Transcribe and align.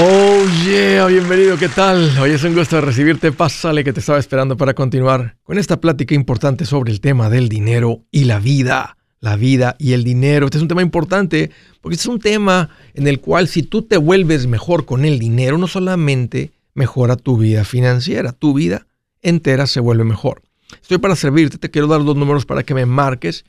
Oh 0.00 0.46
yeah, 0.64 1.06
bienvenido, 1.06 1.56
¿qué 1.56 1.68
tal? 1.68 2.16
Hoy 2.20 2.30
es 2.30 2.44
un 2.44 2.54
gusto 2.54 2.80
recibirte. 2.80 3.32
Pásale 3.32 3.82
que 3.82 3.92
te 3.92 3.98
estaba 3.98 4.20
esperando 4.20 4.56
para 4.56 4.72
continuar 4.72 5.36
con 5.42 5.58
esta 5.58 5.80
plática 5.80 6.14
importante 6.14 6.66
sobre 6.66 6.92
el 6.92 7.00
tema 7.00 7.28
del 7.28 7.48
dinero 7.48 8.04
y 8.12 8.22
la 8.22 8.38
vida. 8.38 8.96
La 9.18 9.34
vida 9.34 9.74
y 9.76 9.94
el 9.94 10.04
dinero. 10.04 10.46
Este 10.46 10.58
es 10.58 10.62
un 10.62 10.68
tema 10.68 10.82
importante 10.82 11.50
porque 11.80 11.96
este 11.96 12.04
es 12.04 12.14
un 12.14 12.20
tema 12.20 12.70
en 12.94 13.08
el 13.08 13.18
cual 13.20 13.48
si 13.48 13.64
tú 13.64 13.82
te 13.82 13.96
vuelves 13.96 14.46
mejor 14.46 14.84
con 14.84 15.04
el 15.04 15.18
dinero, 15.18 15.58
no 15.58 15.66
solamente 15.66 16.52
mejora 16.74 17.16
tu 17.16 17.36
vida 17.36 17.64
financiera, 17.64 18.30
tu 18.30 18.54
vida 18.54 18.86
entera 19.20 19.66
se 19.66 19.80
vuelve 19.80 20.04
mejor. 20.04 20.42
Estoy 20.80 20.98
para 20.98 21.16
servirte, 21.16 21.58
te 21.58 21.72
quiero 21.72 21.88
dar 21.88 22.04
dos 22.04 22.14
números 22.14 22.46
para 22.46 22.62
que 22.62 22.72
me 22.72 22.86
marques. 22.86 23.44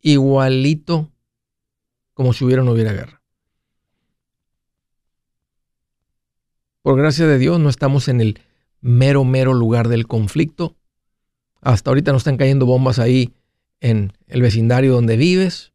igualito 0.00 1.12
como 2.12 2.32
si 2.32 2.44
hubiera 2.44 2.62
o 2.62 2.64
no 2.64 2.72
hubiera 2.72 2.92
guerra. 2.92 3.22
Por 6.82 6.96
gracia 6.96 7.26
de 7.26 7.38
Dios 7.38 7.58
no 7.58 7.70
estamos 7.70 8.06
en 8.06 8.20
el 8.20 8.40
mero, 8.80 9.24
mero 9.24 9.52
lugar 9.52 9.88
del 9.88 10.06
conflicto, 10.06 10.76
hasta 11.64 11.90
ahorita 11.90 12.12
no 12.12 12.18
están 12.18 12.36
cayendo 12.36 12.66
bombas 12.66 12.98
ahí 12.98 13.32
en 13.80 14.12
el 14.26 14.42
vecindario 14.42 14.92
donde 14.92 15.16
vives. 15.16 15.72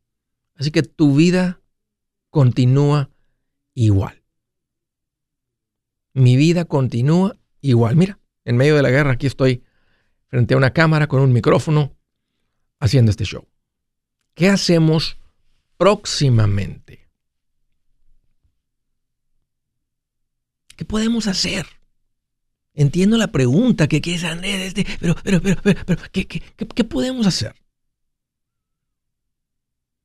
Así 0.56 0.70
que 0.72 0.84
tu 0.84 1.16
vida 1.16 1.62
continúa 2.30 3.10
igual. 3.74 4.24
Mi 6.14 6.36
vida 6.36 6.66
continúa 6.66 7.36
igual. 7.62 7.96
Mira, 7.96 8.20
en 8.46 8.56
medio 8.56 8.76
de 8.76 8.84
la 8.84 8.92
guerra 8.92 9.14
aquí 9.14 9.26
estoy 9.26 9.64
frente 10.28 10.54
a 10.54 10.58
una 10.58 10.74
cámara 10.74 11.08
con 11.08 11.22
un 11.22 11.34
micrófono 11.34 11.96
haciendo 12.80 13.10
este 13.10 13.26
show. 13.26 13.48
¿Qué 14.36 14.48
hacemos 14.48 15.18
próximamente? 15.78 17.10
¿Qué 20.76 20.86
podemos 20.86 21.26
hacer? 21.26 21.79
Entiendo 22.74 23.18
la 23.18 23.32
pregunta 23.32 23.88
que 23.88 24.02
quieres 24.02 24.24
Andrés, 24.24 24.62
este, 24.62 24.86
pero, 25.00 25.16
pero, 25.24 25.42
pero, 25.42 25.62
pero, 25.86 26.02
¿qué, 26.12 26.84
podemos 26.84 27.28
hacer? 27.28 27.56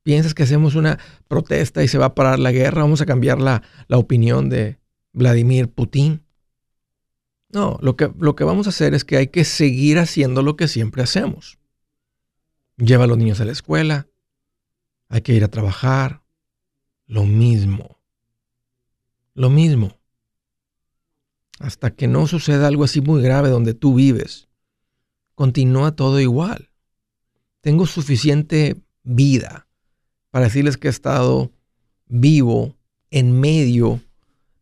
¿Piensas 0.03 0.35
que 0.35 0.43
hacemos 0.43 0.75
una 0.75 0.99
protesta 1.29 1.83
y 1.83 1.89
se 1.89 1.99
va 1.99 2.07
a 2.07 2.15
parar 2.15 2.39
la 2.39 2.53
guerra? 2.53 2.83
¿Vamos 2.83 3.01
a 3.01 3.07
cambiar 3.07 3.41
la, 3.41 3.63
la 3.87 3.99
opinión 3.99 4.49
de 4.49 4.79
Vladimir 5.13 5.69
Putin? 5.69 6.23
No, 7.49 7.79
lo 7.81 7.97
que, 7.97 8.11
lo 8.19 8.35
que 8.35 8.45
vamos 8.45 8.67
a 8.67 8.71
hacer 8.71 8.95
es 8.95 9.05
que 9.05 9.17
hay 9.17 9.29
que 9.29 9.45
seguir 9.45 9.99
haciendo 9.99 10.43
lo 10.43 10.57
que 10.57 10.69
siempre 10.69 11.03
hacemos. 11.03 11.59
Lleva 12.77 13.05
a 13.05 13.07
los 13.07 13.17
niños 13.17 13.41
a 13.41 13.45
la 13.45 13.53
escuela, 13.53 14.09
hay 15.09 15.21
que 15.21 15.33
ir 15.33 15.45
a 15.45 15.49
trabajar, 15.49 16.23
lo 17.07 17.25
mismo. 17.25 18.01
Lo 19.35 19.49
mismo 19.51 19.99
hasta 21.59 21.91
que 21.91 22.07
no 22.07 22.27
suceda 22.27 22.67
algo 22.67 22.85
así 22.85 23.01
muy 23.01 23.23
grave 23.23 23.49
donde 23.49 23.75
tú 23.75 23.95
vives, 23.95 24.49
continúa 25.35 25.97
todo 25.97 26.21
igual. 26.21 26.71
Tengo 27.61 27.87
suficiente 27.87 28.77
vida 29.03 29.67
para 30.31 30.47
decirles 30.47 30.77
que 30.77 30.89
he 30.89 30.91
estado 30.91 31.53
vivo 32.07 32.77
en 33.11 33.39
medio 33.39 34.01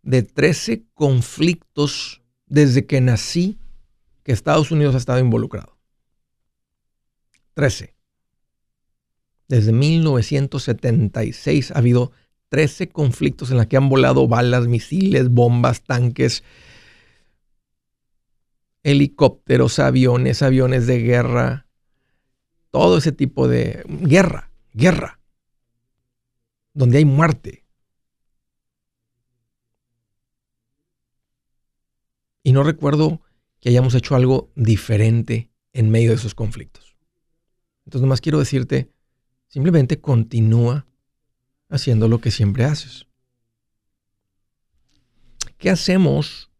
de 0.02 0.22
13 0.22 0.84
conflictos 0.94 2.22
desde 2.46 2.86
que 2.86 3.00
nací 3.00 3.58
que 4.22 4.32
Estados 4.32 4.70
Unidos 4.70 4.94
ha 4.94 4.98
estado 4.98 5.18
involucrado. 5.20 5.78
13. 7.54 7.94
Desde 9.48 9.72
1976 9.72 11.70
ha 11.72 11.78
habido 11.78 12.12
13 12.50 12.88
conflictos 12.90 13.50
en 13.50 13.56
los 13.56 13.66
que 13.66 13.76
han 13.76 13.88
volado 13.88 14.28
balas, 14.28 14.66
misiles, 14.66 15.30
bombas, 15.30 15.82
tanques, 15.82 16.44
helicópteros, 18.82 19.78
aviones, 19.78 20.42
aviones 20.42 20.86
de 20.86 20.98
guerra, 21.00 21.66
todo 22.70 22.98
ese 22.98 23.12
tipo 23.12 23.48
de 23.48 23.84
guerra, 23.86 24.50
guerra, 24.72 25.20
donde 26.72 26.98
hay 26.98 27.04
muerte. 27.04 27.64
Y 32.42 32.52
no 32.52 32.62
recuerdo 32.62 33.20
que 33.60 33.68
hayamos 33.68 33.94
hecho 33.94 34.16
algo 34.16 34.50
diferente 34.56 35.50
en 35.72 35.90
medio 35.90 36.10
de 36.10 36.16
esos 36.16 36.34
conflictos. 36.34 36.96
Entonces, 37.84 38.02
nomás 38.02 38.20
quiero 38.20 38.38
decirte, 38.38 38.90
simplemente 39.48 40.00
continúa 40.00 40.86
haciendo 41.68 42.08
lo 42.08 42.20
que 42.20 42.30
siempre 42.30 42.64
haces. 42.64 43.06
¿Qué 45.58 45.70
hacemos 45.70 46.50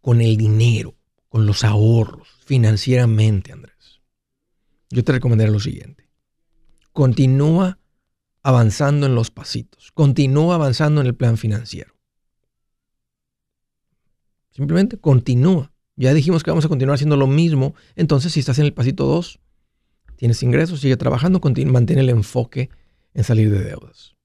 con 0.00 0.20
el 0.20 0.36
dinero? 0.36 0.97
Con 1.28 1.46
los 1.46 1.64
ahorros 1.64 2.28
financieramente, 2.44 3.52
Andrés, 3.52 4.00
yo 4.90 5.04
te 5.04 5.12
recomendaría 5.12 5.52
lo 5.52 5.60
siguiente. 5.60 6.08
Continúa 6.92 7.78
avanzando 8.42 9.06
en 9.06 9.14
los 9.14 9.30
pasitos. 9.30 9.92
Continúa 9.92 10.54
avanzando 10.54 11.00
en 11.00 11.06
el 11.06 11.14
plan 11.14 11.36
financiero. 11.36 11.94
Simplemente 14.50 14.98
continúa. 14.98 15.72
Ya 15.96 16.14
dijimos 16.14 16.42
que 16.42 16.50
vamos 16.50 16.64
a 16.64 16.68
continuar 16.68 16.94
haciendo 16.94 17.16
lo 17.16 17.26
mismo. 17.26 17.74
Entonces, 17.94 18.32
si 18.32 18.40
estás 18.40 18.58
en 18.58 18.64
el 18.64 18.74
pasito 18.74 19.04
2, 19.04 19.40
tienes 20.16 20.42
ingresos, 20.42 20.80
sigue 20.80 20.96
trabajando, 20.96 21.40
mantén 21.40 21.98
el 21.98 22.08
enfoque 22.08 22.70
en 23.14 23.24
salir 23.24 23.50
de 23.50 23.62
deudas. 23.62 24.16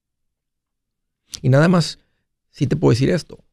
Y 1.41 1.49
nada 1.49 1.67
más, 1.67 1.99
si 2.49 2.67
te 2.67 2.75
puedo 2.75 2.91
decir 2.91 3.09
esto. 3.09 3.43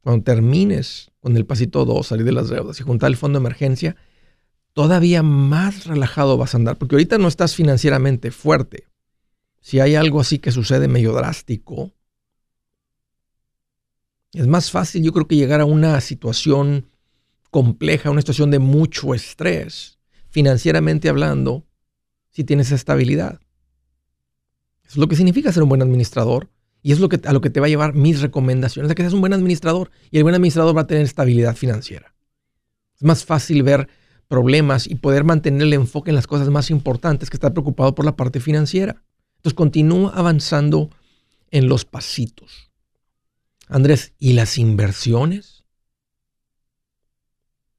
Cuando 0.00 0.24
termines 0.24 1.09
con 1.20 1.36
el 1.36 1.46
pasito 1.46 1.84
2, 1.84 2.06
salir 2.06 2.24
de 2.24 2.32
las 2.32 2.48
deudas 2.48 2.80
y 2.80 2.82
juntar 2.82 3.08
el 3.10 3.16
fondo 3.16 3.38
de 3.38 3.42
emergencia, 3.42 3.96
todavía 4.72 5.22
más 5.22 5.86
relajado 5.86 6.36
vas 6.36 6.54
a 6.54 6.58
andar, 6.58 6.78
porque 6.78 6.94
ahorita 6.94 7.18
no 7.18 7.28
estás 7.28 7.54
financieramente 7.54 8.30
fuerte. 8.30 8.88
Si 9.60 9.80
hay 9.80 9.94
algo 9.94 10.20
así 10.20 10.38
que 10.38 10.52
sucede 10.52 10.88
medio 10.88 11.12
drástico, 11.12 11.92
es 14.32 14.46
más 14.46 14.70
fácil 14.70 15.02
yo 15.02 15.12
creo 15.12 15.26
que 15.26 15.36
llegar 15.36 15.60
a 15.60 15.66
una 15.66 16.00
situación 16.00 16.86
compleja, 17.50 18.10
una 18.10 18.20
situación 18.20 18.50
de 18.50 18.60
mucho 18.60 19.14
estrés, 19.14 19.98
financieramente 20.30 21.08
hablando, 21.08 21.66
si 22.30 22.44
tienes 22.44 22.70
estabilidad. 22.70 23.40
Es 24.84 24.96
lo 24.96 25.08
que 25.08 25.16
significa 25.16 25.52
ser 25.52 25.62
un 25.62 25.68
buen 25.68 25.82
administrador 25.82 26.48
y 26.82 26.92
es 26.92 27.00
lo 27.00 27.08
que, 27.08 27.20
a 27.26 27.32
lo 27.32 27.40
que 27.40 27.50
te 27.50 27.60
va 27.60 27.66
a 27.66 27.68
llevar 27.68 27.94
mis 27.94 28.20
recomendaciones, 28.20 28.90
a 28.90 28.94
que 28.94 29.02
seas 29.02 29.12
un 29.12 29.20
buen 29.20 29.32
administrador 29.32 29.90
y 30.10 30.18
el 30.18 30.22
buen 30.22 30.34
administrador 30.34 30.76
va 30.76 30.82
a 30.82 30.86
tener 30.86 31.04
estabilidad 31.04 31.56
financiera. 31.56 32.14
Es 32.96 33.02
más 33.02 33.24
fácil 33.24 33.62
ver 33.62 33.88
problemas 34.28 34.86
y 34.86 34.94
poder 34.94 35.24
mantener 35.24 35.62
el 35.62 35.72
enfoque 35.72 36.10
en 36.10 36.16
las 36.16 36.26
cosas 36.26 36.48
más 36.50 36.70
importantes 36.70 37.30
que 37.30 37.36
estar 37.36 37.52
preocupado 37.52 37.94
por 37.94 38.04
la 38.04 38.16
parte 38.16 38.40
financiera. 38.40 39.02
Entonces 39.36 39.54
continúa 39.54 40.12
avanzando 40.14 40.90
en 41.50 41.68
los 41.68 41.84
pasitos. 41.84 42.70
Andrés, 43.68 44.12
¿y 44.18 44.34
las 44.34 44.58
inversiones? 44.58 45.64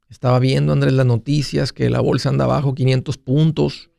Estaba 0.10 0.40
viendo, 0.40 0.74
Andrés, 0.74 0.94
las 0.94 1.06
noticias 1.06 1.72
que 1.72 1.90
la 1.90 2.02
bolsa 2.02 2.30
anda 2.30 2.46
abajo 2.46 2.76
500 2.76 3.18
puntos. 3.18 3.91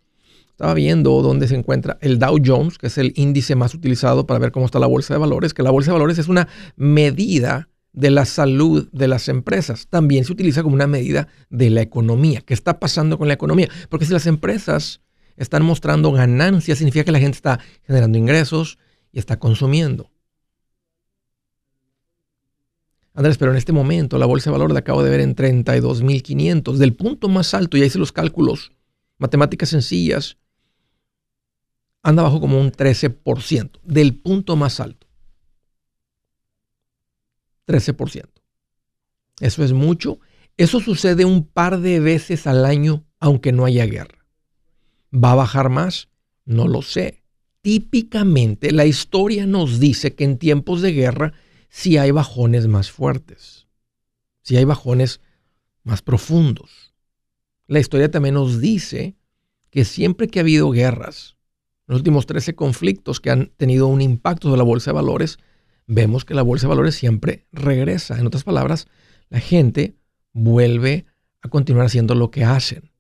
Estaba 0.63 0.75
viendo 0.75 1.23
dónde 1.23 1.49
se 1.49 1.57
encuentra 1.57 1.99
el 2.01 2.21
Dow 2.21 2.39
Jones, 2.41 2.79
que 2.79 2.87
es 2.87 2.97
el 2.97 3.13
índice 3.17 3.57
más 3.57 3.75
utilizado 3.75 4.29
para 4.29 4.39
ver 4.39 4.53
cómo 4.53 4.65
está 4.65 4.79
la 4.79 4.87
bolsa 4.87 5.13
de 5.13 5.19
valores, 5.19 5.55
que 5.55 5.65
la 5.65 5.73
bolsa 5.73 5.91
de 5.91 5.95
valores 5.95 6.19
es 6.19 6.29
una 6.29 6.47
medida 6.77 7.69
de 7.93 8.13
la 8.13 8.25
salud 8.25 8.89
de 8.93 9.09
las 9.09 9.29
empresas. 9.29 9.89
También 9.89 10.25
se 10.25 10.33
utiliza 10.33 10.63
como 10.63 10.77
una 10.77 10.87
medida 10.87 11.27
de 11.51 11.69
la 11.69 11.81
economía. 11.81 12.43
¿Qué 12.43 12.55
está 12.55 12.79
pasando 12.79 13.19
con 13.19 13.27
la 13.27 13.35
economía? 13.35 13.69
Porque 13.89 14.07
si 14.07 14.13
las 14.13 14.29
empresas 14.29 15.01
están 15.37 15.65
mostrando 15.65 16.13
ganancias, 16.13 16.79
significa 16.79 17.07
que 17.07 17.11
la 17.11 17.19
gente 17.19 17.35
está 17.35 17.59
generando 17.85 18.17
ingresos 18.17 18.79
y 19.11 19.19
está 19.19 19.41
consumiendo. 19.41 20.13
Andrés, 23.15 23.37
pero 23.37 23.51
en 23.51 23.57
este 23.57 23.73
momento 23.73 24.17
la 24.17 24.27
bolsa 24.27 24.51
de 24.51 24.53
valores 24.53 24.75
la 24.75 24.79
acabo 24.79 25.03
de 25.03 25.11
ver 25.11 25.23
en 25.23 25.35
32.500, 25.35 26.77
del 26.77 26.95
punto 26.95 27.29
más 27.29 27.53
alto, 27.53 27.77
ya 27.77 27.85
hice 27.85 27.99
los 27.99 28.13
cálculos, 28.13 28.71
matemáticas 29.19 29.69
sencillas, 29.69 30.37
anda 32.03 32.23
abajo 32.23 32.41
como 32.41 32.61
un 32.61 32.73
13%, 32.73 33.81
del 33.83 34.15
punto 34.17 34.57
más 34.57 34.81
alto. 34.81 35.07
13%. 37.67 38.29
Eso 39.41 39.65
es 39.65 39.73
mucho. 39.73 40.19
Eso 40.57 40.81
sucede 40.81 41.25
un 41.25 41.47
par 41.47 41.81
de 41.81 42.01
veces 42.01 42.47
al 42.47 42.65
año, 42.65 43.05
aunque 43.19 43.53
no 43.53 43.65
haya 43.65 43.87
guerra. 43.87 44.27
¿Va 45.13 45.33
a 45.33 45.37
bajar 45.37 45.69
más? 45.69 46.09
No 46.45 46.69
lo 46.69 46.83
sé. 46.83 47.23
Típicamente 47.61 48.73
la 48.73 48.87
historia 48.87 49.47
nos 49.47 49.79
dice 49.79 50.15
que 50.15 50.25
en 50.25 50.39
tiempos 50.39 50.83
de 50.83 50.93
guerra 50.93 51.33
si 51.69 51.97
hay 51.97 52.11
bajones 52.11 52.67
más 52.67 52.91
fuertes, 52.91 53.67
si 54.43 54.57
hay 54.57 54.65
bajones 54.65 55.21
más 55.85 56.03
profundos. 56.03 56.93
La 57.67 57.81
historia 57.81 58.11
también 58.11 58.35
nos 58.35 58.61
dice 58.61 59.17
que 59.71 59.85
siempre 59.85 60.29
que 60.29 60.39
ha 60.39 60.43
habido 60.43 60.71
guerras, 60.71 61.37
los 61.87 61.99
últimos 61.99 62.27
13 62.27 62.55
conflictos 62.55 63.21
que 63.21 63.31
han 63.31 63.51
tenido 63.57 63.87
un 63.87 64.01
impacto 64.01 64.49
sobre 64.49 64.59
la 64.59 64.65
bolsa 64.65 64.91
de 64.91 64.97
valores, 64.97 65.39
vemos 65.87 66.25
que 66.25 66.35
la 66.35 66.43
bolsa 66.43 66.67
de 66.67 66.71
valores 66.71 66.95
siempre 66.95 67.47
regresa. 67.53 68.19
En 68.19 68.27
otras 68.27 68.45
palabras, 68.45 68.87
la 69.29 69.41
gente 69.41 69.97
vuelve 70.33 71.07
a 71.43 71.49
continuar 71.49 71.87
haciendo 71.87 72.15
lo 72.15 72.31
que 72.31 72.45
hacen. 72.45 72.91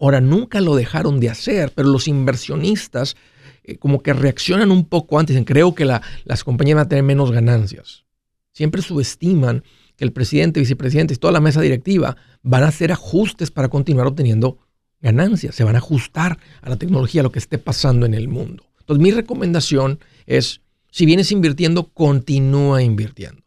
Ahora, 0.00 0.20
nunca 0.20 0.60
lo 0.60 0.74
dejaron 0.74 1.20
de 1.20 1.30
hacer, 1.30 1.72
pero 1.74 1.88
los 1.88 2.08
inversionistas 2.08 3.16
eh, 3.62 3.76
como 3.78 4.02
que 4.02 4.12
reaccionan 4.12 4.70
un 4.70 4.84
poco 4.84 5.18
antes. 5.18 5.34
Dicen, 5.34 5.44
creo 5.44 5.74
que 5.74 5.84
las 5.84 6.44
compañías 6.44 6.76
van 6.76 6.86
a 6.86 6.88
tener 6.88 7.04
menos 7.04 7.30
ganancias. 7.30 8.04
Siempre 8.52 8.80
subestiman 8.80 9.64
que 9.96 10.04
el 10.04 10.12
presidente, 10.12 10.60
vicepresidente 10.60 11.14
y 11.14 11.16
toda 11.16 11.32
la 11.32 11.40
mesa 11.40 11.60
directiva 11.60 12.16
van 12.42 12.64
a 12.64 12.68
hacer 12.68 12.92
ajustes 12.92 13.50
para 13.50 13.68
continuar 13.68 14.06
obteniendo 14.06 14.58
ganancias. 15.00 15.54
Se 15.54 15.64
van 15.64 15.74
a 15.74 15.78
ajustar 15.78 16.38
a 16.60 16.68
la 16.68 16.76
tecnología, 16.76 17.20
a 17.20 17.24
lo 17.24 17.32
que 17.32 17.38
esté 17.38 17.58
pasando 17.58 18.06
en 18.06 18.14
el 18.14 18.28
mundo. 18.28 18.64
Entonces, 18.80 19.02
mi 19.02 19.10
recomendación 19.10 19.98
es, 20.26 20.60
si 20.90 21.06
vienes 21.06 21.32
invirtiendo, 21.32 21.88
continúa 21.88 22.82
invirtiendo. 22.82 23.42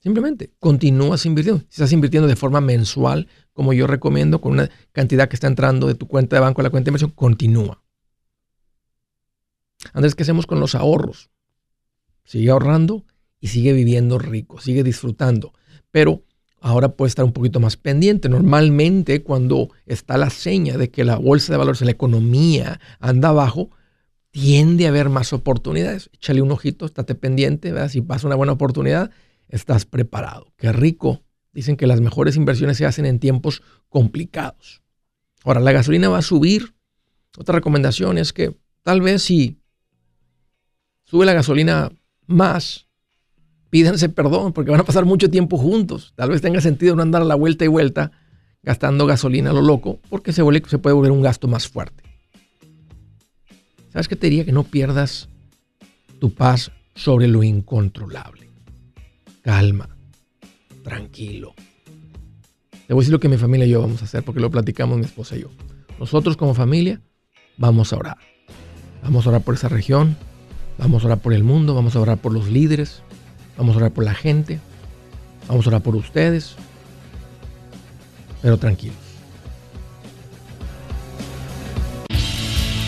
Simplemente, 0.00 0.52
continúas 0.58 1.24
invirtiendo. 1.26 1.60
Si 1.62 1.74
estás 1.74 1.92
invirtiendo 1.92 2.28
de 2.28 2.36
forma 2.36 2.60
mensual, 2.60 3.28
como 3.52 3.72
yo 3.72 3.86
recomiendo, 3.86 4.40
con 4.40 4.52
una 4.52 4.70
cantidad 4.90 5.28
que 5.28 5.36
está 5.36 5.46
entrando 5.46 5.86
de 5.86 5.94
tu 5.94 6.08
cuenta 6.08 6.36
de 6.36 6.40
banco 6.40 6.60
a 6.60 6.64
la 6.64 6.70
cuenta 6.70 6.86
de 6.86 6.90
inversión, 6.90 7.10
continúa. 7.12 7.82
Andrés, 9.92 10.14
¿qué 10.14 10.22
hacemos 10.22 10.46
con 10.46 10.58
los 10.58 10.74
ahorros? 10.74 11.30
sigue 12.24 12.50
ahorrando 12.50 13.04
y 13.40 13.48
sigue 13.48 13.72
viviendo 13.72 14.18
rico, 14.18 14.60
sigue 14.60 14.82
disfrutando. 14.82 15.52
Pero 15.90 16.22
ahora 16.62 16.96
puede 16.96 17.08
estar 17.08 17.24
un 17.24 17.32
poquito 17.32 17.60
más 17.60 17.76
pendiente. 17.76 18.28
Normalmente 18.28 19.22
cuando 19.22 19.70
está 19.84 20.16
la 20.16 20.30
seña 20.30 20.78
de 20.78 20.90
que 20.90 21.04
la 21.04 21.16
bolsa 21.16 21.52
de 21.52 21.58
valores, 21.58 21.82
la 21.82 21.90
economía 21.90 22.80
anda 23.00 23.28
abajo, 23.28 23.70
tiende 24.30 24.86
a 24.86 24.90
haber 24.90 25.08
más 25.10 25.32
oportunidades. 25.32 26.08
Échale 26.14 26.40
un 26.40 26.52
ojito, 26.52 26.86
estate 26.86 27.14
pendiente, 27.14 27.88
si 27.88 28.00
pasa 28.00 28.26
una 28.26 28.36
buena 28.36 28.52
oportunidad, 28.52 29.10
estás 29.48 29.84
preparado. 29.84 30.52
Qué 30.56 30.72
rico. 30.72 31.22
Dicen 31.52 31.76
que 31.76 31.86
las 31.86 32.00
mejores 32.00 32.36
inversiones 32.36 32.78
se 32.78 32.86
hacen 32.86 33.04
en 33.04 33.18
tiempos 33.18 33.62
complicados. 33.90 34.82
Ahora, 35.44 35.60
la 35.60 35.72
gasolina 35.72 36.08
va 36.08 36.18
a 36.18 36.22
subir. 36.22 36.74
Otra 37.36 37.56
recomendación 37.56 38.16
es 38.16 38.32
que 38.32 38.56
tal 38.82 39.02
vez 39.02 39.22
si 39.22 39.58
sube 41.04 41.26
la 41.26 41.34
gasolina 41.34 41.90
más, 42.26 42.86
pídanse 43.72 44.10
perdón 44.10 44.52
porque 44.52 44.70
van 44.70 44.80
a 44.80 44.84
pasar 44.84 45.06
mucho 45.06 45.30
tiempo 45.30 45.56
juntos. 45.56 46.12
Tal 46.14 46.28
vez 46.28 46.42
tenga 46.42 46.60
sentido 46.60 46.94
no 46.94 47.00
andar 47.00 47.22
a 47.22 47.24
la 47.24 47.36
vuelta 47.36 47.64
y 47.64 47.68
vuelta 47.68 48.12
gastando 48.62 49.06
gasolina 49.06 49.48
a 49.48 49.54
lo 49.54 49.62
loco 49.62 49.98
porque 50.10 50.34
se, 50.34 50.42
se 50.68 50.78
puede 50.78 50.94
volver 50.94 51.10
un 51.10 51.22
gasto 51.22 51.48
más 51.48 51.66
fuerte. 51.66 52.04
¿Sabes 53.90 54.08
qué 54.08 54.16
te 54.16 54.26
diría? 54.26 54.44
Que 54.44 54.52
no 54.52 54.64
pierdas 54.64 55.30
tu 56.20 56.34
paz 56.34 56.70
sobre 56.94 57.28
lo 57.28 57.42
incontrolable. 57.42 58.50
Calma, 59.40 59.88
tranquilo. 60.84 61.54
Te 62.86 62.92
voy 62.92 63.00
a 63.00 63.02
decir 63.02 63.12
lo 63.12 63.20
que 63.20 63.30
mi 63.30 63.38
familia 63.38 63.64
y 63.64 63.70
yo 63.70 63.80
vamos 63.80 64.02
a 64.02 64.04
hacer 64.04 64.22
porque 64.22 64.40
lo 64.40 64.50
platicamos 64.50 64.98
mi 64.98 65.06
esposa 65.06 65.34
y 65.34 65.40
yo. 65.40 65.50
Nosotros 65.98 66.36
como 66.36 66.52
familia 66.52 67.00
vamos 67.56 67.94
a 67.94 67.96
orar. 67.96 68.18
Vamos 69.02 69.24
a 69.24 69.30
orar 69.30 69.40
por 69.40 69.54
esa 69.54 69.70
región, 69.70 70.14
Vamos 70.78 71.04
a 71.04 71.06
orar 71.06 71.18
por 71.18 71.32
el 71.32 71.44
mundo, 71.44 71.74
vamos 71.74 71.96
a 71.96 72.00
orar 72.00 72.18
por 72.18 72.32
los 72.32 72.48
líderes, 72.48 73.02
vamos 73.56 73.74
a 73.74 73.78
orar 73.78 73.90
por 73.90 74.04
la 74.04 74.14
gente, 74.14 74.60
vamos 75.48 75.66
a 75.66 75.70
orar 75.70 75.82
por 75.82 75.96
ustedes, 75.96 76.54
pero 78.40 78.56
tranquilos. 78.58 78.96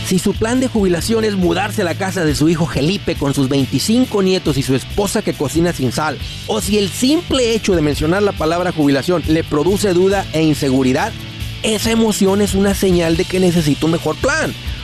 Si 0.07 0.19
su 0.19 0.35
plan 0.35 0.61
de 0.61 0.69
jubilación 0.69 1.25
es 1.25 1.35
mudarse 1.35 1.81
a 1.81 1.85
la 1.85 1.95
casa 1.95 2.27
de 2.27 2.35
su 2.35 2.51
hijo 2.51 2.67
Felipe 2.67 3.15
con 3.15 3.33
sus 3.33 3.49
25 3.49 4.23
nietos 4.23 4.59
y 4.59 4.63
su 4.63 4.75
esposa 4.75 5.23
que 5.23 5.33
cocina 5.33 5.73
sin 5.73 5.93
sal, 5.93 6.19
o 6.47 6.61
si 6.61 6.77
el 6.77 6.91
simple 6.91 7.55
hecho 7.55 7.75
de 7.75 7.81
mencionar 7.81 8.23
la 8.23 8.33
palabra 8.33 8.71
jubilación 8.71 9.23
le 9.27 9.43
produce 9.45 9.95
duda 9.95 10.27
e 10.35 10.43
inseguridad, 10.43 11.11
esa 11.63 11.91
emoción 11.91 12.43
es 12.43 12.55
una 12.55 12.75
señal 12.75 13.17
de 13.17 13.25
que 13.25 13.41
necesita 13.41 13.87
un 13.87 13.93
mejor 13.93 14.17
plan. 14.17 14.53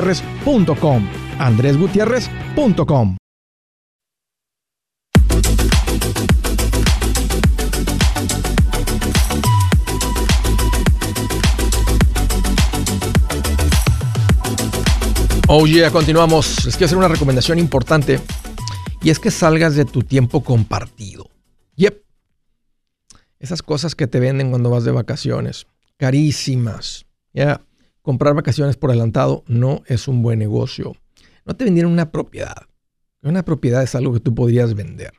andresgutierrez.com. 0.00 1.08
andresgutierrez.com. 1.38 3.16
Oh 15.52 15.66
yeah, 15.66 15.90
continuamos. 15.90 16.64
Les 16.64 16.76
quiero 16.76 16.86
hacer 16.86 16.98
una 16.98 17.08
recomendación 17.08 17.58
importante 17.58 18.20
y 19.02 19.10
es 19.10 19.18
que 19.18 19.30
salgas 19.30 19.74
de 19.74 19.84
tu 19.84 20.02
tiempo 20.02 20.42
compartido. 20.44 21.28
Yep. 21.76 22.04
Esas 23.40 23.62
cosas 23.62 23.94
que 23.94 24.06
te 24.06 24.20
venden 24.20 24.50
cuando 24.50 24.70
vas 24.70 24.84
de 24.84 24.92
vacaciones, 24.92 25.66
carísimas. 25.96 27.06
Ya, 27.32 27.62
comprar 28.10 28.34
vacaciones 28.34 28.76
por 28.76 28.90
adelantado 28.90 29.44
no 29.46 29.84
es 29.86 30.08
un 30.08 30.20
buen 30.20 30.40
negocio. 30.40 30.96
No 31.44 31.54
te 31.54 31.62
vendieron 31.62 31.92
una 31.92 32.10
propiedad. 32.10 32.66
Una 33.22 33.44
propiedad 33.44 33.84
es 33.84 33.94
algo 33.94 34.12
que 34.12 34.18
tú 34.18 34.34
podrías 34.34 34.74
vender. 34.74 35.12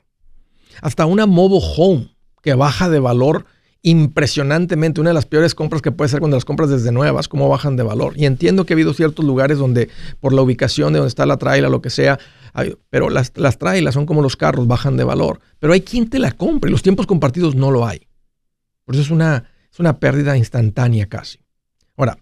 Hasta 0.82 1.06
una 1.06 1.26
mobile 1.26 1.66
home 1.78 2.14
que 2.42 2.54
baja 2.54 2.90
de 2.90 3.00
valor 3.00 3.46
impresionantemente. 3.82 5.00
Una 5.00 5.12
de 5.12 5.14
las 5.14 5.26
peores 5.26 5.56
compras 5.56 5.82
que 5.82 5.94
puede 5.94 6.10
ser 6.10 6.20
cuando 6.20 6.36
las 6.36 6.44
compras 6.44 6.70
desde 6.70 6.92
nuevas, 6.92 7.30
cómo 7.30 7.48
bajan 7.48 7.78
de 7.78 7.84
valor. 7.84 8.12
Y 8.18 8.26
entiendo 8.26 8.66
que 8.66 8.74
ha 8.74 8.76
habido 8.76 8.94
ciertos 8.94 9.24
lugares 9.24 9.58
donde, 9.58 9.88
por 10.20 10.34
la 10.34 10.42
ubicación 10.42 10.92
de 10.92 11.00
donde 11.00 11.08
está 11.08 11.26
la 11.26 11.38
traila, 11.38 11.70
lo 11.70 11.82
que 11.82 11.90
sea, 11.90 12.20
pero 12.90 13.10
las, 13.10 13.32
las 13.38 13.58
trailas 13.58 13.94
son 13.94 14.06
como 14.06 14.22
los 14.22 14.36
carros, 14.36 14.68
bajan 14.68 14.98
de 14.98 15.06
valor. 15.06 15.40
Pero 15.60 15.72
hay 15.72 15.80
quien 15.80 16.10
te 16.10 16.20
la 16.20 16.34
compre. 16.34 16.70
Los 16.70 16.84
tiempos 16.84 17.08
compartidos 17.08 17.56
no 17.56 17.72
lo 17.72 17.88
hay. 17.88 18.10
Por 18.84 18.96
eso 18.96 19.02
es 19.02 19.12
una, 19.12 19.46
es 19.72 19.80
una 19.80 19.98
pérdida 19.98 20.36
instantánea 20.36 21.06
casi. 21.08 21.40
Ahora, 21.96 22.18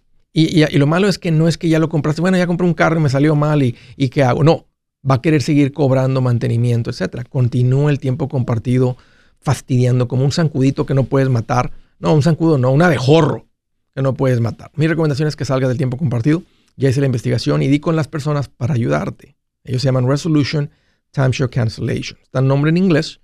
y, 0.48 0.78
lo 0.78 0.88
malo 0.88 1.08
es 1.08 1.20
que 1.20 1.32
no 1.32 1.48
es 1.48 1.58
que 1.58 1.70
ya 1.70 1.80
lo 1.80 1.90
compraste, 1.90 2.22
bueno, 2.22 2.38
ya 2.38 2.48
compré 2.48 2.68
un 2.68 2.74
carro 2.74 3.00
y 3.00 3.04
me 3.04 3.10
salió 3.10 3.36
mal 3.36 3.64
y, 3.64 3.76
y 3.98 4.10
¿qué 4.10 4.24
hago? 4.24 4.44
No, 4.44 4.68
va 5.10 5.16
a 5.16 5.22
querer 5.22 5.42
seguir 5.42 5.72
cobrando 5.72 6.22
mantenimiento, 6.22 6.90
etcétera. 6.90 7.24
Continúa 7.24 7.92
el 7.92 8.00
tiempo 8.00 8.28
compartido 8.28 8.98
fastidiando 9.42 10.08
como 10.08 10.26
un 10.26 10.32
zancudito 10.32 10.86
que 10.86 10.94
no 10.94 11.06
puedes 11.06 11.30
matar. 11.30 11.72
No, 12.00 12.14
un 12.14 12.22
zancudo 12.22 12.58
no, 12.58 12.72
un 12.72 12.82
abejorro 12.82 13.48
que 13.96 14.02
no 14.02 14.14
puedes 14.14 14.40
matar. 14.40 14.72
Mi 14.76 14.88
recomendación 14.88 15.28
es 15.28 15.36
que 15.36 15.46
salga 15.46 15.68
del 15.68 15.78
tiempo 15.78 15.98
compartido. 15.98 16.44
Ya 16.76 16.90
hice 16.90 17.00
la 17.02 17.08
investigación 17.08 17.62
y 17.62 17.68
di 17.68 17.80
con 17.80 17.96
las 17.96 18.08
personas 18.08 18.48
para 18.48 18.74
ayudarte. 18.74 19.36
Ellos 19.64 19.82
se 19.82 19.88
llaman 19.88 20.08
Resolution 20.08 20.70
Timeshare 21.12 21.50
Cancellation. 21.50 22.20
Está 22.24 22.40
el 22.40 22.48
nombre 22.48 22.70
en 22.70 22.78
inglés, 22.78 23.20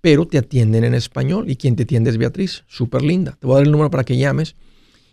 pero 0.00 0.26
te 0.26 0.38
atienden 0.38 0.84
en 0.84 0.94
español. 0.94 1.50
Y 1.50 1.56
quien 1.56 1.76
te 1.76 1.82
atiende 1.82 2.10
es 2.10 2.16
Beatriz, 2.16 2.64
súper 2.66 3.02
linda. 3.02 3.36
Te 3.38 3.46
voy 3.46 3.54
a 3.54 3.58
dar 3.58 3.66
el 3.66 3.72
número 3.72 3.90
para 3.90 4.04
que 4.04 4.16
llames 4.16 4.56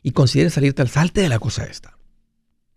y 0.03 0.11
consideres 0.11 0.53
salirte 0.53 0.83
al 0.83 0.89
salte 0.89 1.21
de 1.21 1.29
la 1.29 1.39
cosa 1.39 1.63
esta. 1.63 1.97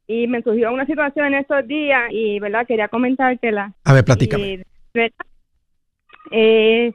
y 0.07 0.27
me 0.27 0.43
surgió 0.43 0.73
una 0.73 0.87
situación 0.87 1.27
en 1.27 1.35
esos 1.35 1.67
días 1.67 2.05
y, 2.11 2.39
¿verdad? 2.39 2.67
Quería 2.67 2.89
comentártela. 2.89 3.73
A 3.85 3.93
ver, 3.93 4.05
platícame. 4.05 4.63
Eh, 6.31 6.93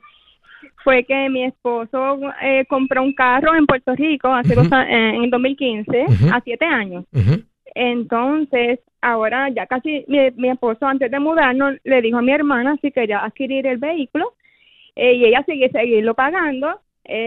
fue 0.84 1.04
que 1.04 1.30
mi 1.30 1.44
esposo 1.44 2.20
eh, 2.42 2.66
compró 2.68 3.04
un 3.04 3.14
carro 3.14 3.56
en 3.56 3.66
Puerto 3.66 3.96
Rico 3.96 4.30
hace 4.30 4.56
dos, 4.56 4.68
eh, 4.72 5.14
en 5.16 5.30
2015, 5.30 6.06
a 6.32 6.42
siete 6.42 6.66
años. 6.66 7.06
Entonces, 7.74 8.80
ahora 9.02 9.50
ya 9.50 9.68
casi 9.68 10.06
mi, 10.08 10.50
esposo 10.50 10.86
antes 10.86 11.12
de 11.12 11.20
mudarnos 11.20 11.76
le 11.84 12.02
dijo 12.02 12.18
a 12.18 12.22
mi 12.22 12.32
hermana 12.32 12.78
si 12.82 12.92
quería 12.92 13.24
adquirir 13.24 13.68
el 13.68 13.78
vehículo 13.78 14.34
y 14.96 15.26
ella 15.26 15.44
sigue 15.46 15.70
seguirlo 15.70 16.14
pagando. 16.14 16.82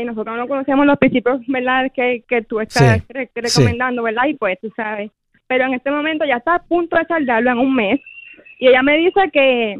nosotros 0.04 0.36
no 0.36 0.48
conocemos 0.48 0.84
los 0.84 0.98
principios, 0.98 1.40
¿verdad? 1.46 1.90
Que, 1.94 2.24
que 2.28 2.42
tú 2.42 2.60
estás 2.60 3.02
recomendando, 3.08 4.02
¿verdad? 4.02 4.26
Y 4.26 4.34
pues 4.34 4.58
tú 4.60 4.70
sabes 4.76 5.10
pero 5.46 5.64
en 5.64 5.74
este 5.74 5.90
momento 5.90 6.24
ya 6.24 6.36
está 6.36 6.56
a 6.56 6.62
punto 6.62 6.96
de 6.96 7.04
saldarlo 7.06 7.50
en 7.50 7.58
un 7.58 7.74
mes. 7.74 8.00
Y 8.58 8.68
ella 8.68 8.82
me 8.82 8.96
dice 8.96 9.30
que, 9.32 9.76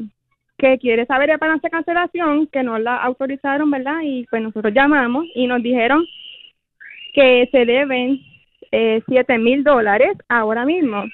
que 0.59 0.79
quiere 0.79 1.07
saber 1.07 1.31
el 1.31 1.39
balance 1.39 1.67
de 1.67 1.71
cancelación, 1.71 2.47
que 2.49 2.63
no 2.63 2.79
la 2.79 2.97
autorizaron, 2.97 3.71
¿verdad? 3.71 4.01
Y 4.03 4.27
pues 4.31 4.43
nosotros 4.43 4.73
llamamos 4.75 5.27
y 5.35 5.47
nos 5.47 5.63
dijeron 5.63 6.05
que 7.15 7.49
se 7.53 7.65
deben 7.65 8.21
eh, 8.73 9.03
siete 9.07 9.39
mil 9.39 9.63
dólares 9.63 10.17
ahora 10.29 10.65
mismo. 10.65 11.05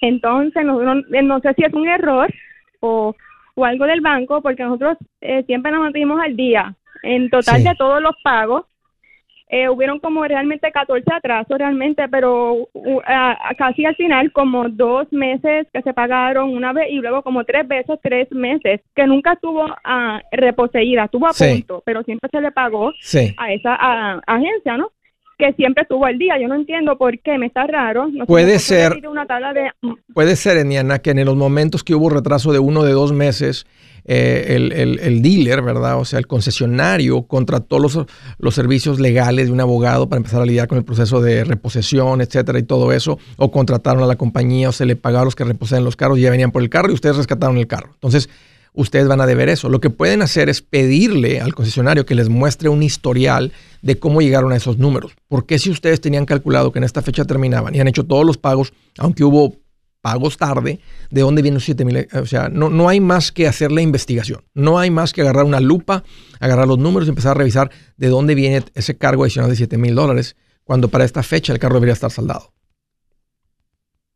Entonces, 0.00 0.64
nosotros, 0.64 1.04
eh, 1.12 1.22
no 1.22 1.40
sé 1.40 1.52
si 1.54 1.64
es 1.64 1.72
un 1.74 1.88
error 1.88 2.32
o, 2.80 3.14
o 3.54 3.64
algo 3.64 3.84
del 3.84 4.00
banco, 4.00 4.40
porque 4.40 4.62
nosotros 4.62 4.96
eh, 5.20 5.42
siempre 5.44 5.70
nos 5.70 5.82
mantuvimos 5.82 6.20
al 6.20 6.36
día 6.36 6.74
en 7.02 7.30
total 7.30 7.62
de 7.62 7.74
todos 7.76 8.02
los 8.02 8.14
pagos 8.22 8.66
eh, 9.52 9.68
hubieron 9.68 9.98
como 9.98 10.24
realmente 10.24 10.70
14 10.70 11.04
atrasos 11.12 11.58
realmente, 11.58 12.08
pero 12.08 12.68
casi 13.58 13.84
al 13.84 13.96
final 13.96 14.30
como 14.32 14.68
dos 14.68 15.12
meses 15.12 15.66
que 15.72 15.82
se 15.82 15.92
pagaron 15.92 16.50
una 16.50 16.72
vez 16.72 16.86
y 16.90 16.96
luego 16.96 17.22
como 17.22 17.42
tres 17.44 17.66
veces 17.66 17.98
tres 18.00 18.30
meses, 18.30 18.80
que 18.94 19.06
nunca 19.06 19.32
estuvo 19.32 19.64
uh, 19.64 20.20
reposeída, 20.30 21.04
estuvo 21.04 21.26
a 21.26 21.32
punto, 21.32 21.82
pero 21.84 22.02
siempre 22.04 22.30
se 22.30 22.40
le 22.40 22.52
pagó 22.52 22.92
a 23.36 23.52
esa 23.52 23.74
agencia, 24.26 24.76
¿no? 24.76 24.92
Que 25.36 25.52
siempre 25.54 25.82
estuvo 25.82 26.04
al 26.04 26.18
día. 26.18 26.38
Yo 26.38 26.46
no 26.46 26.54
entiendo 26.54 26.96
por 26.96 27.18
qué, 27.18 27.38
me 27.38 27.46
está 27.46 27.66
raro. 27.66 28.08
puede 28.26 28.58
ser, 28.58 29.00
una 29.08 29.26
tabla 29.26 29.52
de... 29.52 29.70
Mm. 29.82 29.94
puede 30.14 30.36
ser, 30.36 30.58
Eniana, 30.58 31.00
que 31.00 31.10
en 31.10 31.24
los 31.24 31.36
momentos 31.36 31.82
que 31.82 31.94
hubo 31.94 32.10
retraso 32.10 32.52
de 32.52 32.58
uno 32.58 32.84
de 32.84 32.92
dos 32.92 33.12
meses, 33.12 33.66
eh, 34.04 34.98
el, 35.00 35.22
dealer, 35.22 35.62
¿verdad? 35.62 35.98
O 35.98 36.04
sea, 36.04 36.18
el 36.18 36.26
concesionario 36.26 37.22
contrató 37.22 37.78
los, 37.78 37.98
los 38.38 38.54
servicios 38.54 39.00
legales 39.00 39.46
de 39.46 39.52
un 39.52 39.60
abogado 39.60 40.08
para 40.08 40.18
empezar 40.18 40.42
a 40.42 40.46
lidiar 40.46 40.68
con 40.68 40.78
el 40.78 40.84
proceso 40.84 41.20
de 41.20 41.44
reposesión, 41.44 42.20
etcétera, 42.20 42.58
y 42.58 42.62
todo 42.62 42.92
eso, 42.92 43.18
o 43.36 43.50
contrataron 43.50 44.02
a 44.02 44.06
la 44.06 44.16
compañía, 44.16 44.68
o 44.68 44.72
se 44.72 44.86
le 44.86 44.96
pagaron 44.96 45.26
los 45.26 45.36
que 45.36 45.44
reposean 45.44 45.84
los 45.84 45.96
carros 45.96 46.18
y 46.18 46.22
ya 46.22 46.30
venían 46.30 46.50
por 46.50 46.62
el 46.62 46.70
carro 46.70 46.90
y 46.90 46.94
ustedes 46.94 47.16
rescataron 47.16 47.58
el 47.58 47.66
carro. 47.66 47.90
Entonces, 47.94 48.28
ustedes 48.72 49.08
van 49.08 49.20
a 49.20 49.26
deber 49.26 49.48
eso. 49.48 49.68
Lo 49.68 49.80
que 49.80 49.90
pueden 49.90 50.22
hacer 50.22 50.48
es 50.48 50.62
pedirle 50.62 51.40
al 51.40 51.54
concesionario 51.54 52.06
que 52.06 52.14
les 52.14 52.28
muestre 52.28 52.68
un 52.68 52.82
historial 52.82 53.52
de 53.82 53.98
cómo 53.98 54.20
llegaron 54.20 54.52
a 54.52 54.56
esos 54.56 54.78
números. 54.78 55.12
Porque 55.28 55.58
si 55.58 55.70
ustedes 55.70 56.00
tenían 56.00 56.26
calculado 56.26 56.72
que 56.72 56.78
en 56.78 56.84
esta 56.84 57.02
fecha 57.02 57.24
terminaban 57.24 57.74
y 57.74 57.80
han 57.80 57.88
hecho 57.88 58.04
todos 58.04 58.24
los 58.24 58.38
pagos, 58.38 58.72
aunque 58.98 59.24
hubo 59.24 59.56
pagos 60.00 60.36
tarde, 60.36 60.80
¿de 61.10 61.20
dónde 61.20 61.42
vienen 61.42 61.56
los 61.56 61.64
7 61.64 61.84
mil? 61.84 62.08
O 62.12 62.26
sea, 62.26 62.48
no, 62.48 62.70
no 62.70 62.88
hay 62.88 63.00
más 63.00 63.32
que 63.32 63.46
hacer 63.46 63.70
la 63.72 63.82
investigación. 63.82 64.42
No 64.54 64.78
hay 64.78 64.90
más 64.90 65.12
que 65.12 65.20
agarrar 65.20 65.44
una 65.44 65.60
lupa, 65.60 66.04
agarrar 66.38 66.66
los 66.66 66.78
números 66.78 67.06
y 67.06 67.10
empezar 67.10 67.32
a 67.32 67.34
revisar 67.34 67.70
de 67.96 68.08
dónde 68.08 68.34
viene 68.34 68.64
ese 68.74 68.96
cargo 68.96 69.24
adicional 69.24 69.50
de 69.50 69.56
7 69.56 69.78
mil 69.78 69.94
dólares, 69.94 70.36
cuando 70.64 70.88
para 70.88 71.04
esta 71.04 71.22
fecha 71.22 71.52
el 71.52 71.58
carro 71.58 71.74
debería 71.74 71.94
estar 71.94 72.10
saldado. 72.10 72.52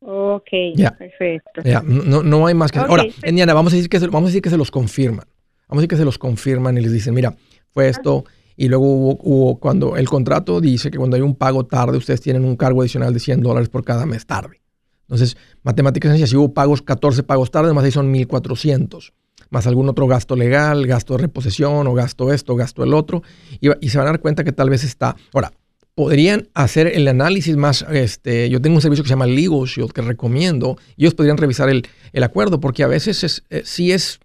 Ok, 0.07 0.51
perfecto. 0.99 1.63
no, 1.85 2.23
no, 2.23 2.47
hay 2.47 2.55
más 2.55 2.71
que 2.71 2.79
Ahora, 2.79 3.07
Indiana, 3.27 3.55
vamos 3.55 3.73
a, 3.73 3.77
decir 3.77 3.89
que 3.89 3.99
se, 3.99 4.07
vamos 4.07 4.25
a 4.25 4.31
decir 4.31 4.43
que 4.43 4.51
se 4.51 4.59
los 4.59 4.71
confirman. 4.71 5.27
Vamos 5.69 5.81
a 5.81 5.83
decir 5.83 5.89
que 5.89 5.97
se 5.97 6.05
los 6.05 6.19
confirman 6.19 6.77
y 6.77 6.83
les 6.83 6.93
dicen, 6.93 7.15
mira, 7.15 7.35
fue 7.71 7.89
esto. 7.89 8.25
Y 8.57 8.69
luego 8.69 8.87
hubo, 8.87 9.59
cuando 9.59 9.97
el 9.97 10.09
contrato 10.09 10.61
dice 10.61 10.91
que 10.91 10.99
cuando 10.99 11.17
hay 11.17 11.23
un 11.23 11.35
pago 11.35 11.67
tarde, 11.67 11.97
ustedes 11.97 12.21
tienen 12.21 12.45
un 12.45 12.57
cargo 12.57 12.83
adicional 12.83 13.15
de 13.15 13.21
100 13.21 13.41
dólares 13.41 13.69
por 13.69 13.83
cada 13.83 14.05
mes 14.05 14.27
tarde. 14.27 14.61
Entonces, 15.05 15.37
matemáticas 15.63 16.19
si 16.29 16.37
hubo 16.37 16.53
pagos, 16.53 16.83
14 16.83 17.23
pagos 17.23 17.51
tarde, 17.51 17.73
más 17.73 17.85
ahí 17.85 17.93
son 17.93 18.11
1400 18.11 19.13
más 19.51 19.67
algún 19.67 19.89
otro 19.89 20.07
gasto 20.07 20.37
legal, 20.37 20.87
gasto 20.87 21.15
de 21.15 21.23
reposición 21.23 21.87
o 21.87 21.95
gasto 21.95 22.33
esto, 22.33 22.57
gasto 22.57 22.83
el 22.83 22.93
otro, 22.93 23.23
y, 23.61 23.89
se 23.89 23.99
van 23.99 24.09
a 24.09 24.11
dar 24.11 24.21
cuenta 24.21 24.43
que 24.43 24.53
tal 24.53 24.69
vez 24.69 24.85
está. 24.85 25.17
Ahora, 25.33 25.53
podrían 25.95 26.49
hacer 26.55 26.89
el 26.89 27.07
análisis 27.07 27.57
más, 27.57 27.87
este, 27.91 28.51
yo 28.51 28.61
tengo 28.61 28.77
un 28.77 28.83
servicio 28.83 29.05
que 29.05 29.09
se 29.09 29.13
llama 29.13 29.27
Legal 29.27 29.65
Shield 29.67 29.93
que 29.93 30.03
recomiendo, 30.03 30.77
y 30.97 31.05
ellos 31.05 31.15
podrían 31.15 31.37
revisar 31.37 31.69
el, 31.69 31.85
acuerdo, 32.23 32.61
porque 32.61 32.83
a 32.83 32.89
veces 32.89 33.23
es, 33.23 33.45
eh, 33.51 33.63
sí 33.65 33.93
es, 33.93 34.19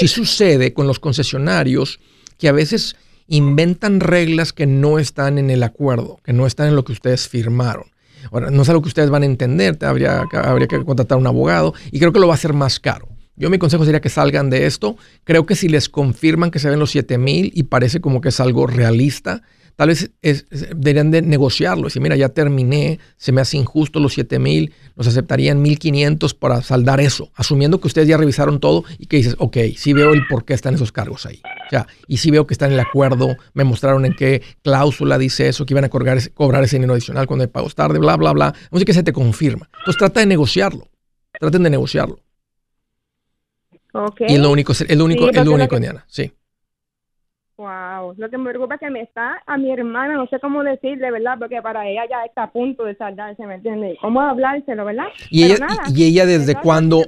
sí 0.00 0.08
sucede 0.08 0.72
con 0.72 0.86
los 0.86 0.98
concesionarios 0.98 2.00
que 2.38 2.48
a 2.48 2.52
veces 2.52 2.96
inventan 3.28 4.00
reglas 4.00 4.52
que 4.52 4.66
no 4.66 4.98
están 4.98 5.38
en 5.38 5.50
el 5.50 5.62
acuerdo, 5.62 6.18
que 6.24 6.32
no 6.32 6.46
están 6.46 6.68
en 6.68 6.76
lo 6.76 6.84
que 6.84 6.92
ustedes 6.92 7.28
firmaron. 7.28 7.86
Ahora, 8.30 8.50
no 8.50 8.62
es 8.62 8.68
algo 8.68 8.82
que 8.82 8.88
ustedes 8.88 9.10
van 9.10 9.22
a 9.22 9.26
entender, 9.26 9.78
habría, 9.84 10.24
habría 10.32 10.66
que 10.66 10.84
contratar 10.84 11.16
a 11.16 11.20
un 11.20 11.26
abogado 11.26 11.74
y 11.90 11.98
creo 11.98 12.12
que 12.12 12.20
lo 12.20 12.28
va 12.28 12.34
a 12.34 12.36
hacer 12.36 12.52
más 12.52 12.80
caro. 12.80 13.08
Yo 13.36 13.50
mi 13.50 13.58
consejo 13.58 13.84
sería 13.84 14.00
que 14.00 14.08
salgan 14.08 14.48
de 14.48 14.66
esto. 14.66 14.96
Creo 15.24 15.44
que 15.44 15.56
si 15.56 15.68
les 15.68 15.90
confirman 15.90 16.50
que 16.50 16.58
se 16.58 16.70
ven 16.70 16.78
los 16.78 16.90
7 16.90 17.18
mil 17.18 17.52
y 17.54 17.64
parece 17.64 18.00
como 18.00 18.22
que 18.22 18.30
es 18.30 18.40
algo 18.40 18.66
realista, 18.66 19.42
Tal 19.76 19.88
vez 19.88 20.10
deberían 20.22 21.10
de 21.10 21.22
negociarlo. 21.22 21.84
Decir, 21.84 22.00
mira, 22.02 22.16
ya 22.16 22.30
terminé, 22.30 22.98
se 23.18 23.30
me 23.30 23.42
hace 23.42 23.58
injusto 23.58 24.00
los 24.00 24.14
7 24.14 24.38
mil, 24.38 24.72
nos 24.96 25.06
aceptarían 25.06 25.60
1500 25.60 26.34
para 26.34 26.62
saldar 26.62 27.00
eso, 27.00 27.30
asumiendo 27.34 27.78
que 27.78 27.86
ustedes 27.86 28.08
ya 28.08 28.16
revisaron 28.16 28.58
todo 28.58 28.84
y 28.98 29.06
que 29.06 29.18
dices, 29.18 29.36
ok, 29.38 29.56
sí 29.76 29.92
veo 29.92 30.14
el 30.14 30.26
por 30.26 30.46
qué 30.46 30.54
están 30.54 30.74
esos 30.74 30.92
cargos 30.92 31.26
ahí. 31.26 31.42
O 31.66 31.70
sea, 31.70 31.86
y 32.08 32.16
sí 32.16 32.30
veo 32.30 32.46
que 32.46 32.54
están 32.54 32.70
en 32.70 32.74
el 32.74 32.80
acuerdo, 32.80 33.36
me 33.52 33.64
mostraron 33.64 34.06
en 34.06 34.14
qué 34.14 34.42
cláusula 34.62 35.18
dice 35.18 35.48
eso, 35.48 35.66
que 35.66 35.74
iban 35.74 35.84
a 35.84 35.90
cobrar, 35.90 36.18
cobrar 36.32 36.64
ese 36.64 36.76
dinero 36.76 36.94
adicional 36.94 37.26
cuando 37.26 37.44
hay 37.44 37.48
pagos 37.48 37.74
tarde, 37.74 37.98
bla, 37.98 38.16
bla, 38.16 38.32
bla. 38.32 38.54
Vamos 38.70 38.82
a 38.82 38.84
que 38.84 38.94
se 38.94 39.02
te 39.02 39.12
confirma. 39.12 39.68
Entonces 39.78 39.98
trata 39.98 40.20
de 40.20 40.26
negociarlo. 40.26 40.88
Traten 41.38 41.62
de 41.62 41.70
negociarlo. 41.70 42.20
Okay. 43.92 44.26
Y 44.30 44.34
es 44.34 44.40
lo 44.40 44.50
único, 44.50 44.72
es 44.72 44.96
lo 44.96 45.04
único, 45.04 45.28
es 45.30 45.44
lo 45.44 45.52
único, 45.52 45.78
Diana. 45.78 46.04
Sí. 46.08 46.32
Wow, 47.58 48.12
lo 48.18 48.28
que 48.28 48.36
me 48.36 48.50
preocupa 48.50 48.74
es 48.74 48.80
que 48.80 48.90
me 48.90 49.00
está 49.00 49.42
a 49.46 49.56
mi 49.56 49.72
hermana, 49.72 50.14
no 50.14 50.26
sé 50.26 50.38
cómo 50.40 50.62
decirle, 50.62 51.10
¿verdad? 51.10 51.38
Porque 51.38 51.62
para 51.62 51.88
ella 51.88 52.02
ya 52.08 52.22
está 52.26 52.44
a 52.44 52.52
punto 52.52 52.84
de 52.84 52.94
saldarse, 52.96 53.46
¿me 53.46 53.54
entiendes? 53.54 53.96
¿Cómo 54.02 54.20
hablárselo, 54.20 54.84
verdad? 54.84 55.06
¿Y 55.30 55.44
ella, 55.44 55.66
y, 55.88 56.04
ella 56.04 56.26
desde 56.26 56.54
cuándo, 56.54 57.02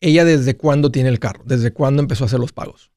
ella 0.00 0.24
desde 0.24 0.56
cuándo 0.56 0.90
tiene 0.90 1.10
el 1.10 1.20
carro? 1.20 1.42
¿Desde 1.44 1.72
cuándo 1.72 2.02
empezó 2.02 2.24
a 2.24 2.26
hacer 2.26 2.40
los 2.40 2.52
pagos? 2.52 2.90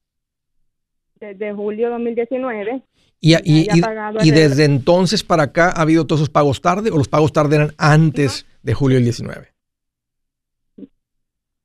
Desde 1.20 1.52
julio 1.52 1.88
2019. 1.90 2.82
¿Y, 3.20 3.34
y, 3.44 3.68
y 4.22 4.30
desde 4.32 4.64
entonces 4.64 5.22
para 5.22 5.44
acá 5.44 5.70
ha 5.70 5.82
habido 5.82 6.04
todos 6.04 6.22
esos 6.22 6.30
pagos 6.30 6.60
tarde 6.60 6.90
o 6.90 6.98
los 6.98 7.08
pagos 7.08 7.32
tarde 7.32 7.56
eran 7.56 7.70
antes 7.78 8.44
de 8.62 8.74
julio 8.74 8.96
del 8.96 9.04
19? 9.04 9.57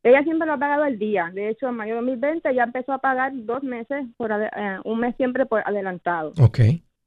Ella 0.03 0.23
siempre 0.23 0.45
lo 0.45 0.53
ha 0.53 0.59
pagado 0.59 0.85
el 0.85 0.99
día. 0.99 1.31
De 1.33 1.49
hecho, 1.49 1.69
en 1.69 1.75
mayo 1.75 1.95
de 1.95 2.01
2020 2.01 2.53
ya 2.53 2.63
empezó 2.63 2.91
a 2.91 2.99
pagar 2.99 3.31
dos 3.33 3.63
meses, 3.63 4.05
por 4.17 4.31
eh, 4.31 4.49
un 4.83 4.99
mes 4.99 5.15
siempre 5.15 5.45
por 5.45 5.61
adelantado. 5.65 6.33
Ok. 6.39 6.59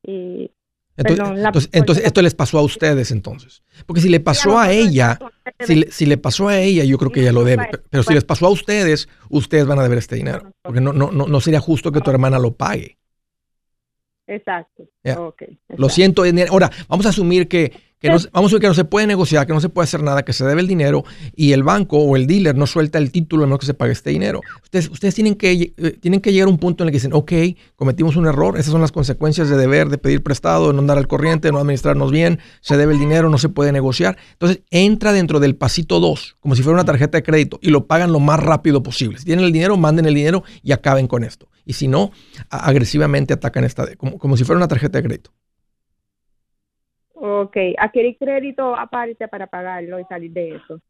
Y, 0.03 0.51
entonces, 0.97 1.69
entonces, 1.73 2.05
esto 2.07 2.23
les 2.23 2.35
pasó 2.35 2.59
a 2.59 2.63
ustedes 2.63 3.11
entonces. 3.11 3.63
Porque 3.85 4.01
si 4.01 4.09
le 4.09 4.21
pasó 4.21 4.59
a 4.59 4.73
ella, 4.73 5.19
si 5.61 5.83
si 5.91 6.07
le 6.07 6.17
pasó 6.17 6.49
a 6.49 6.59
ella, 6.59 6.85
yo 6.85 6.97
creo 6.97 7.13
que 7.13 7.21
ella 7.21 7.33
lo 7.33 7.45
debe. 7.45 7.69
Pero 7.91 8.03
si 8.03 8.15
les 8.15 8.25
pasó 8.25 8.47
a 8.47 8.51
ustedes, 8.51 9.09
ustedes 9.29 9.67
van 9.67 9.79
a 9.79 9.83
deber 9.83 9.99
este 9.99 10.17
dinero. 10.17 10.53
Porque 10.63 10.81
no, 10.81 10.95
no, 10.95 11.11
no, 11.13 11.27
no 11.27 11.41
sería 11.41 11.61
justo 11.61 11.93
que 11.93 12.01
tu 12.01 12.11
hermana 12.11 12.39
lo 12.39 12.55
pague. 12.55 12.97
Exacto. 14.27 14.85
Lo 15.77 15.89
siento. 15.89 16.23
Ahora, 16.51 16.71
vamos 16.89 17.07
a 17.07 17.11
asumir 17.11 17.47
que 17.47 17.73
que 17.99 18.11
no, 18.11 18.19
vamos 18.33 18.53
a 18.53 18.55
ver 18.55 18.61
que 18.61 18.69
no 18.69 18.75
se 18.75 18.85
puede 18.85 19.07
negociar, 19.07 19.47
que 19.47 19.55
no 19.55 19.61
se 19.61 19.71
puede 19.71 19.85
hacer 19.85 20.03
nada, 20.03 20.23
que 20.23 20.33
se 20.33 20.45
debe 20.45 20.61
el 20.61 20.67
dinero 20.67 21.05
y 21.35 21.53
el 21.53 21.63
banco 21.63 21.99
o 21.99 22.17
el 22.17 22.27
dealer 22.27 22.55
no 22.55 22.67
suelta 22.67 22.99
el 22.99 23.11
título 23.11 23.45
a 23.45 23.47
menos 23.47 23.61
que 23.61 23.67
se 23.67 23.75
pague 23.75 23.93
este 23.93 24.11
dinero. 24.11 24.43
Ustedes, 24.63 24.91
ustedes 24.91 25.15
tienen, 25.15 25.35
que, 25.35 25.73
eh, 25.77 25.99
tienen 26.01 26.21
que 26.21 26.33
llegar 26.33 26.49
a 26.49 26.51
un 26.51 26.59
punto 26.59 26.85
en 26.85 26.89
el 26.89 26.93
que 26.93 26.97
dicen, 26.97 27.15
ok, 27.15 27.33
cometimos 27.75 28.17
un 28.17 28.27
error, 28.27 28.59
esas 28.59 28.73
son 28.73 28.83
las 28.83 28.93
consecuencias 28.93 29.49
de 29.49 29.57
deber, 29.57 29.89
de 29.89 29.99
pedir 29.99 30.23
prestado, 30.23 30.69
de 30.69 30.75
no 30.75 30.81
andar 30.81 30.99
al 30.99 31.09
corriente, 31.09 31.51
no 31.51 31.59
administrarnos 31.59 32.11
bien, 32.11 32.39
se 32.61 32.77
debe 32.77 32.93
el 32.93 33.01
dinero, 33.01 33.31
no 33.31 33.39
se 33.39 33.49
puede 33.49 33.73
negociar. 33.73 34.19
Entonces 34.33 34.61
entra 34.71 35.13
dentro 35.13 35.41
del 35.41 35.57
pasito 35.57 35.99
2, 35.99 36.37
como 36.41 36.55
si 36.55 36.63
fuera 36.63 36.75
una 36.75 36.85
tarjeta 36.85 37.19
de 37.19 37.23
crédito, 37.23 37.59
y 37.63 37.71
lo 37.71 37.87
pagan 37.87 38.13
lo 38.13 38.21
más 38.21 38.41
rápido 38.41 38.83
posible. 38.83 39.19
Si 39.19 39.25
tienen 39.25 39.45
el 39.45 39.53
dinero, 39.53 39.77
manden 39.77 40.05
el 40.05 40.15
dinero 40.15 40.45
y 40.63 40.73
acaben 40.73 41.07
con 41.07 41.25
esto. 41.25 41.49
Y 41.65 41.73
si 41.73 41.89
no, 41.89 42.13
agresivamente 42.51 43.33
atacan 43.33 43.65
esta, 43.65 43.97
como, 43.97 44.19
como 44.19 44.37
si 44.37 44.45
fuera 44.45 44.59
una 44.59 44.69
tarjeta 44.69 44.99
de 44.99 45.05
crédito. 45.05 45.33
Ok, 47.19 47.57
adquirir 47.79 48.17
crédito 48.19 48.77
aparte 48.77 49.27
para 49.29 49.47
pagarlo 49.47 49.99
y 49.99 50.05
salir 50.05 50.31
de 50.33 50.57
eso. 50.57 50.81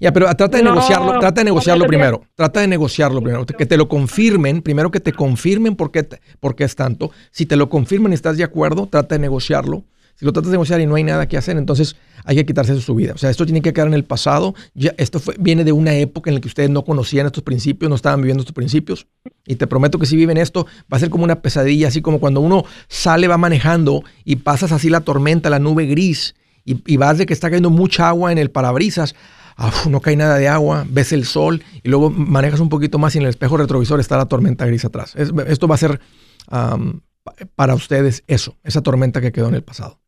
Ya, 0.00 0.12
pero 0.12 0.26
trata 0.34 0.58
de 0.58 0.62
negociarlo, 0.62 1.18
trata 1.18 1.40
de 1.40 1.44
negociarlo 1.44 1.86
primero. 1.86 2.22
Trata 2.34 2.60
de 2.60 2.68
negociarlo 2.68 3.20
primero. 3.20 3.46
Que 3.46 3.66
te 3.66 3.76
lo 3.76 3.88
confirmen, 3.88 4.62
primero 4.62 4.90
que 4.90 5.00
te 5.00 5.12
confirmen 5.12 5.76
por 5.76 5.90
qué, 5.90 6.06
por 6.40 6.54
qué 6.54 6.64
es 6.64 6.76
tanto. 6.76 7.10
Si 7.30 7.46
te 7.46 7.56
lo 7.56 7.68
confirman 7.68 8.12
y 8.12 8.14
estás 8.14 8.36
de 8.36 8.44
acuerdo, 8.44 8.86
trata 8.86 9.14
de 9.14 9.20
negociarlo. 9.20 9.84
Si 10.22 10.26
lo 10.26 10.32
tratas 10.32 10.52
de 10.52 10.54
negociar 10.54 10.80
y 10.80 10.86
no 10.86 10.94
hay 10.94 11.02
nada 11.02 11.26
que 11.26 11.36
hacer, 11.36 11.56
entonces 11.56 11.96
hay 12.24 12.36
que 12.36 12.46
quitarse 12.46 12.80
su 12.80 12.94
vida. 12.94 13.12
O 13.12 13.18
sea, 13.18 13.28
esto 13.28 13.44
tiene 13.44 13.60
que 13.60 13.72
quedar 13.72 13.88
en 13.88 13.94
el 13.94 14.04
pasado. 14.04 14.54
Esto 14.96 15.20
viene 15.40 15.64
de 15.64 15.72
una 15.72 15.96
época 15.96 16.30
en 16.30 16.36
la 16.36 16.40
que 16.40 16.46
ustedes 16.46 16.70
no 16.70 16.84
conocían 16.84 17.26
estos 17.26 17.42
principios, 17.42 17.88
no 17.88 17.96
estaban 17.96 18.20
viviendo 18.20 18.42
estos 18.42 18.54
principios. 18.54 19.08
Y 19.48 19.56
te 19.56 19.66
prometo 19.66 19.98
que 19.98 20.06
si 20.06 20.14
viven 20.14 20.36
esto, 20.36 20.64
va 20.82 20.98
a 20.98 21.00
ser 21.00 21.10
como 21.10 21.24
una 21.24 21.42
pesadilla, 21.42 21.88
así 21.88 22.02
como 22.02 22.20
cuando 22.20 22.40
uno 22.40 22.64
sale, 22.86 23.26
va 23.26 23.36
manejando 23.36 24.04
y 24.24 24.36
pasas 24.36 24.70
así 24.70 24.90
la 24.90 25.00
tormenta, 25.00 25.50
la 25.50 25.58
nube 25.58 25.86
gris, 25.86 26.36
y, 26.64 26.96
vas 26.98 27.18
de 27.18 27.26
que 27.26 27.32
está 27.32 27.50
cayendo 27.50 27.70
mucha 27.70 28.06
agua 28.06 28.30
en 28.30 28.38
el 28.38 28.52
parabrisas. 28.52 29.16
no 29.90 30.00
cae 30.00 30.14
nada 30.14 30.36
de 30.36 30.46
agua, 30.46 30.86
ves 30.88 31.12
el 31.12 31.24
sol 31.24 31.64
y 31.82 31.88
luego 31.88 32.10
manejas 32.10 32.60
un 32.60 32.68
poquito 32.68 32.96
más 32.96 33.16
y 33.16 33.18
en 33.18 33.24
el 33.24 33.30
espejo 33.30 33.56
retrovisor 33.56 33.98
está 33.98 34.16
la 34.18 34.26
tormenta 34.26 34.66
gris 34.66 34.84
atrás. 34.84 35.16
esto 35.16 35.66
va 35.66 35.74
a 35.74 35.78
ser 35.78 36.00
para 37.56 37.74
ustedes 37.74 38.22
eso, 38.28 38.56
esa 38.62 38.82
tormenta 38.82 39.20
que 39.20 39.32
quedó 39.32 39.48
en 39.48 39.56
el 39.56 39.64
pasado. 39.64 40.01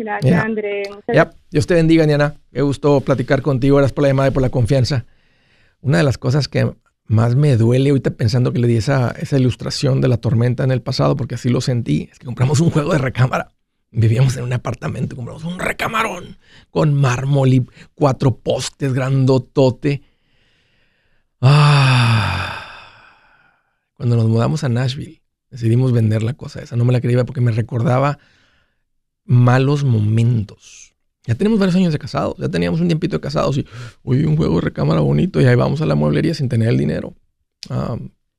Gracias, 0.00 0.44
André. 0.44 0.82
Dios 1.50 1.66
te 1.66 1.74
bendiga, 1.74 2.06
Niana. 2.06 2.34
Qué 2.52 2.62
gusto 2.62 3.00
platicar 3.02 3.42
contigo. 3.42 3.76
Gracias 3.76 3.92
por 3.92 4.02
la 4.02 4.08
llamada 4.08 4.30
y 4.30 4.32
por 4.32 4.42
la 4.42 4.48
confianza. 4.48 5.04
Una 5.82 5.98
de 5.98 6.04
las 6.04 6.16
cosas 6.16 6.48
que 6.48 6.72
más 7.04 7.34
me 7.34 7.56
duele 7.56 7.90
ahorita 7.90 8.12
pensando 8.12 8.52
que 8.52 8.60
le 8.60 8.66
di 8.66 8.76
esa, 8.76 9.10
esa 9.10 9.38
ilustración 9.38 10.00
de 10.00 10.08
la 10.08 10.16
tormenta 10.16 10.64
en 10.64 10.70
el 10.70 10.80
pasado, 10.80 11.16
porque 11.16 11.34
así 11.34 11.48
lo 11.48 11.60
sentí, 11.60 12.08
es 12.10 12.18
que 12.18 12.26
compramos 12.26 12.60
un 12.60 12.70
juego 12.70 12.92
de 12.92 12.98
recámara. 12.98 13.52
Vivíamos 13.90 14.36
en 14.36 14.44
un 14.44 14.52
apartamento, 14.52 15.16
compramos 15.16 15.44
un 15.44 15.58
recamarón 15.58 16.38
con 16.70 16.94
mármol 16.94 17.52
y 17.52 17.66
cuatro 17.94 18.36
postes 18.36 18.94
grandotote. 18.94 20.02
Ah. 21.40 22.60
Cuando 23.94 24.16
nos 24.16 24.28
mudamos 24.28 24.62
a 24.64 24.68
Nashville, 24.68 25.20
decidimos 25.50 25.92
vender 25.92 26.22
la 26.22 26.34
cosa 26.34 26.62
esa. 26.62 26.76
No 26.76 26.84
me 26.84 26.92
la 26.92 27.00
creía 27.00 27.24
porque 27.24 27.40
me 27.40 27.50
recordaba 27.50 28.18
malos 29.30 29.84
momentos. 29.84 30.92
Ya 31.24 31.36
tenemos 31.36 31.60
varios 31.60 31.76
años 31.76 31.92
de 31.92 32.00
casados, 32.00 32.34
ya 32.36 32.48
teníamos 32.48 32.80
un 32.80 32.88
tiempito 32.88 33.16
de 33.16 33.20
casados 33.20 33.56
y, 33.58 33.66
uy, 34.02 34.24
un 34.24 34.36
juego 34.36 34.56
de 34.56 34.62
recámara 34.62 35.00
bonito 35.00 35.40
y 35.40 35.44
ahí 35.44 35.54
vamos 35.54 35.80
a 35.80 35.86
la 35.86 35.94
mueblería 35.94 36.34
sin 36.34 36.48
tener 36.48 36.68
el 36.68 36.76
dinero. 36.76 37.14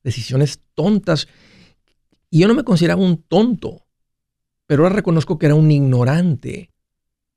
decisiones 0.03 0.59
tontas. 0.75 1.29
Y 2.29 2.39
yo 2.39 2.47
no 2.49 2.55
me 2.55 2.65
consideraba 2.65 3.01
un 3.01 3.23
tonto, 3.23 3.85
pero 4.67 4.83
ahora 4.83 4.95
reconozco 4.95 5.39
que 5.39 5.45
era 5.45 5.55
un 5.55 5.71
ignorante 5.71 6.71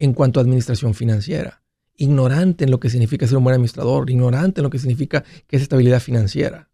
en 0.00 0.14
cuanto 0.14 0.40
a 0.40 0.42
administración 0.42 0.94
financiera. 0.94 1.62
Ignorante 1.96 2.64
en 2.64 2.72
lo 2.72 2.80
que 2.80 2.90
significa 2.90 3.28
ser 3.28 3.36
un 3.38 3.44
buen 3.44 3.54
administrador, 3.54 4.10
ignorante 4.10 4.62
en 4.62 4.64
lo 4.64 4.70
que 4.70 4.80
significa 4.80 5.22
que 5.46 5.56
es 5.56 5.62
estabilidad 5.62 6.00
financiera. 6.00 6.70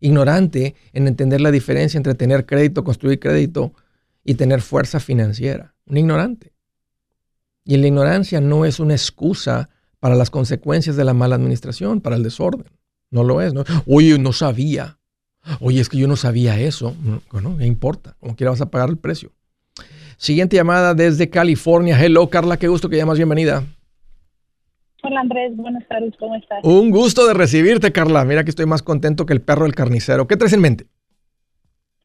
Ignorante 0.00 0.76
en 0.94 1.08
entender 1.08 1.42
la 1.42 1.50
diferencia 1.50 1.98
entre 1.98 2.14
tener 2.14 2.46
crédito, 2.46 2.84
construir 2.84 3.20
crédito 3.20 3.74
y 4.24 4.34
tener 4.34 4.62
fuerza 4.62 4.98
financiera. 4.98 5.71
Un 5.86 5.96
ignorante. 5.96 6.52
Y 7.64 7.76
la 7.76 7.86
ignorancia 7.86 8.40
no 8.40 8.64
es 8.64 8.80
una 8.80 8.94
excusa 8.94 9.70
para 10.00 10.14
las 10.14 10.30
consecuencias 10.30 10.96
de 10.96 11.04
la 11.04 11.14
mala 11.14 11.36
administración, 11.36 12.00
para 12.00 12.16
el 12.16 12.22
desorden. 12.22 12.66
No 13.10 13.22
lo 13.22 13.40
es. 13.40 13.54
¿no? 13.54 13.64
Oye, 13.86 14.18
no 14.18 14.32
sabía. 14.32 14.98
Oye, 15.60 15.80
es 15.80 15.88
que 15.88 15.98
yo 15.98 16.08
no 16.08 16.16
sabía 16.16 16.58
eso. 16.58 16.94
Bueno, 17.30 17.56
¿qué 17.56 17.66
importa? 17.66 18.16
Como 18.18 18.34
quiera 18.34 18.50
vas 18.50 18.60
a 18.60 18.70
pagar 18.70 18.88
el 18.88 18.96
precio. 18.96 19.32
Siguiente 20.16 20.56
llamada 20.56 20.94
desde 20.94 21.30
California. 21.30 22.00
Hello, 22.00 22.28
Carla, 22.28 22.56
qué 22.56 22.68
gusto 22.68 22.88
que 22.88 22.96
llamas. 22.96 23.18
Bienvenida. 23.18 23.64
Hola 25.04 25.20
Andrés, 25.20 25.56
buenas 25.56 25.86
tardes, 25.88 26.14
¿cómo 26.16 26.36
estás? 26.36 26.60
Un 26.62 26.90
gusto 26.90 27.26
de 27.26 27.34
recibirte, 27.34 27.90
Carla. 27.90 28.24
Mira 28.24 28.44
que 28.44 28.50
estoy 28.50 28.66
más 28.66 28.84
contento 28.84 29.26
que 29.26 29.32
el 29.32 29.40
perro 29.40 29.64
del 29.64 29.74
carnicero. 29.74 30.28
¿Qué 30.28 30.36
traes 30.36 30.52
en 30.52 30.60
mente? 30.60 30.86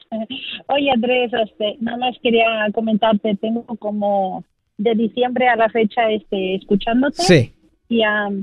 Oye 0.68 0.92
Andrés, 0.92 1.32
este, 1.34 1.78
nada 1.80 1.98
más 1.98 2.18
quería 2.22 2.46
comentarte, 2.74 3.36
tengo 3.36 3.64
como 3.80 4.44
de 4.78 4.96
diciembre 4.96 5.48
a 5.48 5.56
la 5.56 5.70
fecha 5.70 6.10
este, 6.10 6.56
escuchándote. 6.56 7.24
Sí. 7.24 7.54
Y 7.90 8.02
um, 8.06 8.40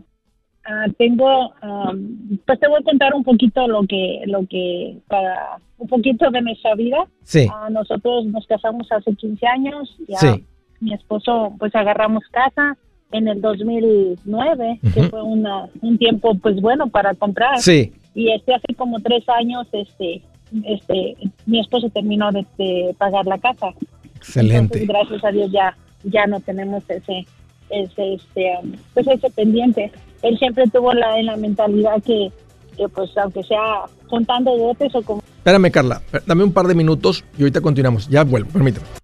uh, 0.66 0.92
tengo, 0.98 1.52
um, 1.62 2.38
pues 2.46 2.58
te 2.60 2.68
voy 2.68 2.80
a 2.80 2.84
contar 2.84 3.14
un 3.14 3.24
poquito 3.24 3.66
lo 3.68 3.87
que, 3.87 4.22
lo 4.26 4.46
que, 4.46 4.98
para 5.08 5.58
un 5.78 5.88
poquito 5.88 6.30
de 6.30 6.42
nuestra 6.42 6.74
vida. 6.74 7.06
Sí. 7.22 7.46
Uh, 7.46 7.70
nosotros 7.70 8.24
nos 8.26 8.46
casamos 8.46 8.90
hace 8.90 9.14
15 9.14 9.46
años. 9.46 9.96
Y, 10.08 10.14
sí. 10.16 10.44
Mi 10.80 10.92
esposo, 10.92 11.54
pues 11.58 11.74
agarramos 11.74 12.24
casa 12.30 12.76
en 13.12 13.28
el 13.28 13.40
2009, 13.40 14.80
que 14.92 15.02
fue 15.04 15.22
una, 15.22 15.68
un 15.80 15.98
tiempo 15.98 16.34
pues 16.34 16.60
bueno 16.60 16.88
para 16.88 17.14
comprar. 17.14 17.58
Sí. 17.60 17.92
Y 18.14 18.32
este 18.32 18.54
hace 18.54 18.74
como 18.74 19.00
tres 19.00 19.28
años, 19.28 19.66
este, 19.72 20.22
este, 20.64 21.16
mi 21.46 21.61
esposo 21.61 21.88
terminó 21.90 22.30
de, 22.33 22.94
pagar 22.98 23.26
la 23.26 23.38
casa. 23.38 23.68
Excelente. 24.16 24.87
gracias 24.87 25.24
a 25.24 25.30
Dios 25.30 25.50
ya, 25.52 25.76
ya 26.04 26.26
no 26.26 26.40
tenemos 26.40 26.83
ese, 26.88 27.26
ese, 27.70 28.14
este, 28.14 28.52
um, 28.62 28.72
pues 28.94 29.07
ese 29.07 29.30
pendiente. 29.30 29.92
Él 30.22 30.38
siempre 30.38 30.66
tuvo 30.68 30.92
la, 30.94 31.20
la 31.22 31.37
mentalidad 31.37 32.02
que, 32.02 32.30
que 32.76 32.88
pues 32.88 33.11
aunque 33.18 33.42
sea 33.42 33.85
contando 34.09 34.57
dotes 34.57 34.94
o 34.94 35.02
como... 35.02 35.22
Espérame, 35.38 35.70
Carla, 35.70 36.00
dame 36.26 36.44
un 36.44 36.52
par 36.52 36.66
de 36.66 36.74
minutos 36.74 37.24
y 37.37 37.42
ahorita 37.42 37.61
continuamos. 37.61 38.09
Ya 38.09 38.24
vuelvo, 38.24 38.50
permíteme. 38.50 39.04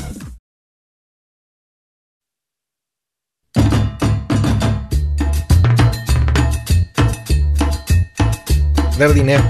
Dinero. 9.09 9.43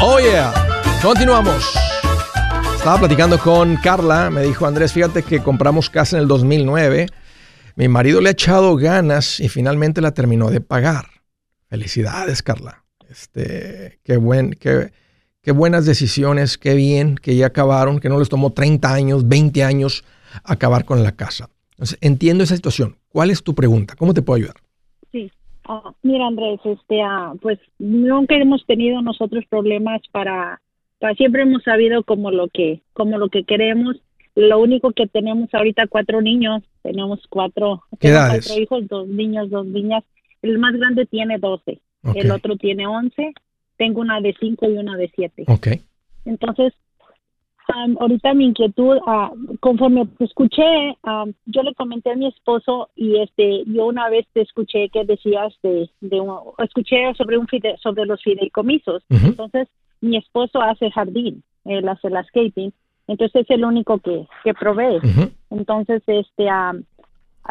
Oh 0.00 0.20
yeah, 0.20 0.52
continuamos. 1.02 1.74
Estaba 2.76 3.00
platicando 3.00 3.38
con 3.40 3.76
Carla, 3.78 4.30
me 4.30 4.42
dijo 4.42 4.64
Andrés, 4.64 4.92
fíjate 4.92 5.24
que 5.24 5.42
compramos 5.42 5.90
casa 5.90 6.16
en 6.16 6.22
el 6.22 6.28
2009. 6.28 7.08
Mi 7.74 7.88
marido 7.88 8.20
le 8.20 8.28
ha 8.28 8.32
echado 8.32 8.76
ganas 8.76 9.40
y 9.40 9.48
finalmente 9.48 10.00
la 10.00 10.14
terminó 10.14 10.50
de 10.50 10.60
pagar. 10.60 11.06
Felicidades, 11.68 12.42
Carla. 12.44 12.84
Este, 13.10 13.98
qué 14.04 14.16
buen, 14.18 14.52
qué, 14.52 14.92
Qué 15.46 15.52
buenas 15.52 15.86
decisiones, 15.86 16.58
qué 16.58 16.74
bien 16.74 17.14
que 17.14 17.36
ya 17.36 17.46
acabaron, 17.46 18.00
que 18.00 18.08
no 18.08 18.18
les 18.18 18.28
tomó 18.28 18.50
30 18.50 18.92
años, 18.92 19.28
20 19.28 19.62
años 19.62 20.04
acabar 20.42 20.84
con 20.84 21.04
la 21.04 21.12
casa. 21.12 21.50
Entonces, 21.70 21.98
entiendo 22.00 22.42
esa 22.42 22.56
situación. 22.56 22.96
¿Cuál 23.10 23.30
es 23.30 23.44
tu 23.44 23.54
pregunta? 23.54 23.94
¿Cómo 23.96 24.12
te 24.12 24.22
puedo 24.22 24.38
ayudar? 24.38 24.56
Sí. 25.12 25.30
Oh, 25.68 25.94
mira, 26.02 26.26
Andrés, 26.26 26.58
este, 26.64 27.00
ah, 27.00 27.32
pues 27.40 27.60
nunca 27.78 28.34
hemos 28.34 28.66
tenido 28.66 29.00
nosotros 29.02 29.44
problemas 29.48 30.00
para, 30.10 30.60
para, 30.98 31.14
siempre 31.14 31.42
hemos 31.42 31.62
sabido 31.62 32.02
como 32.02 32.32
lo 32.32 32.48
que, 32.48 32.82
como 32.92 33.16
lo 33.16 33.28
que 33.28 33.44
queremos. 33.44 33.94
Lo 34.34 34.58
único 34.58 34.90
que 34.90 35.06
tenemos 35.06 35.48
ahorita 35.54 35.86
cuatro 35.86 36.22
niños, 36.22 36.64
tenemos 36.82 37.20
cuatro, 37.30 37.84
¿Qué 38.00 38.08
edades? 38.08 38.48
cuatro 38.48 38.62
hijos, 38.64 38.88
dos 38.88 39.06
niños, 39.06 39.48
dos 39.48 39.64
niñas. 39.64 40.02
El 40.42 40.58
más 40.58 40.74
grande 40.74 41.06
tiene 41.06 41.38
12, 41.38 41.80
el 42.16 42.30
otro 42.32 42.56
tiene 42.56 42.88
11 42.88 43.32
tengo 43.76 44.00
una 44.00 44.20
de 44.20 44.34
5 44.38 44.70
y 44.70 44.78
una 44.78 44.96
de 44.96 45.10
7. 45.14 45.44
Ok. 45.48 45.68
Entonces, 46.24 46.72
ahorita 47.98 48.34
mi 48.34 48.46
inquietud, 48.46 48.96
uh, 48.96 49.56
conforme 49.60 50.06
escuché, 50.20 50.96
yo 51.46 51.62
le 51.62 51.74
comenté 51.74 52.12
a 52.12 52.16
mi 52.16 52.28
esposo 52.28 52.88
y 52.94 53.20
este, 53.20 53.64
yo 53.66 53.86
una 53.86 54.08
vez 54.08 54.26
te 54.32 54.42
escuché 54.42 54.88
que 54.90 55.04
decías 55.04 55.54
de, 55.62 55.88
de 56.00 56.22
escuché 56.58 57.12
sobre 57.14 57.38
un 57.38 57.46
fide, 57.46 57.76
sobre 57.82 58.06
los 58.06 58.22
fideicomisos. 58.22 59.02
Entonces, 59.08 59.68
mi 60.00 60.16
esposo 60.16 60.60
hace 60.60 60.90
jardín, 60.90 61.42
él 61.64 61.88
hace 61.88 62.10
landscaping, 62.10 62.72
entonces 63.08 63.42
es 63.42 63.50
el 63.50 63.64
único 63.64 63.98
que, 63.98 64.26
que 64.44 64.54
provee. 64.54 65.00
Entonces, 65.50 66.02
este, 66.06 66.48
a 66.48 66.74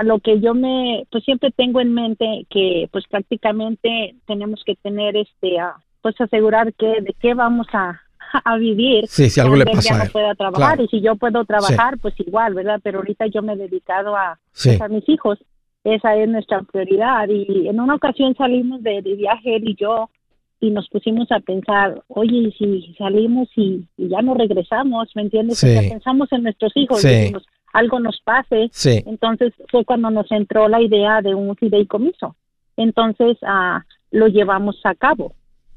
lo 0.04 0.20
que 0.20 0.40
yo 0.42 0.54
me, 0.54 1.08
pues 1.10 1.24
siempre 1.24 1.52
tengo 1.52 1.80
en 1.80 1.94
mente 1.94 2.46
que, 2.50 2.90
pues 2.92 3.06
prácticamente 3.08 4.16
tenemos 4.28 4.62
que 4.66 4.76
tener 4.76 5.16
este, 5.16 5.58
pues 6.06 6.22
asegurar 6.22 6.72
que 6.76 7.02
de 7.02 7.16
qué 7.20 7.34
vamos 7.34 7.66
a, 7.74 8.00
a 8.46 8.58
vivir. 8.58 9.08
Sí, 9.08 9.28
si 9.28 9.40
algo 9.40 9.56
le 9.56 9.66
pasa 9.66 9.98
no 9.98 10.12
pueda 10.12 10.36
trabajar 10.36 10.80
y 10.80 10.88
si 10.88 11.02
yo 11.02 11.16
puedo 11.16 11.44
trabajar, 11.46 11.98
pues 11.98 12.14
igual, 12.20 12.54
¿verdad? 12.54 12.80
Pero 12.84 13.00
ahorita 13.00 13.26
yo 13.26 13.42
me 13.42 13.54
he 13.54 13.58
dedicado 13.58 14.16
a, 14.16 14.38
pues, 14.54 14.80
a 14.80 14.88
mis 14.88 15.10
hijos. 15.10 15.40
Esa 15.84 16.16
es 16.16 16.30
nuestra 16.30 16.62
prioridad. 16.62 17.28
Y 17.30 17.68
en 17.68 17.80
una 17.80 17.96
ocasión 17.96 18.36
salimos 18.36 18.84
de, 18.84 19.02
viaje 19.02 19.56
él 19.56 19.68
y 19.68 19.76
yo 19.76 20.12
y 20.60 20.70
nos 20.70 20.88
pusimos 20.90 21.32
a 21.32 21.40
pensar, 21.40 22.04
oye, 22.08 22.38
y 22.38 22.52
si 22.52 22.94
salimos 23.00 23.50
y, 23.56 23.88
ya 23.98 24.22
no 24.22 24.36
regresamos, 24.36 25.10
¿me 25.16 25.24
entiendes? 25.24 25.60
pensamos 25.60 26.32
en 26.34 26.44
nuestros 26.44 26.72
hijos, 26.76 27.04
y 27.04 27.34
algo 27.74 28.00
nos 28.00 28.22
pase. 28.22 28.70
Entonces 29.08 29.54
fue 29.72 29.84
cuando 29.84 30.12
nos 30.12 30.32
entró 30.32 30.68
la 30.68 30.84
idea 30.84 31.24
de 31.24 31.34
un 31.34 31.56
fideicomiso. 31.56 32.36
Entonces 32.78 33.40
ah, 33.42 33.84
lo 34.12 34.28
llevamos 34.28 34.80
a 34.84 34.94
cabo 34.94 35.34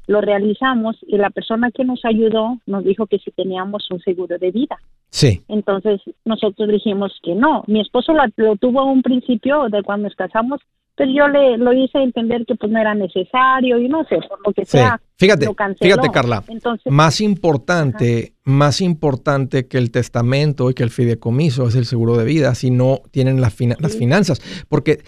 lo 0.09 0.21
realizamos 0.21 0.97
y 1.07 1.17
la 1.17 1.29
persona 1.29 1.69
que 1.69 1.85
nos 1.85 2.03
ayudó 2.03 2.57
nos 2.65 2.83
dijo 2.83 3.05
que 3.05 3.19
si 3.19 3.29
teníamos 3.29 3.89
un 3.91 3.99
seguro 3.99 4.39
de 4.39 4.49
vida. 4.49 4.75
Sí. 5.11 5.43
Entonces 5.47 6.01
nosotros 6.25 6.67
dijimos 6.67 7.13
que 7.23 7.35
no. 7.35 7.63
Mi 7.67 7.79
esposo 7.79 8.13
lo, 8.13 8.55
tuvo 8.55 8.79
a 8.79 8.85
un 8.85 9.03
principio 9.03 9.69
de 9.69 9.83
cuando 9.83 10.07
nos 10.07 10.15
casamos, 10.15 10.61
pero 10.95 11.11
yo 11.11 11.27
le 11.27 11.59
lo 11.59 11.73
hice 11.73 11.99
entender 11.99 12.43
que 12.47 12.55
pues 12.55 12.71
no 12.71 12.79
era 12.79 12.95
necesario 12.95 13.77
y 13.77 13.87
no 13.87 14.03
sé, 14.05 14.17
por 14.27 14.39
lo 14.47 14.51
que 14.51 14.65
sea. 14.65 14.99
Fíjate, 15.15 15.47
fíjate 15.79 16.09
Carla, 16.11 16.43
Entonces, 16.47 16.91
más 16.91 17.21
importante, 17.21 18.33
más 18.43 18.81
importante 18.81 19.67
que 19.67 19.77
el 19.77 19.91
testamento 19.91 20.71
y 20.71 20.73
que 20.73 20.81
el 20.81 20.89
fideicomiso 20.89 21.67
es 21.67 21.75
el 21.75 21.85
seguro 21.85 22.17
de 22.17 22.25
vida 22.25 22.55
si 22.55 22.71
no 22.71 23.01
tienen 23.11 23.41
las 23.41 23.53
finanzas. 23.53 24.41
Porque, 24.69 25.03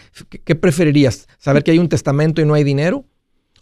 ¿qué 0.45 0.53
preferirías? 0.53 1.27
¿Saber 1.39 1.63
que 1.63 1.71
hay 1.71 1.79
un 1.79 1.89
testamento 1.89 2.39
y 2.39 2.45
no 2.45 2.53
hay 2.53 2.63
dinero? 2.63 3.05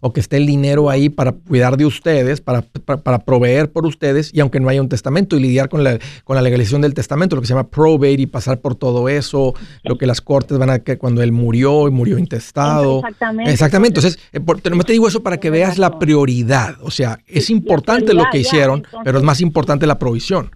O 0.00 0.12
que 0.12 0.20
esté 0.20 0.38
el 0.38 0.46
dinero 0.46 0.88
ahí 0.90 1.08
para 1.08 1.32
cuidar 1.32 1.76
de 1.76 1.84
ustedes, 1.84 2.40
para, 2.40 2.62
para, 2.62 3.18
proveer 3.18 3.70
por 3.70 3.86
ustedes, 3.86 4.34
y 4.34 4.40
aunque 4.40 4.58
no 4.58 4.68
haya 4.68 4.80
un 4.80 4.88
testamento, 4.88 5.36
y 5.36 5.40
lidiar 5.40 5.68
con 5.68 5.84
la, 5.84 5.98
con 6.24 6.36
la 6.36 6.42
legalización 6.42 6.80
del 6.80 6.94
testamento, 6.94 7.36
lo 7.36 7.42
que 7.42 7.46
se 7.46 7.54
llama 7.54 7.68
probate, 7.68 8.22
y 8.22 8.26
pasar 8.26 8.60
por 8.60 8.74
todo 8.74 9.08
eso, 9.08 9.54
lo 9.84 9.98
que 9.98 10.06
las 10.06 10.20
cortes 10.20 10.58
van 10.58 10.70
a 10.70 10.78
que 10.78 10.96
cuando 10.96 11.22
él 11.22 11.32
murió 11.32 11.86
y 11.86 11.90
murió 11.90 12.18
intestado. 12.18 12.98
Exactamente. 12.98 13.52
Exactamente. 13.52 14.00
Entonces, 14.00 14.30
eh, 14.32 14.70
no 14.70 14.84
te 14.84 14.92
digo 14.92 15.06
eso 15.06 15.22
para 15.22 15.38
que 15.38 15.50
veas 15.50 15.78
la 15.78 15.98
prioridad. 15.98 16.76
O 16.82 16.90
sea, 16.90 17.18
es 17.26 17.50
importante 17.50 18.14
lo 18.14 18.24
que 18.32 18.38
hicieron, 18.38 18.84
pero 19.04 19.18
es 19.18 19.24
más 19.24 19.40
importante 19.40 19.86
la 19.86 19.98
provisión. 19.98 20.50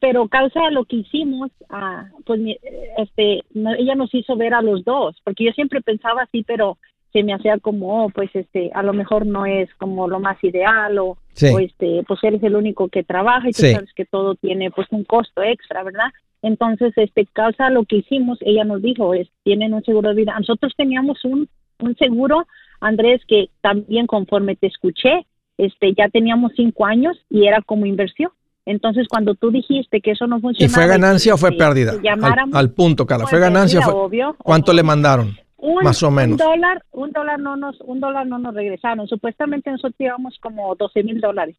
pero 0.00 0.28
causa 0.28 0.70
lo 0.70 0.84
que 0.84 0.96
hicimos, 0.96 1.50
ah, 1.70 2.04
pues 2.26 2.40
este, 2.98 3.42
ella 3.54 3.94
nos 3.94 4.12
hizo 4.14 4.36
ver 4.36 4.54
a 4.54 4.60
los 4.60 4.84
dos, 4.84 5.16
porque 5.24 5.44
yo 5.44 5.52
siempre 5.52 5.80
pensaba 5.80 6.22
así, 6.22 6.44
pero 6.46 6.76
se 7.12 7.22
me 7.22 7.34
hacía 7.34 7.58
como, 7.58 8.04
oh, 8.04 8.10
pues 8.10 8.30
este, 8.34 8.70
a 8.74 8.82
lo 8.82 8.92
mejor 8.92 9.26
no 9.26 9.46
es 9.46 9.72
como 9.74 10.08
lo 10.08 10.20
más 10.20 10.42
ideal 10.42 10.98
o, 10.98 11.16
este, 11.34 12.02
pues 12.06 12.20
él 12.22 12.34
es 12.36 12.42
el 12.42 12.56
único 12.56 12.88
que 12.88 13.02
trabaja 13.02 13.48
y 13.48 13.52
tú 13.52 13.62
sabes 13.62 13.92
que 13.94 14.04
todo 14.04 14.34
tiene 14.34 14.70
pues 14.70 14.88
un 14.90 15.04
costo 15.04 15.42
extra, 15.42 15.82
¿verdad? 15.82 16.08
Entonces, 16.42 16.92
este, 16.96 17.26
causa 17.32 17.70
lo 17.70 17.84
que 17.84 17.96
hicimos, 17.96 18.38
ella 18.42 18.64
nos 18.64 18.82
dijo, 18.82 19.14
es, 19.14 19.28
tienen 19.42 19.74
un 19.74 19.82
seguro 19.84 20.10
de 20.10 20.16
vida. 20.16 20.34
Nosotros 20.38 20.72
teníamos 20.76 21.24
un, 21.24 21.48
un 21.80 21.96
seguro, 21.96 22.46
Andrés, 22.80 23.22
que 23.26 23.50
también 23.60 24.06
conforme 24.06 24.54
te 24.54 24.68
escuché, 24.68 25.26
este, 25.56 25.94
ya 25.94 26.08
teníamos 26.08 26.52
cinco 26.54 26.86
años 26.86 27.16
y 27.28 27.46
era 27.46 27.62
como 27.62 27.86
inversión. 27.86 28.30
Entonces, 28.66 29.08
cuando 29.08 29.34
tú 29.34 29.50
dijiste 29.50 30.00
que 30.00 30.10
eso 30.10 30.26
no 30.26 30.40
funcionaba... 30.40 30.70
¿Y 30.70 30.74
fue 30.74 30.86
ganancia 30.86 31.34
o 31.34 31.38
fue 31.38 31.52
pérdida? 31.52 31.94
Al, 32.52 32.70
punto, 32.70 33.06
Carla. 33.06 33.26
¿Fue, 33.26 33.40
ganancia 33.40 33.80
o 33.80 33.82
fue...? 33.82 33.92
Obvio, 33.94 34.36
¿Cuánto 34.38 34.74
le 34.74 34.82
mandaron? 34.82 35.36
Más 35.82 36.02
o 36.02 36.10
menos. 36.10 36.32
Un 36.32 36.46
dólar, 36.46 36.84
un 36.92 37.10
dólar 37.12 37.38
no 37.40 37.56
nos, 37.56 37.80
un 37.80 38.00
dólar 38.00 38.26
no 38.26 38.38
nos 38.38 38.54
regresaron. 38.54 39.06
Supuestamente 39.08 39.70
nosotros 39.70 39.96
llevamos 39.98 40.38
como 40.40 40.74
12 40.74 41.02
mil 41.02 41.20
dólares. 41.20 41.56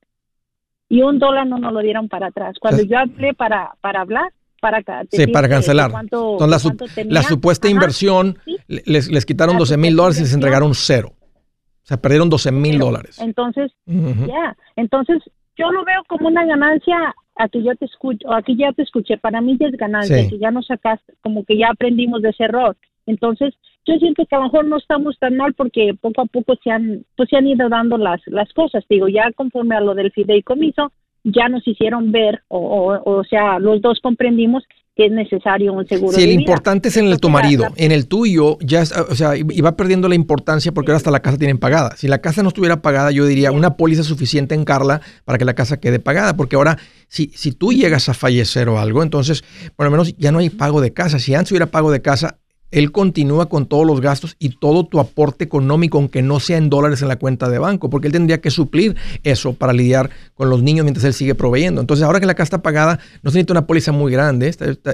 Y 0.88 1.02
un 1.02 1.20
dólar 1.20 1.48
no 1.48 1.58
nos 1.58 1.74
lo 1.74 1.82
dieron 1.82 2.10
para 2.10 2.28
atrás. 2.28 2.58
Cuando 2.60 2.84
yo 2.84 2.98
hablé 2.98 3.34
para, 3.34 3.76
para 3.82 4.02
hablar, 4.02 4.32
para 4.60 4.82
Sí, 5.12 5.28
para 5.28 5.48
cancelar. 5.48 5.92
Entonces, 6.02 7.06
la, 7.06 7.24
supuesta 7.24 7.70
inversión, 7.70 8.38
les, 8.68 9.10
les 9.10 9.26
quitaron 9.26 9.58
12 9.58 9.78
mil 9.78 9.96
dólares 9.96 10.20
y 10.20 10.24
les 10.24 10.34
entregaron 10.34 10.74
cero. 10.74 11.14
O 11.14 11.86
sea, 11.90 11.98
perdieron 11.98 12.30
12 12.30 12.52
mil 12.52 12.80
dólares. 12.80 13.20
Entonces, 13.20 13.72
ya. 13.86 14.58
Entonces, 14.76 15.22
yo 15.56 15.72
lo 15.72 15.86
veo 15.86 16.04
como 16.08 16.28
una 16.28 16.46
ganancia 16.46 17.16
aquí 17.40 17.64
yo 17.64 17.76
te 17.76 17.86
escucho, 17.86 18.32
aquí 18.34 18.56
ya 18.56 18.72
te 18.74 18.84
escuché, 18.84 19.18
para 19.18 19.42
mí 19.42 19.58
ya 19.60 19.68
es 19.68 19.78
ganancia, 19.78 20.30
que 20.30 20.38
ya 20.38 20.52
nos 20.52 20.68
sacaste, 20.68 21.14
como 21.22 21.44
que 21.46 21.58
ya 21.58 21.70
aprendimos 21.70 22.22
de 22.22 22.30
ese 22.30 22.44
error. 22.44 22.78
Entonces, 23.06 23.56
yo 23.90 23.98
siento 24.00 24.26
que 24.26 24.36
a 24.36 24.40
lo 24.40 24.46
mejor 24.46 24.66
no 24.66 24.78
estamos 24.78 25.18
tan 25.20 25.36
mal 25.36 25.54
porque 25.54 25.94
poco 26.00 26.22
a 26.22 26.26
poco 26.26 26.56
se 26.64 26.72
han, 26.72 27.06
pues 27.18 27.30
se 27.30 27.38
han 27.38 27.48
ido 27.48 27.70
dando 27.70 27.98
las, 27.98 28.22
las 28.28 28.52
cosas. 28.54 28.84
Digo, 28.90 29.08
ya 29.08 29.32
conforme 29.34 29.76
a 29.76 29.82
lo 29.82 29.96
del 29.96 30.12
fideicomiso, 30.12 30.92
ya 31.24 31.50
nos 31.50 31.68
hicieron 31.68 32.12
ver, 32.12 32.42
o, 32.48 33.00
o, 33.04 33.24
sea, 33.24 33.60
los 33.60 33.82
dos 33.82 34.00
comprendimos 34.02 34.64
que 34.96 35.06
es 35.06 35.12
necesario 35.12 35.74
un 35.74 35.88
seguro. 35.88 36.12
Sí, 36.12 36.24
el 36.24 36.32
importante 36.32 36.90
es 36.90 36.98
en 36.98 37.08
el 37.08 37.20
tu 37.20 37.30
marido. 37.30 37.68
En 37.78 37.92
el 37.92 38.08
tuyo, 38.08 38.58
ya, 38.60 38.82
o 38.82 39.16
sea, 39.16 39.38
iba 39.38 39.78
perdiendo 39.78 40.10
la 40.10 40.16
importancia 40.16 40.74
porque 40.74 40.92
ahora 40.92 40.98
hasta 40.98 41.12
la 41.12 41.22
casa 41.22 41.38
tienen 41.38 41.58
pagada. 41.58 41.96
Si 41.96 42.08
la 42.08 42.20
casa 42.20 42.44
no 42.44 42.50
estuviera 42.50 42.82
pagada, 42.82 43.12
yo 43.12 43.26
diría 43.26 43.52
una 43.52 43.78
póliza 43.78 44.04
suficiente 44.04 44.56
en 44.56 44.66
Carla 44.66 45.00
para 45.24 45.38
que 45.38 45.46
la 45.46 45.54
casa 45.54 45.80
quede 45.80 46.00
pagada. 46.00 46.36
Porque 46.36 46.58
ahora, 46.58 46.78
si, 47.08 47.28
si 47.34 47.54
tú 47.54 47.72
llegas 47.72 48.10
a 48.10 48.14
fallecer 48.14 48.68
o 48.68 48.78
algo, 48.78 49.02
entonces, 49.02 49.44
por 49.78 49.86
lo 49.86 49.92
menos 49.92 50.18
ya 50.18 50.34
no 50.34 50.40
hay 50.40 50.50
pago 50.50 50.82
de 50.82 50.92
casa. 50.92 51.18
Si 51.20 51.34
antes 51.34 51.52
hubiera 51.52 51.68
pago 51.68 51.92
de 51.92 52.02
casa, 52.02 52.40
él 52.72 52.92
continúa 52.92 53.48
con 53.48 53.66
todos 53.66 53.86
los 53.86 54.02
gastos 54.02 54.36
y 54.40 54.50
todo 54.50 54.86
tu 54.86 55.00
aporte 55.00 55.44
económico, 55.44 55.98
aunque 55.98 56.22
no 56.22 56.40
sea 56.40 56.58
en 56.58 56.70
dólares 56.70 57.02
en 57.02 57.08
la 57.08 57.18
cuenta 57.18 57.50
de 57.50 57.60
banco, 57.60 57.90
porque 57.90 58.08
él 58.08 58.14
tendría 58.14 58.42
que 58.42 58.52
suplir 58.52 58.96
eso 59.24 59.54
para 59.54 59.74
lidiar 59.74 60.10
con 60.36 60.50
los 60.50 60.62
niños 60.62 60.84
mientras 60.84 61.04
él 61.06 61.14
sigue 61.14 61.36
proveyendo. 61.36 61.82
Entonces, 61.82 62.06
ahora 62.06 62.20
que 62.20 62.26
la 62.26 62.36
casa 62.36 62.44
está 62.44 62.62
pagada, 62.62 63.00
no 63.24 63.32
se 63.32 63.38
necesita 63.38 63.54
una 63.54 63.68
póliza 63.68 63.92
muy 63.92 64.12
grande, 64.12 64.48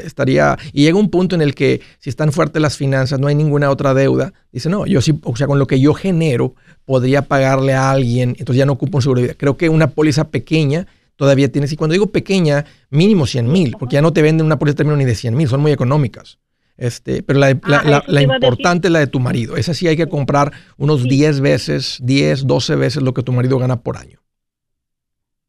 estaría, 0.04 0.58
y 0.74 0.84
llega 0.84 0.98
un 0.98 1.10
punto 1.10 1.36
en 1.36 1.42
el 1.42 1.56
que 1.56 1.82
si 2.00 2.10
están 2.10 2.32
fuertes 2.32 2.62
las 2.62 2.78
finanzas, 2.78 3.20
no 3.20 3.28
hay 3.28 3.36
ninguna 3.36 3.70
otra 3.70 3.94
deuda, 3.94 4.34
dice, 4.52 4.70
no, 4.70 4.86
yo 4.86 5.02
sí, 5.02 5.20
o 5.24 5.36
sea, 5.36 5.48
con 5.48 5.60
lo 5.60 5.68
que 5.68 5.80
yo 5.80 5.94
genero, 5.94 6.56
podría 6.86 7.24
pagarle 7.24 7.74
a 7.74 7.92
alguien, 7.92 8.36
entonces 8.38 8.60
ya 8.60 8.66
no 8.66 8.74
ocupo 8.74 8.98
un 8.98 9.02
seguro 9.02 9.22
de 9.22 9.28
vida. 9.28 9.36
Creo 9.38 9.58
que 9.58 9.70
una 9.70 9.88
póliza 9.88 10.30
pequeña 10.30 10.88
todavía 11.16 11.52
tienes, 11.52 11.72
y 11.72 11.76
cuando 11.76 11.94
digo 11.94 12.08
pequeña, 12.08 12.66
mínimo 12.90 13.26
100 13.26 13.52
mil, 13.52 13.76
porque 13.80 13.96
ya 13.96 14.02
no 14.02 14.14
te 14.14 14.22
venden 14.22 14.46
una 14.46 14.60
póliza 14.60 14.74
de 14.74 14.78
término 14.78 14.98
ni 14.98 15.06
de 15.06 15.16
100 15.16 15.36
mil, 15.36 15.48
son 15.48 15.62
muy 15.62 15.72
económicas. 15.72 16.38
Este, 16.78 17.24
pero 17.24 17.40
la, 17.40 17.48
ah, 17.64 18.22
importante 18.22 18.88
es 18.88 18.92
la 18.92 19.00
de 19.00 19.08
tu 19.08 19.20
marido. 19.20 19.56
Esa 19.56 19.74
sí 19.74 19.88
hay 19.88 19.96
que 19.96 20.08
comprar 20.08 20.52
unos 20.78 21.04
10 21.04 21.42
veces, 21.42 22.00
10, 22.04 22.48
12 22.48 22.76
veces 22.76 23.04
lo 23.04 23.14
que 23.14 23.24
tu 23.24 23.32
marido 23.32 23.58
gana 23.58 23.82
por 23.82 23.98
año. 23.98 24.20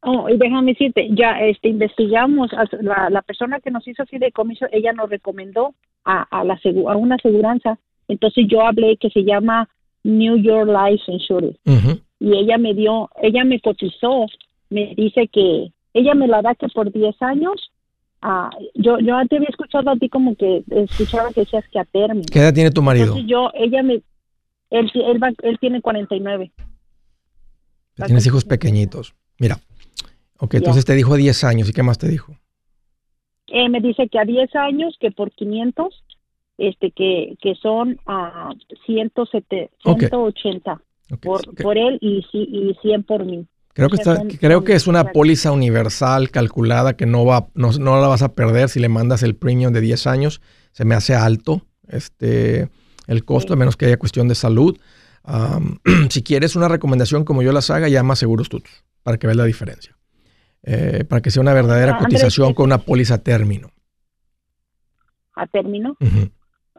Oh, 0.01 0.29
y 0.29 0.37
déjame 0.37 0.71
decirte, 0.71 1.09
ya 1.11 1.41
este, 1.41 1.67
investigamos, 1.67 2.51
la, 2.79 3.09
la 3.09 3.21
persona 3.23 3.59
que 3.59 3.71
nos 3.71 3.85
hizo 3.87 4.03
así 4.03 4.17
de 4.17 4.31
comiso, 4.31 4.65
ella 4.71 4.93
nos 4.93 5.09
recomendó 5.09 5.73
a, 6.05 6.23
a, 6.31 6.43
la, 6.45 6.53
a 6.53 6.95
una 6.95 7.15
aseguranza. 7.15 7.77
Entonces 8.07 8.45
yo 8.47 8.65
hablé 8.65 8.95
que 8.97 9.09
se 9.09 9.23
llama 9.23 9.67
New 10.03 10.37
York 10.37 10.69
Life 10.69 11.11
Insurance. 11.11 11.59
Y 12.19 12.37
ella 12.37 12.57
me 12.57 12.73
dio, 12.73 13.09
ella 13.21 13.43
me 13.43 13.59
cotizó, 13.59 14.25
me 14.69 14.93
dice 14.95 15.27
que 15.27 15.71
ella 15.93 16.15
me 16.15 16.27
la 16.27 16.41
da 16.41 16.55
que 16.55 16.67
por 16.69 16.91
10 16.91 17.21
años 17.21 17.71
Ah, 18.21 18.49
yo, 18.73 18.99
yo 18.99 19.15
antes 19.15 19.37
había 19.37 19.49
escuchado 19.49 19.89
a 19.91 19.95
ti 19.95 20.09
como 20.09 20.35
que 20.35 20.63
escuchaba 20.69 21.31
que 21.31 21.41
decías 21.41 21.65
que 21.71 21.79
a 21.79 21.85
término. 21.85 22.25
¿Qué 22.31 22.39
edad 22.39 22.53
tiene 22.53 22.71
tu 22.71 22.81
marido? 22.81 23.15
yo, 23.25 23.51
ella 23.53 23.83
me, 23.83 24.01
él, 24.69 24.91
él, 24.93 25.19
él 25.43 25.57
tiene 25.59 25.81
49. 25.81 26.51
Tienes 28.05 28.27
hijos 28.27 28.45
pequeñitos. 28.45 29.15
Mira, 29.39 29.57
ok, 30.39 30.55
entonces 30.55 30.85
te 30.85 30.93
dijo 30.93 31.15
10 31.15 31.43
años. 31.43 31.69
¿Y 31.69 31.73
qué 31.73 31.83
más 31.83 31.97
te 31.97 32.07
dijo? 32.07 32.35
Eh, 33.47 33.69
me 33.69 33.79
dice 33.79 34.07
que 34.09 34.19
a 34.19 34.25
10 34.25 34.55
años, 34.55 34.97
que 34.99 35.11
por 35.11 35.31
500, 35.31 36.03
este, 36.57 36.91
que, 36.91 37.37
que 37.41 37.55
son 37.55 37.99
a 38.05 38.53
180 38.85 40.81
por, 41.21 41.55
por 41.55 41.77
él 41.77 41.97
y, 42.01 42.25
y 42.33 42.75
100 42.81 43.03
por 43.03 43.25
mí. 43.25 43.47
Creo 43.77 43.89
que, 43.89 43.97
está, 43.97 44.23
creo 44.39 44.63
que 44.63 44.73
es 44.73 44.87
una 44.87 45.11
póliza 45.11 45.51
universal 45.51 46.31
calculada 46.31 46.97
que 46.97 47.05
no, 47.05 47.25
va, 47.25 47.49
no, 47.53 47.71
no, 47.73 48.01
la 48.01 48.07
vas 48.07 48.23
a 48.23 48.33
perder 48.33 48.69
si 48.69 48.79
le 48.79 48.89
mandas 48.89 49.21
el 49.21 49.35
premium 49.35 49.71
de 49.71 49.81
10 49.81 50.07
años. 50.07 50.41
Se 50.71 50.83
me 50.83 50.95
hace 50.95 51.13
alto 51.13 51.61
este, 51.87 52.69
el 53.05 53.23
costo, 53.23 53.53
a 53.53 53.55
menos 53.55 53.77
que 53.77 53.85
haya 53.85 53.97
cuestión 53.97 54.27
de 54.27 54.33
salud. 54.33 54.79
si 56.09 56.23
quieres 56.23 56.55
una 56.55 56.67
recomendación 56.67 57.23
como 57.23 57.43
yo 57.43 57.51
las 57.51 57.69
haga, 57.69 57.87
llama 57.87 58.13
a 58.13 58.15
Seguros 58.15 58.49
Tutos 58.49 58.83
para 59.03 59.19
que 59.19 59.27
veas 59.27 59.37
la 59.37 59.45
diferencia. 59.45 59.95
Eh, 60.63 61.03
para 61.07 61.21
que 61.21 61.29
sea 61.29 61.41
una 61.43 61.53
verdadera 61.53 61.99
cotización 61.99 62.55
con 62.55 62.65
una 62.65 62.79
póliza 62.79 63.13
a 63.13 63.17
término. 63.19 63.69
¿A 65.35 65.45
término? 65.45 65.95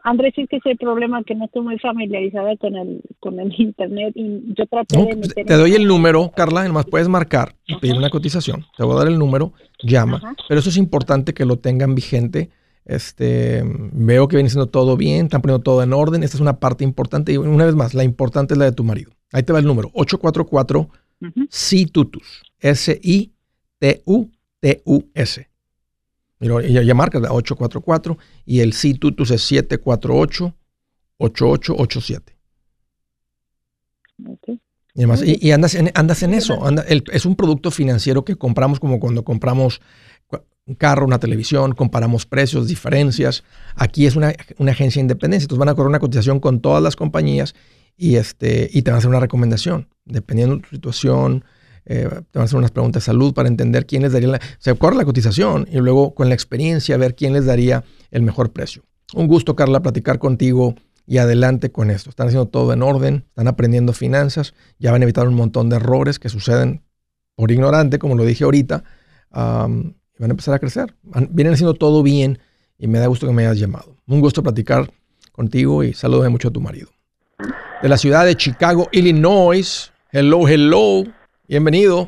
Andrés, 0.03 0.33
sí 0.35 0.47
que 0.47 0.57
es 0.57 0.65
el 0.65 0.77
problema 0.77 1.23
que 1.23 1.35
no 1.35 1.45
estoy 1.45 1.61
muy 1.61 1.79
familiarizada 1.79 2.55
con 2.57 2.75
el, 2.75 3.01
con 3.19 3.39
el 3.39 3.53
internet 3.57 4.13
y 4.15 4.53
yo 4.55 4.65
traté 4.67 4.97
de 4.97 5.17
pues, 5.17 5.33
Te 5.33 5.53
doy 5.53 5.73
el 5.73 5.85
número, 5.85 6.31
Carla, 6.35 6.61
además 6.61 6.85
puedes 6.85 7.07
marcar 7.07 7.55
y 7.65 7.75
pedir 7.77 7.95
una 7.95 8.09
cotización. 8.09 8.65
Te 8.77 8.83
voy 8.83 8.95
a 8.95 8.99
dar 8.99 9.07
el 9.07 9.19
número, 9.19 9.53
llama. 9.83 10.35
Pero 10.47 10.59
eso 10.59 10.69
es 10.69 10.77
importante 10.77 11.33
que 11.33 11.45
lo 11.45 11.59
tengan 11.59 11.95
vigente. 11.95 12.49
Este, 12.85 13.63
veo 13.65 14.27
que 14.27 14.35
viene 14.37 14.49
siendo 14.49 14.67
todo 14.67 14.97
bien, 14.97 15.25
están 15.25 15.41
poniendo 15.41 15.63
todo 15.63 15.83
en 15.83 15.93
orden. 15.93 16.23
Esta 16.23 16.37
es 16.37 16.41
una 16.41 16.59
parte 16.59 16.83
importante. 16.83 17.33
Y 17.33 17.37
una 17.37 17.65
vez 17.65 17.75
más, 17.75 17.93
la 17.93 18.03
importante 18.03 18.55
es 18.55 18.57
la 18.57 18.65
de 18.65 18.71
tu 18.71 18.83
marido. 18.83 19.11
Ahí 19.31 19.43
te 19.43 19.53
va 19.53 19.59
el 19.59 19.65
número, 19.65 19.91
844 19.93 20.89
SITUTUS. 21.49 22.43
S-I-T-U-T-U-S. 22.59 23.29
Mira, 26.39 26.65
ya, 26.67 26.81
ya 26.81 26.93
marcas 26.93 27.21
la 27.21 27.33
844 27.33 28.17
y 28.45 28.61
el 28.61 28.73
C-Tutus 28.73 29.31
es 29.31 29.51
748-8887. 29.51 32.21
Y, 34.93 35.01
además, 35.01 35.21
y, 35.23 35.51
andas 35.51 35.75
en, 35.75 35.91
andas 35.93 36.23
en 36.23 36.33
eso. 36.33 36.59
es 37.11 37.25
un 37.25 37.35
producto 37.35 37.71
financiero 37.71 38.25
que 38.25 38.35
compramos 38.35 38.79
como 38.79 38.99
cuando 38.99 39.23
compramos 39.23 39.81
un 40.65 40.75
carro, 40.75 41.05
una 41.05 41.19
televisión, 41.19 41.73
comparamos 41.73 42.25
precios, 42.25 42.67
diferencias. 42.67 43.43
Aquí 43.75 44.05
es 44.05 44.15
una, 44.15 44.33
una 44.57 44.71
agencia 44.71 44.99
independiente. 44.99 45.45
Entonces 45.45 45.59
van 45.59 45.69
a 45.69 45.75
correr 45.75 45.89
una 45.89 45.99
cotización 45.99 46.39
con 46.39 46.59
todas 46.59 46.83
las 46.83 46.95
compañías 46.95 47.55
y, 47.97 48.15
este, 48.15 48.69
y 48.71 48.81
te 48.81 48.91
van 48.91 48.95
a 48.95 48.97
hacer 48.99 49.09
una 49.09 49.19
recomendación, 49.19 49.89
dependiendo 50.05 50.55
de 50.55 50.61
tu 50.61 50.69
situación, 50.69 51.43
eh, 51.91 52.07
te 52.07 52.37
van 52.37 52.43
a 52.43 52.43
hacer 52.43 52.57
unas 52.57 52.69
preguntas 52.69 53.01
de 53.01 53.05
salud 53.05 53.33
para 53.33 53.49
entender 53.49 53.87
quién 53.87 54.03
les 54.03 54.13
daría 54.13 54.29
la... 54.29 54.39
Cotización 55.05 55.67
y 55.71 55.77
luego 55.77 56.13
con 56.13 56.29
la 56.29 56.35
experiencia 56.35 56.95
ver 56.97 57.15
quién 57.15 57.33
les 57.33 57.45
daría 57.45 57.83
el 58.11 58.21
mejor 58.21 58.51
precio. 58.51 58.83
Un 59.15 59.27
gusto, 59.27 59.55
Carla, 59.55 59.81
platicar 59.81 60.19
contigo 60.19 60.75
y 61.07 61.17
adelante 61.17 61.71
con 61.71 61.89
esto. 61.89 62.11
Están 62.11 62.27
haciendo 62.27 62.47
todo 62.47 62.73
en 62.73 62.83
orden, 62.83 63.25
están 63.29 63.47
aprendiendo 63.47 63.93
finanzas, 63.93 64.53
ya 64.77 64.91
van 64.91 65.01
a 65.01 65.05
evitar 65.05 65.27
un 65.27 65.33
montón 65.33 65.69
de 65.69 65.77
errores 65.77 66.19
que 66.19 66.29
suceden 66.29 66.83
por 67.35 67.51
ignorante, 67.51 67.97
como 67.97 68.15
lo 68.15 68.23
dije 68.23 68.43
ahorita, 68.43 68.83
y 69.31 69.35
van 69.35 69.95
a 70.21 70.25
empezar 70.25 70.53
a 70.53 70.59
crecer. 70.59 70.93
Vienen 71.31 71.53
haciendo 71.53 71.73
todo 71.73 72.03
bien 72.03 72.37
y 72.77 72.85
me 72.85 72.99
da 72.99 73.07
gusto 73.07 73.25
que 73.25 73.33
me 73.33 73.47
hayas 73.47 73.57
llamado. 73.57 73.95
Un 74.05 74.21
gusto 74.21 74.43
platicar 74.43 74.91
contigo 75.31 75.83
y 75.83 75.93
saludos 75.93 76.29
mucho 76.29 76.49
a 76.49 76.51
tu 76.51 76.61
marido. 76.61 76.89
De 77.81 77.89
la 77.89 77.97
ciudad 77.97 78.25
de 78.25 78.35
Chicago, 78.35 78.89
Illinois. 78.91 79.91
Hello, 80.11 80.47
hello. 80.47 81.18
Bienvenido. 81.49 82.07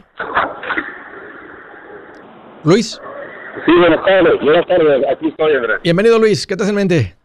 Luis. 2.63 3.01
Sí, 3.65 3.71
buenas 3.75 4.05
tardes. 4.05 4.39
Buenas 4.39 4.67
tardes. 4.67 5.03
Aquí 5.09 5.29
estoy, 5.29 5.55
Andrés. 5.55 5.81
Bienvenido, 5.81 6.19
Luis. 6.19 6.45
¿Qué 6.45 6.55
te 6.55 6.63
en 6.63 6.75
mente? 6.75 7.15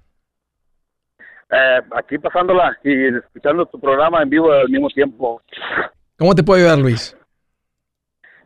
Eh, 1.51 1.81
aquí 1.95 2.17
pasándola 2.17 2.75
y 2.83 3.15
escuchando 3.15 3.67
tu 3.67 3.79
programa 3.79 4.23
en 4.23 4.31
vivo 4.31 4.51
al 4.51 4.71
mismo 4.71 4.89
tiempo. 4.89 5.43
¿Cómo 6.19 6.35
te 6.35 6.43
puedo 6.43 6.59
ayudar, 6.59 6.79
Luis? 6.79 7.15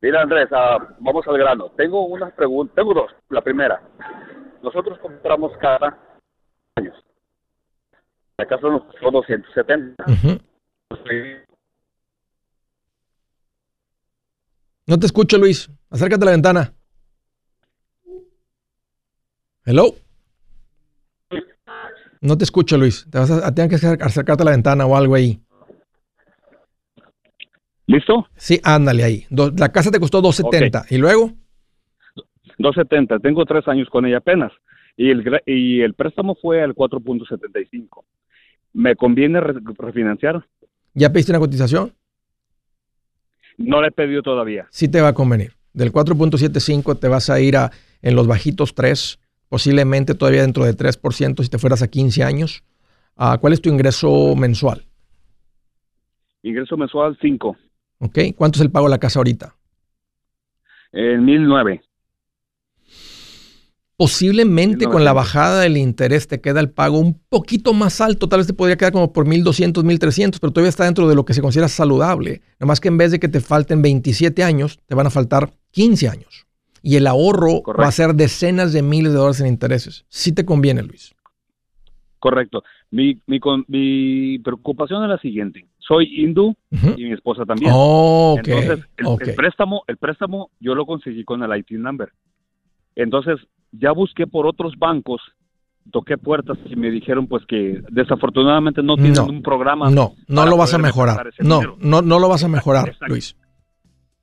Mira, 0.03 0.23
Andrés, 0.23 0.49
uh, 0.51 0.85
vamos 0.99 1.25
al 1.29 1.39
grano. 1.39 1.71
Tengo 1.77 2.07
unas 2.07 2.33
preguntas, 2.33 2.75
tengo 2.75 2.93
dos. 2.93 3.13
La 3.29 3.41
primera, 3.41 3.81
nosotros 4.65 4.99
compramos 4.99 5.53
cada 5.59 5.97
años. 6.75 6.97
Casa 8.37 8.67
nos 8.67 8.83
costó 8.83 9.13
270. 9.13 10.05
Uh 10.09 10.11
-huh. 10.11 10.41
No 14.91 14.99
te 14.99 15.07
escucho, 15.07 15.39
Luis. 15.39 15.71
Acércate 15.89 16.25
a 16.25 16.27
la 16.27 16.31
ventana. 16.33 16.75
Hello. 19.65 19.95
No 22.21 22.37
te 22.37 22.43
escucho, 22.43 22.77
Luis. 22.77 23.07
Te 23.09 23.19
vas 23.19 23.31
a, 23.31 23.47
a 23.47 23.55
tener 23.55 23.71
que 23.71 23.77
acercarte 23.77 24.43
a 24.43 24.47
la 24.47 24.51
ventana 24.51 24.87
o 24.87 24.97
algo 24.97 25.15
ahí. 25.15 25.41
¿Listo? 27.87 28.27
Sí, 28.35 28.61
ándale 28.65 29.05
ahí. 29.05 29.27
Do, 29.31 29.53
la 29.57 29.71
casa 29.71 29.93
te 29.93 30.01
costó 30.01 30.21
270. 30.21 30.81
Okay. 30.81 30.97
¿Y 30.97 31.01
luego? 31.01 31.35
270. 32.59 33.21
Tengo 33.21 33.45
tres 33.47 33.69
años 33.69 33.89
con 33.91 34.07
ella 34.07 34.17
apenas. 34.17 34.51
Y 34.97 35.11
el, 35.11 35.41
y 35.47 35.83
el 35.83 35.95
préstamo 35.95 36.35
fue 36.35 36.65
al 36.65 36.75
4.75. 36.75 38.03
¿Me 38.73 38.97
conviene 38.97 39.41
re, 39.41 39.55
refinanciar? 39.79 40.45
¿Ya 40.95 41.13
pediste 41.13 41.31
una 41.31 41.39
cotización? 41.39 41.93
No 43.61 43.83
le 43.83 43.89
he 43.89 43.91
pedido 43.91 44.23
todavía. 44.23 44.67
Sí 44.71 44.89
te 44.89 45.03
va 45.03 45.09
a 45.09 45.13
convenir. 45.13 45.53
Del 45.75 45.93
4.75 45.93 46.99
te 46.99 47.09
vas 47.09 47.29
a 47.29 47.41
ir 47.41 47.57
a 47.57 47.71
en 48.01 48.17
los 48.17 48.27
bajitos 48.27 48.75
3, 48.75 49.21
posiblemente 49.51 50.15
todavía 50.15 50.41
dentro 50.41 50.65
de 50.65 50.75
3% 50.75 51.43
si 51.43 51.51
te 51.51 51.59
fueras 51.59 51.83
a 51.83 51.89
15 51.89 52.25
años. 52.25 52.65
Uh, 53.19 53.39
¿Cuál 53.39 53.53
es 53.53 53.61
tu 53.61 53.69
ingreso 53.69 54.35
mensual? 54.35 54.87
Ingreso 56.43 56.79
mensual 56.79 57.19
5. 57.21 57.57
Ok. 57.99 58.19
¿Cuánto 58.35 58.57
es 58.57 58.63
el 58.63 58.71
pago 58.71 58.87
de 58.87 58.93
la 58.93 58.99
casa 58.99 59.19
ahorita? 59.19 59.55
En 60.93 61.27
1009. 61.27 61.83
Posiblemente 64.01 64.87
con 64.87 65.05
la 65.05 65.13
bajada 65.13 65.61
del 65.61 65.77
interés 65.77 66.27
te 66.27 66.41
queda 66.41 66.61
el 66.61 66.71
pago 66.71 66.99
un 66.99 67.21
poquito 67.29 67.75
más 67.75 68.01
alto, 68.01 68.31
tal 68.31 68.39
vez 68.39 68.47
te 68.47 68.55
podría 68.55 68.79
quedar 68.79 68.93
como 68.93 69.13
por 69.13 69.27
1200, 69.27 69.85
1300, 69.85 70.41
pero 70.41 70.55
todavía 70.55 70.71
está 70.71 70.87
dentro 70.87 71.07
de 71.07 71.15
lo 71.15 71.27
que 71.27 71.35
se 71.35 71.43
considera 71.43 71.69
saludable. 71.69 72.41
Nada 72.59 72.69
más 72.69 72.81
que 72.81 72.89
en 72.89 72.97
vez 72.97 73.11
de 73.11 73.21
que 73.21 73.29
te 73.29 73.41
falten 73.41 73.83
27 73.83 74.43
años, 74.43 74.79
te 74.87 74.95
van 74.95 75.07
a 75.07 75.11
faltar 75.11 75.53
15 75.73 76.09
años. 76.09 76.47
Y 76.83 76.97
el 76.97 77.07
ahorro 77.07 77.61
Correcto. 77.61 77.83
va 77.83 77.89
a 77.89 77.93
ser 77.93 78.15
decenas 78.15 78.73
de 78.73 78.81
miles 78.81 79.13
de 79.13 79.19
dólares 79.19 79.43
en 79.43 79.49
intereses. 79.49 80.07
Sí 80.09 80.33
te 80.33 80.47
conviene, 80.47 80.83
Luis. 80.83 81.15
Correcto. 82.21 82.63
Mi, 82.91 83.21
mi, 83.27 83.39
mi 83.69 84.39
preocupación 84.39 85.03
es 85.03 85.11
la 85.11 85.19
siguiente. 85.19 85.67
Soy 85.79 86.07
hindú 86.25 86.47
uh 86.47 86.57
-huh. 86.71 86.95
y 86.97 87.05
mi 87.05 87.13
esposa 87.13 87.45
también. 87.45 87.71
Oh, 87.75 88.39
okay. 88.39 88.55
Entonces, 88.55 88.87
el, 88.97 89.07
okay. 89.07 89.29
el, 89.29 89.35
préstamo, 89.35 89.83
el 89.89 89.99
préstamo 89.99 90.51
yo 90.59 90.75
lo 90.75 90.87
conseguí 90.87 91.23
con 91.23 91.43
el 91.43 91.59
IT 91.59 91.73
number. 91.73 92.09
Entonces, 92.97 93.39
ya 93.73 93.93
busqué 93.93 94.27
por 94.27 94.47
otros 94.47 94.75
bancos, 94.79 95.21
toqué 95.91 96.19
puertas 96.19 96.59
y 96.67 96.77
me 96.77 96.91
dijeron 96.91 97.27
pues 97.27 97.45
que 97.47 97.83
desafortunadamente 97.91 98.83
no 98.83 98.97
tienen 98.97 99.15
no, 99.15 99.27
un 99.27 99.43
programa. 99.43 99.91
No, 99.91 100.15
no 100.29 100.47
lo 100.47 100.57
vas 100.57 100.75
a 100.75 100.79
mejorar. 100.79 101.31
No, 101.41 101.61
no, 101.79 102.03
no 102.03 102.19
lo 102.19 102.29
vas 102.29 102.45
a 102.45 102.49
mejorar, 102.49 102.89
Exacto. 102.89 103.07
Luis. 103.09 103.37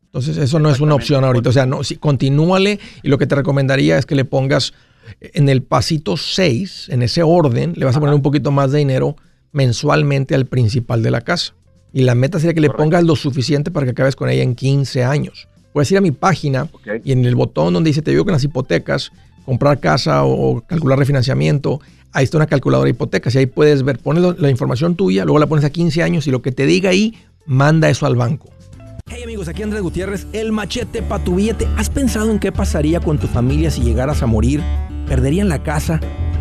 Entonces, 0.06 0.38
eso 0.38 0.60
no 0.60 0.70
es 0.70 0.80
una 0.80 0.96
opción 0.96 1.24
ahorita. 1.24 1.50
O 1.50 1.52
sea, 1.52 1.66
no, 1.66 1.84
si, 1.84 1.98
continúale 1.98 2.80
y 3.04 3.10
lo 3.10 3.18
que 3.18 3.28
te 3.28 3.36
recomendaría 3.36 3.98
es 3.98 4.06
que 4.06 4.16
le 4.16 4.26
pongas 4.26 4.74
en 5.22 5.50
el 5.50 5.64
pasito 5.64 6.18
6, 6.18 6.90
en 6.90 7.02
ese 7.02 7.24
orden, 7.24 7.74
le 7.76 7.86
vas 7.86 7.98
a 7.98 8.00
poner 8.00 8.16
un 8.16 8.22
poquito 8.22 8.52
más 8.52 8.72
de 8.72 8.80
dinero 8.80 9.16
mensualmente 9.52 10.36
al 10.36 10.46
principal 10.46 11.04
de 11.04 11.12
la 11.12 11.22
casa. 11.22 11.54
Y 11.94 12.02
la 12.02 12.16
meta 12.16 12.40
sería 12.40 12.54
que 12.54 12.62
le 12.62 12.70
pongas 12.70 13.04
lo 13.04 13.16
suficiente 13.16 13.72
para 13.72 13.86
que 13.86 13.92
acabes 13.92 14.16
con 14.16 14.30
ella 14.30 14.44
en 14.44 14.56
15 14.56 15.04
años. 15.04 15.48
Puedes 15.74 15.92
ir 15.92 15.98
a 15.98 16.02
mi 16.02 16.12
página 16.12 16.68
okay. 16.72 17.02
y 17.04 17.12
en 17.12 17.26
el 17.26 17.36
botón 17.36 17.74
donde 17.74 17.90
dice 17.90 18.02
te 18.02 18.12
digo 18.12 18.24
con 18.24 18.34
las 18.34 18.44
hipotecas, 18.44 19.12
comprar 19.48 19.80
casa 19.80 20.26
o 20.26 20.60
calcular 20.68 21.00
refinanciamiento, 21.00 21.80
ahí 22.12 22.26
está 22.26 22.36
una 22.36 22.48
calculadora 22.48 22.88
de 22.88 22.90
hipotecas 22.92 23.34
y 23.34 23.38
ahí 23.38 23.46
puedes 23.46 23.82
ver, 23.82 23.98
pones 23.98 24.38
la 24.38 24.50
información 24.50 24.96
tuya, 24.96 25.24
luego 25.24 25.40
la 25.40 25.48
pones 25.48 25.64
a 25.64 25.70
15 25.70 26.04
años 26.04 26.28
y 26.28 26.32
lo 26.32 26.42
que 26.42 26.52
te 26.52 26.66
diga 26.66 26.90
ahí, 26.90 27.16
manda 27.46 27.90
eso 27.90 28.06
al 28.06 28.18
banco. 28.18 28.50
Hey 29.10 29.24
amigos, 29.24 29.48
aquí 29.48 29.64
Andrés 29.64 29.82
Gutiérrez, 29.82 30.28
el 30.34 30.52
machete 30.52 31.02
para 31.02 31.24
tu 31.24 31.36
billete. 31.36 31.66
¿Has 31.78 31.90
pensado 31.90 32.30
en 32.30 32.40
qué 32.40 32.52
pasaría 32.52 33.00
con 33.00 33.20
tu 33.20 33.28
familia 33.28 33.72
si 33.72 33.84
llegaras 33.84 34.22
a 34.22 34.26
morir? 34.26 34.62
¿Perderían 35.08 35.48
la 35.48 35.64
casa? 35.64 36.02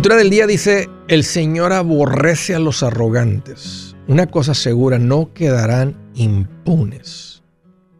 escritura 0.00 0.16
del 0.16 0.30
día 0.30 0.46
dice, 0.46 0.88
el 1.08 1.24
Señor 1.24 1.74
aborrece 1.74 2.54
a 2.54 2.58
los 2.58 2.82
arrogantes. 2.82 3.89
Una 4.10 4.26
cosa 4.26 4.54
segura, 4.54 4.98
no 4.98 5.32
quedarán 5.34 6.10
impunes. 6.16 7.44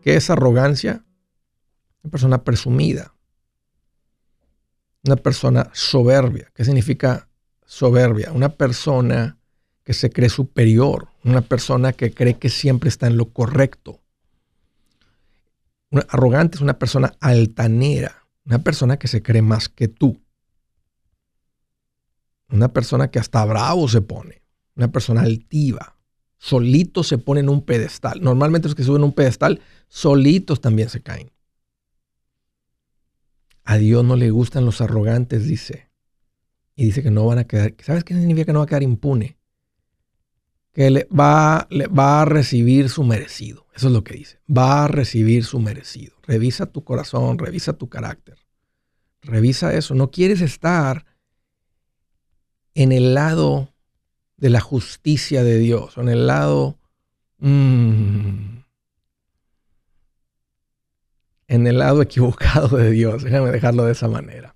¿Qué 0.03 0.17
es 0.17 0.29
arrogancia? 0.29 1.05
Una 2.03 2.11
persona 2.11 2.43
presumida. 2.43 3.15
Una 5.05 5.15
persona 5.15 5.71
soberbia. 5.73 6.51
¿Qué 6.53 6.65
significa 6.65 7.29
soberbia? 7.65 8.33
Una 8.33 8.49
persona 8.49 9.39
que 9.85 9.93
se 9.93 10.11
cree 10.11 10.31
superior. 10.31 11.11
Una 11.23 11.43
persona 11.43 11.93
que 11.93 12.13
cree 12.13 12.37
que 12.41 12.49
siempre 12.49 12.89
está 12.89 13.07
en 13.07 13.17
lo 13.17 13.27
correcto. 13.33 14.01
Arrogante 16.09 16.57
es 16.57 16.61
una 16.61 16.77
persona 16.77 17.15
altanera. 17.21 18.27
Una 18.45 18.59
persona 18.59 18.97
que 18.97 19.07
se 19.07 19.23
cree 19.23 19.43
más 19.43 19.69
que 19.69 19.87
tú. 19.87 20.21
Una 22.49 22.73
persona 22.73 23.13
que 23.13 23.21
hasta 23.21 23.45
bravo 23.45 23.87
se 23.87 24.01
pone. 24.01 24.43
Una 24.75 24.91
persona 24.91 25.21
altiva. 25.21 25.99
Solitos 26.43 27.07
se 27.07 27.19
pone 27.19 27.41
en 27.41 27.51
un 27.51 27.61
pedestal. 27.61 28.23
Normalmente 28.23 28.67
los 28.67 28.75
que 28.75 28.83
suben 28.83 29.05
un 29.05 29.13
pedestal, 29.13 29.61
solitos 29.89 30.63
también 30.63 30.89
se 30.89 31.03
caen. 31.03 31.31
A 33.63 33.77
Dios 33.77 34.03
no 34.07 34.17
le 34.17 34.31
gustan 34.31 34.65
los 34.65 34.81
arrogantes, 34.81 35.47
dice. 35.47 35.91
Y 36.75 36.87
dice 36.87 37.03
que 37.03 37.11
no 37.11 37.27
van 37.27 37.41
a 37.41 37.45
quedar. 37.45 37.75
¿Sabes 37.85 38.05
qué 38.05 38.15
significa 38.15 38.47
que 38.47 38.53
no 38.55 38.61
va 38.61 38.65
a 38.65 38.69
quedar 38.69 38.83
impune? 38.83 39.37
Que 40.73 40.91
le 40.91 41.05
va, 41.05 41.69
le 41.69 41.89
va 41.89 42.23
a 42.23 42.25
recibir 42.25 42.89
su 42.89 43.05
merecido. 43.05 43.67
Eso 43.75 43.89
es 43.89 43.93
lo 43.93 44.03
que 44.03 44.15
dice. 44.15 44.41
Va 44.51 44.85
a 44.85 44.89
recibir 44.89 45.45
su 45.45 45.61
merecido. 45.61 46.17
Revisa 46.23 46.65
tu 46.65 46.85
corazón, 46.85 47.39
revisa 47.39 47.75
tu 47.75 47.91
carácter. 47.91 48.39
Revisa 49.21 49.75
eso. 49.75 49.95
No 49.95 50.11
quieres 50.11 50.41
estar 50.41 51.05
en 52.73 52.93
el 52.93 53.13
lado 53.13 53.70
de 54.41 54.51
la 54.51 54.61
justicia 54.61 55.45
de 55.45 55.59
Dios, 55.59 55.97
en 55.99 56.09
el 56.09 56.27
lado... 56.27 56.77
Mmm, 57.39 58.61
en 61.51 61.67
el 61.67 61.79
lado 61.79 62.01
equivocado 62.01 62.77
de 62.77 62.91
Dios. 62.93 63.25
Déjame 63.25 63.51
dejarlo 63.51 63.85
de 63.85 63.93
esa 63.93 64.07
manera. 64.07 64.55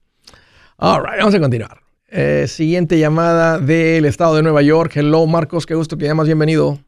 All 0.77 1.03
right, 1.03 1.19
vamos 1.19 1.35
a 1.35 1.41
continuar. 1.41 1.81
Eh, 2.07 2.47
siguiente 2.47 2.99
llamada 2.99 3.59
del 3.59 4.05
estado 4.05 4.37
de 4.37 4.45
Nueva 4.45 4.63
York. 4.63 4.93
Hello, 4.95 5.27
Marcos, 5.27 5.67
qué 5.67 5.75
gusto 5.75 5.99
que 5.99 6.05
llamas. 6.05 6.27
Bienvenido. 6.27 6.79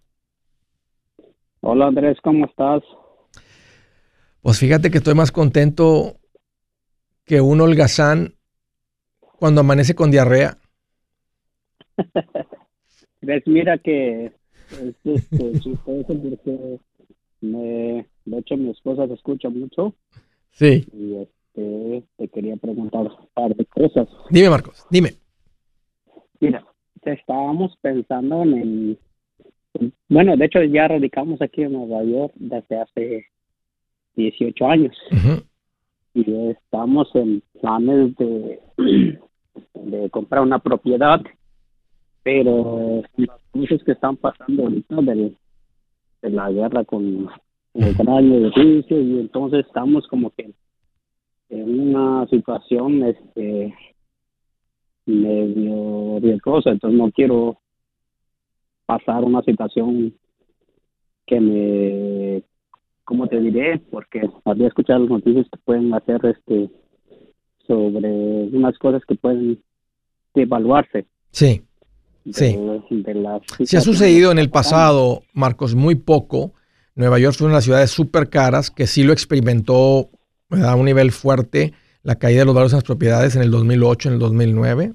Hola, 1.61 1.88
Andrés, 1.88 2.18
¿cómo 2.22 2.47
estás? 2.47 2.84
Pues 4.42 4.61
fíjate 4.61 4.92
que 4.92 4.99
estoy 4.99 5.14
más 5.14 5.32
contento 5.32 6.20
que 7.24 7.40
un 7.40 7.61
holgazán 7.61 8.36
cuando 9.18 9.62
amanece 9.62 9.97
con 9.97 10.12
diarrea. 10.12 10.59
Ves, 13.27 13.43
mira 13.47 13.77
que 13.79 14.27
es 14.27 14.95
este, 15.05 15.53
chistoso 15.61 16.07
porque 16.07 16.79
me, 17.41 18.07
de 18.24 18.39
hecho 18.39 18.57
mi 18.57 18.70
esposa 18.70 19.09
se 19.09 19.14
escucha 19.14 19.49
mucho. 19.49 19.95
Sí. 20.53 20.87
Y 20.93 21.16
este, 21.16 22.05
te 22.18 22.29
quería 22.29 22.57
preguntar 22.57 23.03
un 23.03 23.29
par 23.35 23.55
de 23.57 23.64
cosas. 23.64 24.09
Dime, 24.31 24.49
Marcos, 24.49 24.87
dime. 24.91 25.11
Mira, 26.39 26.64
estábamos 27.05 27.77
pensando 27.83 28.45
en, 28.45 28.97
bueno, 30.09 30.37
de 30.37 30.45
hecho 30.45 30.62
ya 30.62 30.87
radicamos 30.87 31.43
aquí 31.43 31.62
en 31.62 31.72
Nueva 31.72 32.05
York 32.05 32.33
desde 32.37 32.81
hace 32.81 33.27
18 34.14 34.66
años. 34.68 34.97
Y 36.14 36.51
estamos 36.51 37.09
en 37.14 37.43
planes 37.61 38.14
de, 38.18 38.61
de 39.74 40.11
comprar 40.11 40.43
una 40.43 40.61
propiedad, 40.61 41.20
pero 42.27 43.05
las 43.18 43.41
cosas 43.53 43.85
que 43.85 43.93
están 43.93 44.16
pasando 44.16 44.64
ahorita 44.64 44.97
de 45.01 45.33
la 46.22 46.51
guerra 46.51 46.85
con 46.85 47.29
el 47.72 47.95
gran 47.95 48.33
edificio 48.33 49.01
y 49.01 49.20
entonces 49.20 49.64
estamos 49.64 50.09
como 50.09 50.31
que 50.31 50.51
en 51.51 51.81
una 51.81 52.27
situación 52.27 53.05
este 53.05 53.72
medio 55.07 56.18
riesgosa, 56.18 56.70
entonces 56.70 56.99
no 56.99 57.12
quiero 57.12 57.61
pasar 58.87 59.22
una 59.22 59.43
situación 59.43 60.12
que 61.27 61.39
me, 61.39 62.43
¿cómo 63.05 63.29
te 63.29 63.39
diré? 63.39 63.79
Porque 63.79 64.29
había 64.45 64.66
escuchado 64.66 64.99
las 64.99 65.11
noticias 65.11 65.47
que 65.49 65.59
pueden 65.64 65.95
hacer 65.95 66.27
este 66.27 66.70
sobre 67.68 68.11
unas 68.53 68.77
cosas 68.79 69.05
que 69.05 69.14
pueden 69.14 69.62
evaluarse. 70.35 71.07
Sí. 71.31 71.62
Sí. 72.33 72.59
Se 73.64 73.77
ha 73.77 73.81
sucedido 73.81 74.33
en 74.33 74.39
el 74.39 74.51
pasado, 74.51 75.22
Marcos, 75.33 75.74
muy 75.74 75.95
poco. 75.95 76.53
Nueva 76.95 77.18
York 77.18 77.37
fue 77.37 77.47
una 77.47 77.55
de 77.55 77.59
las 77.59 77.64
ciudades 77.64 77.91
súper 77.91 78.29
caras 78.29 78.70
que 78.70 78.87
sí 78.87 79.03
lo 79.03 79.12
experimentó 79.12 80.11
a 80.51 80.74
un 80.74 80.87
nivel 80.87 81.12
fuerte 81.12 81.72
la 82.03 82.16
caída 82.16 82.41
de 82.41 82.45
los 82.45 82.55
valores 82.55 82.72
en 82.72 82.77
las 82.77 82.85
propiedades 82.85 83.35
en 83.35 83.43
el 83.43 83.51
2008, 83.51 84.09
en 84.09 84.14
el 84.14 84.20
2009. 84.20 84.95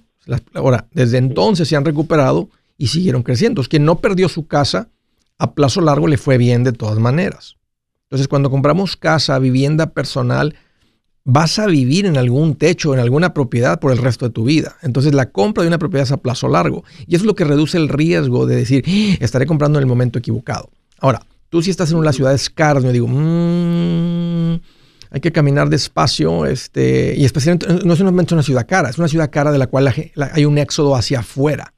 ahora, 0.53 0.87
desde 0.91 1.17
entonces 1.17 1.67
se 1.67 1.75
han 1.75 1.83
recuperado 1.83 2.49
y 2.77 2.87
siguieron 2.87 3.21
creciendo. 3.21 3.61
Es 3.61 3.67
quien 3.67 3.83
no 3.83 3.99
perdió 3.99 4.29
su 4.29 4.47
casa, 4.47 4.89
a 5.37 5.53
plazo 5.53 5.81
largo 5.81 6.07
le 6.07 6.17
fue 6.17 6.37
bien 6.37 6.63
de 6.63 6.71
todas 6.71 6.99
maneras. 6.99 7.57
Entonces, 8.03 8.27
cuando 8.27 8.49
compramos 8.49 8.95
casa, 8.95 9.39
vivienda 9.39 9.87
personal, 9.87 10.55
vas 11.23 11.59
a 11.59 11.67
vivir 11.67 12.05
en 12.05 12.17
algún 12.17 12.55
techo, 12.55 12.93
en 12.93 12.99
alguna 12.99 13.33
propiedad 13.33 13.79
por 13.79 13.91
el 13.91 13.97
resto 13.97 14.25
de 14.25 14.31
tu 14.31 14.45
vida. 14.45 14.77
Entonces, 14.81 15.13
la 15.13 15.29
compra 15.29 15.63
de 15.63 15.67
una 15.67 15.77
propiedad 15.77 16.03
es 16.03 16.11
a 16.11 16.17
plazo 16.17 16.47
largo. 16.47 16.83
Y 17.07 17.15
eso 17.15 17.23
es 17.23 17.27
lo 17.27 17.35
que 17.35 17.43
reduce 17.43 17.77
el 17.77 17.89
riesgo 17.89 18.45
de 18.45 18.55
decir, 18.55 18.83
¡Ah! 18.87 19.17
estaré 19.19 19.45
comprando 19.45 19.79
en 19.79 19.83
el 19.83 19.87
momento 19.87 20.19
equivocado. 20.19 20.69
Ahora, 20.99 21.25
tú 21.49 21.61
si 21.61 21.69
estás 21.69 21.91
en 21.91 21.97
una 21.97 22.13
ciudad 22.13 22.33
escasa, 22.33 22.79
yo 22.79 22.91
digo, 22.91 23.07
mmm, 23.07 24.59
hay 25.11 25.19
que 25.19 25.31
caminar 25.31 25.69
despacio, 25.69 26.45
este, 26.45 27.15
y 27.17 27.25
especialmente 27.25 27.67
no 27.85 27.93
es 27.93 27.99
solamente 27.99 28.33
una 28.33 28.43
ciudad 28.43 28.65
cara, 28.65 28.89
es 28.89 28.97
una 28.97 29.09
ciudad 29.09 29.29
cara 29.29 29.51
de 29.51 29.57
la 29.57 29.67
cual 29.67 29.93
hay 30.33 30.45
un 30.45 30.57
éxodo 30.57 30.95
hacia 30.95 31.19
afuera. 31.19 31.73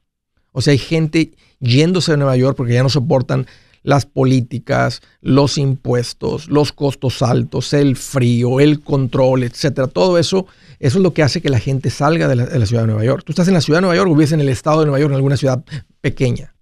O 0.52 0.62
sea, 0.62 0.70
hay 0.70 0.78
gente 0.78 1.32
yéndose 1.58 2.12
de 2.12 2.18
Nueva 2.18 2.36
York 2.36 2.56
porque 2.56 2.74
ya 2.74 2.84
no 2.84 2.88
soportan 2.88 3.46
las 3.84 4.06
políticas, 4.06 5.00
los 5.20 5.56
impuestos, 5.56 6.48
los 6.48 6.72
costos 6.72 7.22
altos, 7.22 7.72
el 7.72 7.94
frío, 7.94 8.58
el 8.58 8.80
control, 8.80 9.44
etcétera. 9.44 9.86
Todo 9.86 10.18
eso, 10.18 10.46
eso 10.80 10.98
es 10.98 11.02
lo 11.02 11.12
que 11.12 11.22
hace 11.22 11.40
que 11.40 11.50
la 11.50 11.60
gente 11.60 11.90
salga 11.90 12.26
de 12.26 12.34
la, 12.34 12.66
ciudad 12.66 12.82
de 12.82 12.88
Nueva 12.88 13.04
York. 13.04 13.22
¿Tú 13.24 13.30
estás 13.30 13.46
en 13.46 13.54
la 13.54 13.60
ciudad 13.60 13.78
de 13.78 13.82
Nueva 13.82 13.96
York 13.96 14.10
o 14.10 14.14
vives 14.14 14.32
en 14.32 14.40
el 14.40 14.48
estado 14.48 14.80
de 14.80 14.86
Nueva 14.86 14.98
York, 14.98 15.12
en 15.12 15.16
alguna 15.16 15.36
ciudad 15.36 15.62
pequeña? 16.00 16.54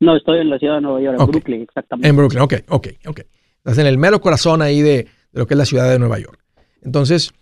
No, 0.00 0.16
estoy 0.16 0.38
en 0.38 0.48
la 0.48 0.58
ciudad 0.58 0.76
de 0.76 0.80
Nueva 0.80 1.02
York, 1.02 1.20
en 1.20 1.26
Brooklyn, 1.26 1.62
exactamente. 1.62 2.08
En 2.08 2.16
Brooklyn, 2.16 2.40
ok, 2.40 2.54
ok, 2.68 2.88
ok. 3.06 3.20
Estás 3.58 3.78
en 3.78 3.86
el 3.86 3.98
mero 3.98 4.20
corazón 4.20 4.62
ahí 4.62 4.80
de, 4.80 4.96
de 4.96 5.08
lo 5.32 5.46
que 5.46 5.54
es 5.54 5.58
la 5.58 5.66
ciudad 5.66 5.90
de 5.90 5.98
Nueva 5.98 6.18
York. 6.20 6.38
Entonces, 6.80 7.34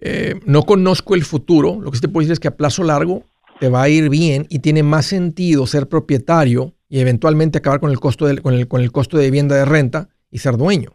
eh, 0.00 0.40
no 0.44 0.62
conozco 0.62 1.14
el 1.14 1.24
futuro. 1.24 1.80
Lo 1.80 1.90
que 1.90 1.96
sí 1.96 2.00
te 2.00 2.08
puedo 2.08 2.24
decir 2.24 2.32
es 2.32 2.40
que 2.40 2.48
a 2.48 2.56
plazo 2.56 2.82
largo 2.82 3.22
te 3.60 3.68
va 3.68 3.82
a 3.82 3.88
ir 3.88 4.08
bien 4.08 4.46
y 4.50 4.58
tiene 4.58 4.82
más 4.82 5.06
sentido 5.06 5.66
ser 5.66 5.88
propietario 5.88 6.74
y 6.94 7.00
eventualmente 7.00 7.58
acabar 7.58 7.80
con 7.80 7.90
el 7.90 7.98
costo 7.98 8.24
de, 8.24 8.40
con 8.40 8.54
el, 8.54 8.68
con 8.68 8.80
el 8.80 8.92
costo 8.92 9.18
de 9.18 9.24
vivienda 9.24 9.56
de 9.56 9.64
renta 9.64 10.10
y 10.30 10.38
ser 10.38 10.56
dueño 10.56 10.92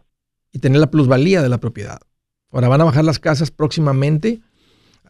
y 0.50 0.58
tener 0.58 0.80
la 0.80 0.90
plusvalía 0.90 1.42
de 1.42 1.50
la 1.50 1.58
propiedad. 1.58 2.00
Ahora 2.50 2.68
van 2.68 2.80
a 2.80 2.84
bajar 2.84 3.04
las 3.04 3.18
casas 3.18 3.50
próximamente. 3.50 4.40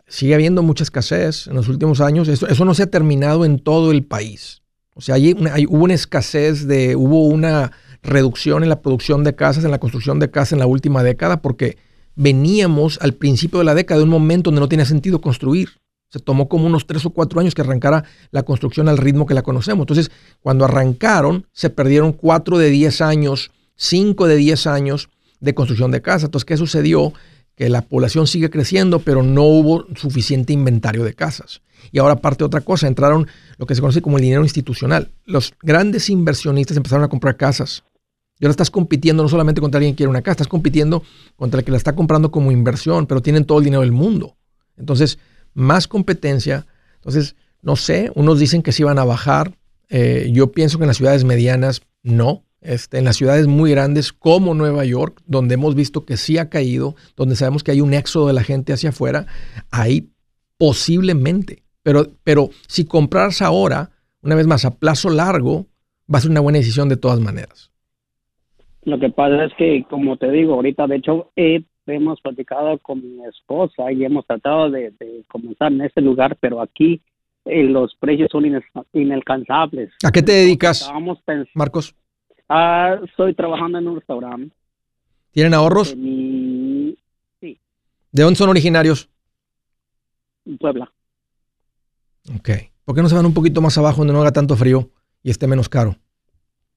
Sigue 0.09 0.34
habiendo 0.34 0.64
mucha 0.64 0.82
escasez 0.82 1.47
en 1.47 1.55
los 1.55 1.68
últimos 1.68 2.01
años. 2.01 2.26
Eso, 2.26 2.49
eso 2.49 2.64
no 2.64 2.74
se 2.74 2.82
ha 2.82 2.91
terminado 2.91 3.45
en 3.45 3.61
todo 3.61 3.93
el 3.93 4.03
país. 4.03 4.62
O 4.97 5.01
sea, 5.01 5.14
hay, 5.14 5.32
hay, 5.53 5.64
hubo 5.66 5.84
una 5.84 5.95
escasez 5.95 6.66
de, 6.66 6.97
hubo 6.97 7.28
una 7.28 7.70
reducción 8.03 8.64
en 8.64 8.68
la 8.68 8.82
producción 8.82 9.22
de 9.22 9.36
casas, 9.36 9.62
en 9.62 9.70
la 9.70 9.78
construcción 9.78 10.18
de 10.18 10.32
casas 10.32 10.55
en 10.55 10.59
la 10.59 10.66
última 10.66 11.05
década, 11.05 11.41
porque 11.41 11.78
veníamos 12.16 12.99
al 13.01 13.14
principio 13.14 13.61
de 13.61 13.64
la 13.64 13.76
década 13.76 13.99
de 13.99 14.05
un 14.07 14.11
momento 14.11 14.51
donde 14.51 14.61
no 14.61 14.68
tenía 14.68 14.86
sentido 14.86 15.20
construir. 15.20 15.68
Se 16.11 16.19
tomó 16.19 16.49
como 16.49 16.67
unos 16.67 16.87
tres 16.87 17.07
o 17.07 17.11
cuatro 17.11 17.41
años 17.41 17.55
que 17.55 17.63
arrancara 17.63 18.05
la 18.31 18.43
construcción 18.43 18.89
al 18.89 18.99
ritmo 18.99 19.27
que 19.27 19.35
la 19.35 19.43
conocemos. 19.43 19.85
Entonces, 19.85 20.11
cuando 20.41 20.65
arrancaron, 20.65 21.47
se 21.53 21.71
perdieron 21.71 22.13
cuatro 22.13 22.59
de 22.59 22.69
diez 22.69 23.01
años, 23.01 23.53
cinco 23.77 24.27
de 24.27 24.37
diez 24.37 24.67
años 24.67 25.09
de 25.39 25.55
construcción 25.55 25.91
de 25.91 26.03
casas. 26.03 26.25
Entonces, 26.25 26.45
¿qué 26.45 26.57
sucedió? 26.57 27.13
Que 27.55 27.69
la 27.69 27.83
población 27.83 28.27
sigue 28.27 28.51
creciendo, 28.51 28.99
pero 28.99 29.23
no 29.23 29.45
hubo 29.45 29.87
suficiente 29.95 30.53
inventario 30.53 31.05
de 31.05 31.15
casas. 31.15 31.63
Y 31.93 31.99
ahora 31.99 32.15
aparte 32.15 32.45
otra 32.45 32.61
cosa, 32.61 32.89
entraron 32.89 33.27
lo 33.57 33.67
que 33.67 33.75
se 33.75 33.81
conoce 33.81 34.03
como 34.03 34.19
el 34.19 34.23
dinero 34.23 34.43
institucional. 34.43 35.11
Los 35.25 35.55
grandes 35.63 36.11
inversionistas 36.11 36.77
empezaron 36.77 37.05
a 37.05 37.09
comprar 37.09 37.37
casas 37.37 37.85
y 38.41 38.47
ahora 38.47 38.53
estás 38.53 38.71
compitiendo 38.71 39.23
no 39.23 39.29
solamente 39.29 39.61
contra 39.61 39.79
alguien 39.79 39.93
que 39.93 39.99
quiere 39.99 40.11
una 40.11 40.23
casa, 40.23 40.33
estás 40.33 40.49
compitiendo 40.49 41.03
contra 41.37 41.61
el 41.61 41.65
que 41.65 41.71
la 41.71 41.77
está 41.77 41.95
comprando 41.95 42.31
como 42.31 42.51
inversión, 42.51 43.07
pero 43.07 43.21
tienen 43.21 43.45
todo 43.45 43.59
el 43.59 43.65
dinero 43.65 43.83
del 43.83 43.93
mundo. 43.93 44.37
Entonces, 44.79 45.19
más 45.55 45.88
competencia. 45.88 46.66
Entonces, 46.96 47.36
no 47.62 47.76
sé, 47.76 48.11
unos 48.14 48.38
dicen 48.38 48.62
que 48.62 48.72
sí 48.72 48.82
van 48.82 48.98
a 48.98 49.05
bajar. 49.05 49.53
Eh, 49.88 50.30
yo 50.32 50.53
pienso 50.53 50.78
que 50.78 50.84
en 50.84 50.88
las 50.88 50.96
ciudades 50.96 51.24
medianas 51.24 51.82
no. 52.03 52.44
Este, 52.61 52.98
en 52.98 53.05
las 53.05 53.16
ciudades 53.16 53.46
muy 53.46 53.70
grandes 53.70 54.12
como 54.12 54.53
Nueva 54.53 54.84
York, 54.84 55.22
donde 55.26 55.55
hemos 55.55 55.74
visto 55.74 56.05
que 56.05 56.18
sí 56.18 56.36
ha 56.36 56.51
caído, 56.51 56.94
donde 57.16 57.34
sabemos 57.34 57.64
que 57.64 57.70
hay 57.70 57.80
un 57.80 57.94
éxodo 57.94 58.26
de 58.26 58.34
la 58.34 58.42
gente 58.42 58.74
hacia 58.74 58.90
afuera, 58.90 59.26
ahí 59.70 60.11
posiblemente. 60.59 61.62
Pero, 61.82 62.09
pero 62.22 62.51
si 62.68 62.84
compras 62.84 63.40
ahora, 63.40 63.90
una 64.20 64.34
vez 64.34 64.46
más, 64.46 64.66
a 64.66 64.78
plazo 64.78 65.09
largo, 65.09 65.68
va 66.12 66.18
a 66.18 66.20
ser 66.20 66.30
una 66.30 66.40
buena 66.40 66.59
decisión 66.59 66.90
de 66.90 66.98
todas 66.98 67.18
maneras. 67.20 67.70
Lo 68.82 68.98
que 68.98 69.11
pasa 69.11 69.44
es 69.44 69.53
que, 69.57 69.84
como 69.88 70.16
te 70.16 70.30
digo, 70.30 70.55
ahorita 70.55 70.86
de 70.86 70.96
hecho 70.96 71.30
hemos 71.91 72.20
platicado 72.20 72.78
con 72.78 73.01
mi 73.01 73.24
esposa 73.24 73.91
y 73.93 74.05
hemos 74.05 74.26
tratado 74.26 74.70
de, 74.70 74.93
comenzar 75.28 75.72
en 75.72 75.82
este 75.82 76.01
lugar, 76.01 76.36
pero 76.41 76.61
aquí 76.61 77.01
eh, 77.45 77.64
los 77.64 77.95
precios 77.97 78.28
son 78.30 78.45
inalcanzables. 78.93 79.91
¿A 80.05 80.11
qué 80.11 80.22
te 80.22 80.32
dedicas, 80.32 80.91
Marcos? 81.55 81.95
Ah, 82.49 82.99
estoy 83.05 83.34
trabajando 83.34 83.78
en 83.78 83.88
un 83.88 83.97
restaurante. 83.97 84.55
¿Tienen 85.32 85.55
ahorros? 85.55 85.91
sí. 85.91 86.97
¿De 88.12 88.22
dónde 88.22 88.36
son 88.36 88.51
originarios? 88.51 89.09
Puebla. 90.59 90.91
Ok. 92.36 92.51
¿Por 92.84 92.95
qué 92.97 93.03
no 93.03 93.09
se 93.09 93.14
van 93.14 93.26
un 93.26 93.34
poquito 93.34 93.61
más 93.61 93.78
abajo 93.78 93.99
donde 93.99 94.12
no 94.12 94.20
haga 94.20 94.32
tanto 94.32 94.57
frío 94.57 94.91
y 95.22 95.30
esté 95.30 95.47
menos 95.47 95.68
caro? 95.68 95.97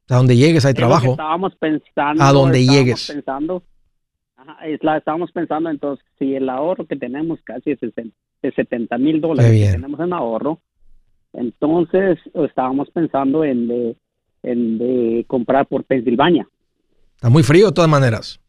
A 0.10 0.18
donde 0.18 0.36
llegues 0.36 0.66
hay 0.66 0.74
trabajo. 0.74 1.12
Estábamos 1.12 1.56
pensando. 1.56 2.24
A 2.24 2.32
donde 2.32 2.66
llegues. 2.66 3.08
Pensando, 3.08 3.64
estábamos 4.66 5.32
pensando 5.32 5.70
entonces, 5.70 6.06
si 6.20 6.36
el 6.36 6.50
ahorro 6.50 6.86
que 6.86 6.96
tenemos 6.96 7.40
casi 7.44 7.72
es 7.72 7.80
de 7.80 8.52
70 8.52 8.98
mil 8.98 9.22
dólares 9.22 9.52
que 9.52 9.72
tenemos 9.74 10.00
en 10.00 10.14
ahorro, 10.14 10.60
entonces 11.34 12.20
estábamos 12.34 12.90
pensando 12.92 13.44
en 13.44 13.68
de, 13.68 13.96
en 14.44 14.78
de 14.78 15.26
comprar 15.28 15.68
por 15.68 15.84
Pensilvania. 15.84 16.48
Está 17.16 17.30
muy 17.30 17.44
frío 17.44 17.68
de 17.68 17.74
todas 17.74 17.90
maneras. 17.90 18.40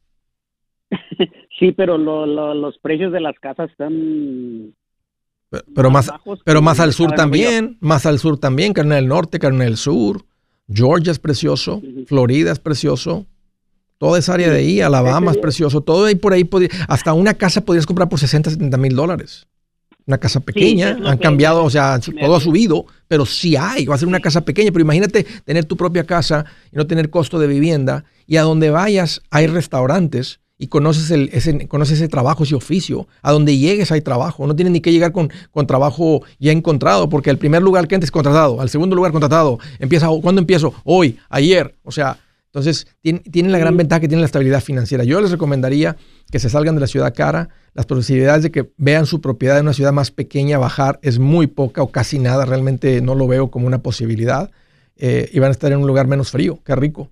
sí, 1.59 1.73
pero 1.73 1.97
los 1.97 2.79
precios 2.79 3.13
de 3.13 3.21
las 3.21 3.39
casas 3.39 3.71
están 3.71 4.75
pero, 5.75 5.91
más, 5.91 6.11
pero 6.45 6.63
más 6.63 6.81
al 6.81 6.93
sur 6.93 7.13
también, 7.13 7.77
más 7.81 8.07
al 8.07 8.19
sur 8.19 8.39
también, 8.39 8.73
Carne 8.73 8.97
del 8.97 9.09
Norte, 9.09 9.39
Carne 9.39 9.65
del 9.65 9.77
Sur. 9.77 10.25
Georgia 10.69 11.13
es 11.13 11.19
precioso, 11.19 11.83
Florida 12.07 12.51
es 12.51 12.59
precioso, 12.59 13.27
toda 13.99 14.19
esa 14.19 14.35
área 14.35 14.51
de 14.51 14.59
ahí, 14.59 14.81
Alabama 14.81 15.31
es 15.31 15.39
precioso, 15.39 15.81
todo 15.81 16.07
ahí 16.07 16.15
por 16.15 16.33
ahí, 16.33 16.49
hasta 16.89 17.13
una 17.13 17.35
casa 17.35 17.61
podrías 17.61 17.87
comprar 17.87 18.09
por 18.09 18.19
60, 18.19 18.51
70 18.51 18.77
mil 18.77 18.95
dólares. 18.95 19.47
una 20.07 20.19
casa 20.19 20.41
pequeña, 20.41 20.99
han 21.05 21.19
cambiado, 21.19 21.65
o 21.65 21.71
sea, 21.71 21.99
todo 21.99 22.37
ha 22.37 22.41
subido, 22.41 22.87
pero 23.09 23.25
sí 23.25 23.57
hay, 23.57 23.87
va 23.87 23.95
a 23.95 23.99
ser 23.99 24.09
una 24.09 24.21
casa 24.21 24.43
pequeña, 24.45 24.71
pero 24.73 24.83
imagínate 24.83 25.25
tener 25.45 25.65
tu 25.65 25.77
propia 25.77 26.05
casa 26.05 26.45
y 26.73 26.77
no 26.77 26.87
tener 26.87 27.11
costo 27.11 27.39
de 27.39 27.47
vivienda 27.47 28.05
y 28.27 28.37
a 28.37 28.43
donde 28.43 28.71
vayas 28.71 29.23
hay 29.31 29.47
restaurantes 29.47 30.41
y 30.59 30.69
conoces, 30.69 31.11
el, 31.11 31.31
ese, 31.33 31.67
conoces 31.67 31.99
ese 31.99 32.09
trabajo, 32.09 32.45
ese 32.45 32.55
oficio, 32.55 33.09
a 33.23 33.33
donde 33.33 33.57
llegues 33.59 33.91
hay 33.91 34.03
trabajo, 34.03 34.47
no 34.47 34.55
tienes 34.55 34.73
ni 34.73 34.81
que 34.81 34.93
llegar 34.93 35.13
con, 35.13 35.31
con 35.51 35.67
trabajo 35.67 36.23
ya 36.39 36.53
encontrado, 36.53 37.09
porque 37.09 37.31
el 37.31 37.39
primer 37.39 37.63
lugar 37.63 37.89
que 37.89 37.97
antes 37.97 38.11
contratado, 38.11 38.61
al 38.61 38.71
segundo 38.71 38.95
lugar 38.95 39.13
contratado, 39.13 39.59
empieza, 39.79 40.09
¿cuándo 40.23 40.41
empiezo? 40.41 40.73
Hoy, 40.85 41.19
ayer, 41.29 41.75
o 41.83 41.91
sea, 41.91 42.19
entonces 42.55 42.87
tienen, 43.01 43.51
la 43.51 43.59
gran 43.59 43.77
ventaja 43.77 44.01
que 44.01 44.07
tienen 44.07 44.21
la 44.21 44.27
estabilidad 44.27 44.61
financiera. 44.61 45.03
Yo 45.03 45.21
les 45.21 45.33
recomendaría 45.33 45.97
que 46.31 46.39
se 46.39 46.49
salgan 46.49 46.77
de 46.77 46.83
la 46.83 46.87
ciudad 46.87 47.13
cara, 47.13 47.49
las 47.75 47.85
posibilidades 47.85 48.45
de 48.45 48.53
que 48.53 48.71
vean 48.77 49.07
su 49.07 49.21
propiedad 49.21 49.59
en 49.59 49.65
una 49.65 49.73
ciudad 49.73 49.93
más 49.93 50.13
pequeña 50.13 50.57
bajar 50.57 51.01
es 51.03 51.19
muy 51.19 51.49
poca 51.49 51.83
o 51.83 51.91
casi 51.91 52.21
nada, 52.21 52.45
realmente 52.45 53.01
no 53.01 53.17
lo 53.17 53.27
veo 53.27 53.51
como 53.51 53.67
una 53.67 53.83
posibilidad, 53.83 54.53
eh, 54.97 55.29
y 55.33 55.41
van 55.41 55.49
a 55.49 55.51
estar 55.51 55.73
en 55.73 55.79
un 55.79 55.89
lugar 55.89 56.07
menos 56.07 56.31
frío, 56.31 56.61
qué 56.65 56.77
rico. 56.77 57.11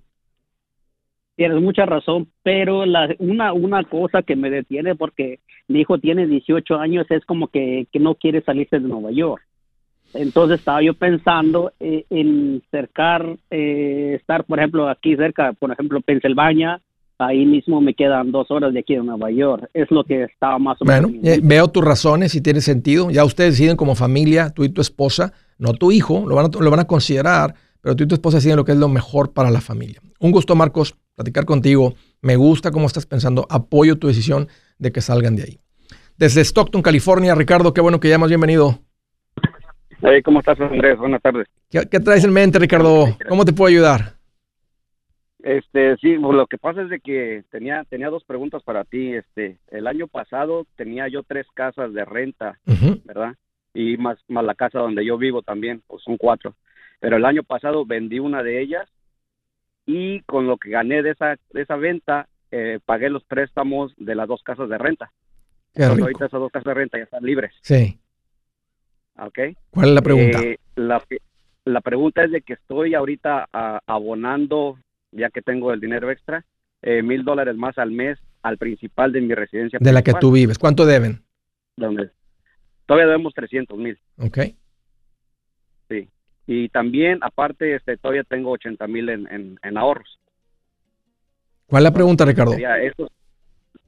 Tienes 1.35 1.61
mucha 1.61 1.85
razón, 1.85 2.29
pero 2.41 2.85
la, 2.85 3.13
una, 3.19 3.51
una 3.51 3.83
cosa 3.83 4.21
que 4.21 4.37
me 4.37 4.49
detiene 4.49 4.95
porque 4.95 5.41
mi 5.67 5.81
hijo 5.81 5.97
tiene 5.97 6.25
18 6.25 6.75
años 6.75 7.05
es 7.09 7.25
como 7.25 7.49
que, 7.49 7.85
no 7.99 8.15
quiere 8.15 8.41
salirse 8.43 8.79
de 8.79 8.87
Nueva 8.87 9.11
York. 9.11 9.43
Entonces 10.13 10.59
estaba 10.59 10.81
yo 10.81 10.93
pensando 10.93 11.71
eh, 11.79 12.05
en 12.09 12.61
cercar, 12.71 13.37
eh, 13.49 14.17
estar 14.19 14.43
por 14.45 14.59
ejemplo 14.59 14.87
aquí 14.89 15.15
cerca, 15.15 15.53
por 15.53 15.71
ejemplo 15.71 16.01
Pensilvania, 16.01 16.81
ahí 17.17 17.45
mismo 17.45 17.81
me 17.81 17.93
quedan 17.93 18.31
dos 18.31 18.49
horas 18.51 18.73
de 18.73 18.79
aquí 18.79 18.95
de 18.95 19.03
Nueva 19.03 19.31
York. 19.31 19.69
Es 19.73 19.89
lo 19.91 20.03
que 20.03 20.23
estaba 20.23 20.59
más 20.59 20.81
o 20.81 20.85
menos. 20.85 21.11
Bueno, 21.11 21.27
eh, 21.27 21.39
veo 21.41 21.67
tus 21.69 21.83
razones 21.83 22.35
y 22.35 22.41
tiene 22.41 22.61
sentido. 22.61 23.09
Ya 23.09 23.25
ustedes 23.25 23.57
deciden 23.57 23.77
como 23.77 23.95
familia, 23.95 24.51
tú 24.51 24.63
y 24.63 24.69
tu 24.69 24.81
esposa, 24.81 25.33
no 25.57 25.73
tu 25.73 25.91
hijo, 25.91 26.25
lo 26.27 26.35
van 26.35 26.45
a, 26.45 26.49
lo 26.59 26.69
van 26.69 26.81
a 26.81 26.87
considerar, 26.87 27.55
pero 27.81 27.95
tú 27.95 28.03
y 28.03 28.07
tu 28.07 28.15
esposa 28.15 28.37
deciden 28.37 28.57
lo 28.57 28.65
que 28.65 28.73
es 28.73 28.77
lo 28.77 28.89
mejor 28.89 29.33
para 29.33 29.49
la 29.49 29.61
familia. 29.61 29.99
Un 30.19 30.31
gusto, 30.31 30.55
Marcos 30.55 30.95
platicar 31.15 31.45
contigo. 31.45 31.93
Me 32.21 32.35
gusta 32.35 32.71
cómo 32.71 32.87
estás 32.87 33.05
pensando. 33.05 33.45
Apoyo 33.49 33.97
tu 33.97 34.07
decisión 34.07 34.47
de 34.77 34.91
que 34.91 35.01
salgan 35.01 35.35
de 35.35 35.43
ahí. 35.43 35.59
Desde 36.17 36.41
Stockton, 36.41 36.81
California, 36.81 37.35
Ricardo, 37.35 37.73
qué 37.73 37.81
bueno 37.81 37.99
que 37.99 38.09
llamas. 38.09 38.29
Bienvenido. 38.29 38.82
Hey, 40.05 40.21
¿Cómo 40.21 40.39
estás, 40.39 40.59
Andrés? 40.59 40.97
Buenas 40.97 41.21
tardes. 41.21 41.47
¿Qué, 41.69 41.85
traes 41.85 42.25
en 42.25 42.33
mente, 42.33 42.59
Ricardo? 42.59 43.05
¿Cómo 43.29 43.45
te 43.45 43.53
puedo 43.53 43.69
ayudar? 43.69 44.15
Este, 45.41 45.95
sí, 45.97 46.17
pues, 46.17 46.35
lo 46.35 46.45
que 46.45 46.57
pasa 46.57 46.81
es 46.81 46.89
de 46.89 46.99
que 46.99 47.45
tenía 47.49 47.85
tenía 47.85 48.09
dos 48.09 48.25
preguntas 48.25 48.61
para 48.63 48.83
ti. 48.83 49.13
Este, 49.13 49.59
el 49.71 49.87
año 49.87 50.07
pasado 50.07 50.67
tenía 50.75 51.07
yo 51.07 51.23
tres 51.23 51.47
casas 51.53 51.93
de 51.93 52.03
renta, 52.03 52.59
¿verdad? 53.05 53.35
Y 53.73 53.95
más 53.95 54.17
más 54.27 54.43
la 54.43 54.55
casa 54.55 54.79
donde 54.79 55.05
yo 55.05 55.17
vivo 55.17 55.41
también, 55.41 55.81
pues 55.87 56.03
son 56.03 56.17
cuatro. 56.17 56.53
Pero 56.99 57.15
el 57.15 57.23
año 57.23 57.43
pasado 57.43 57.85
vendí 57.85 58.19
una 58.19 58.43
de 58.43 58.61
ellas 58.61 58.89
y 59.85 60.19
con 60.23 60.47
lo 60.47 60.57
que 60.57 60.69
gané 60.69 61.01
de 61.01 61.11
esa, 61.11 61.37
de 61.53 61.61
esa 61.61 61.77
venta, 61.77 62.27
eh, 62.51 62.79
pagué 62.85 63.09
los 63.09 63.23
préstamos 63.23 63.93
de 63.95 64.15
las 64.15 64.27
dos 64.27 64.43
casas 64.43 64.67
de 64.67 64.77
renta. 64.77 65.11
Entonces, 65.73 66.03
ahorita 66.03 66.25
esas 66.25 66.41
dos 66.41 66.51
casas 66.51 66.65
de 66.65 66.73
renta 66.73 66.97
ya 66.97 67.05
están 67.05 67.23
libres. 67.23 67.53
Sí. 67.61 67.99
¿Ok? 69.19 69.39
¿Cuál 69.69 69.89
es 69.89 69.95
la 69.95 70.01
pregunta? 70.01 70.39
Eh, 70.41 70.57
la, 70.75 71.81
pregunta 71.81 72.23
es 72.23 72.31
de 72.31 72.41
que 72.41 72.53
estoy 72.53 72.93
ahorita 72.95 73.47
abonando, 73.85 74.77
ya 75.11 75.29
que 75.29 75.41
tengo 75.41 75.71
el 75.71 75.79
dinero 75.79 76.09
extra, 76.11 76.43
eh, 76.81 77.01
mil 77.01 77.23
dólares 77.23 77.55
más 77.55 77.77
al 77.77 77.91
mes 77.91 78.19
al 78.41 78.57
principal 78.57 79.11
de 79.11 79.21
mi 79.21 79.33
residencia. 79.33 79.79
De 79.81 79.93
la 79.93 80.01
que 80.01 80.13
tú 80.13 80.31
vives. 80.31 80.59
¿Cuánto 80.59 80.85
deben? 80.85 81.23
¿Dónde? 81.77 82.09
Todavía 82.85 83.07
debemos 83.07 83.33
300 83.33 83.77
mil. 83.77 83.97
Ok. 84.17 84.39
Sí 85.89 86.09
y 86.45 86.69
también 86.69 87.19
aparte 87.21 87.75
este 87.75 87.97
todavía 87.97 88.23
tengo 88.23 88.51
80 88.51 88.87
mil 88.87 89.09
en, 89.09 89.57
en, 89.61 89.77
ahorros. 89.77 90.19
¿Cuál 91.67 91.81
es 91.81 91.83
la 91.85 91.93
pregunta, 91.93 92.25
Ricardo? 92.25 92.53
Esos, 92.53 93.09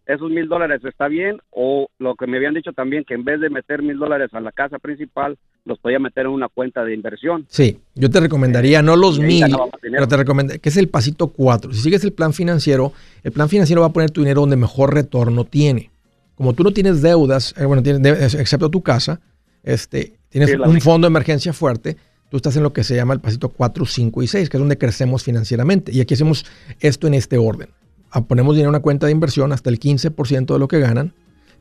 esos 0.05 0.29
mil 0.29 0.47
dólares 0.47 0.81
está 0.83 1.07
bien 1.07 1.39
o 1.51 1.87
lo 1.99 2.15
que 2.15 2.27
me 2.27 2.37
habían 2.37 2.53
dicho 2.53 2.73
también 2.73 3.03
que 3.03 3.13
en 3.13 3.23
vez 3.23 3.39
de 3.39 3.49
meter 3.49 3.81
mil 3.81 3.97
dólares 3.97 4.33
a 4.33 4.39
la 4.39 4.51
casa 4.51 4.79
principal 4.79 5.37
los 5.65 5.79
podía 5.79 5.99
meter 5.99 6.25
en 6.25 6.31
una 6.31 6.47
cuenta 6.47 6.83
de 6.83 6.93
inversión. 6.93 7.45
Sí, 7.49 7.79
yo 7.95 8.09
te 8.09 8.19
recomendaría 8.19 8.81
no 8.81 8.95
los 8.95 9.19
mil, 9.19 9.45
pero 9.81 10.07
te 10.07 10.17
recomendaría 10.17 10.61
que 10.61 10.69
es 10.69 10.77
el 10.77 10.89
pasito 10.89 11.27
cuatro. 11.27 11.73
Si 11.73 11.81
sigues 11.81 12.03
el 12.03 12.13
plan 12.13 12.33
financiero, 12.33 12.93
el 13.23 13.31
plan 13.31 13.49
financiero 13.49 13.81
va 13.81 13.87
a 13.87 13.93
poner 13.93 14.11
tu 14.11 14.21
dinero 14.21 14.41
donde 14.41 14.57
mejor 14.57 14.93
retorno 14.93 15.43
tiene. 15.43 15.89
Como 16.35 16.53
tú 16.53 16.63
no 16.63 16.71
tienes 16.71 17.01
deudas, 17.01 17.55
eh, 17.57 17.65
bueno, 17.65 17.81
tienes, 17.81 18.35
excepto 18.35 18.69
tu 18.69 18.81
casa, 18.81 19.21
este, 19.63 20.13
tienes 20.29 20.55
un 20.55 20.81
fondo 20.81 21.07
de 21.07 21.09
emergencia 21.09 21.53
fuerte 21.53 21.97
tú 22.29 22.37
estás 22.37 22.57
en 22.57 22.63
lo 22.63 22.73
que 22.73 22.83
se 22.83 22.95
llama 22.95 23.13
el 23.13 23.21
pasito 23.21 23.49
4, 23.49 23.85
5 23.85 24.23
y 24.23 24.27
6, 24.27 24.49
que 24.49 24.57
es 24.57 24.59
donde 24.59 24.77
crecemos 24.77 25.23
financieramente. 25.23 25.91
Y 25.93 26.01
aquí 26.01 26.15
hacemos 26.15 26.45
esto 26.79 27.07
en 27.07 27.13
este 27.13 27.37
orden. 27.37 27.69
Ponemos 28.21 28.55
dinero 28.55 28.69
en 28.69 28.75
una 28.75 28.81
cuenta 28.81 29.05
de 29.05 29.11
inversión 29.11 29.51
hasta 29.51 29.69
el 29.69 29.79
15% 29.79 30.53
de 30.53 30.59
lo 30.59 30.67
que 30.67 30.79
ganan. 30.79 31.13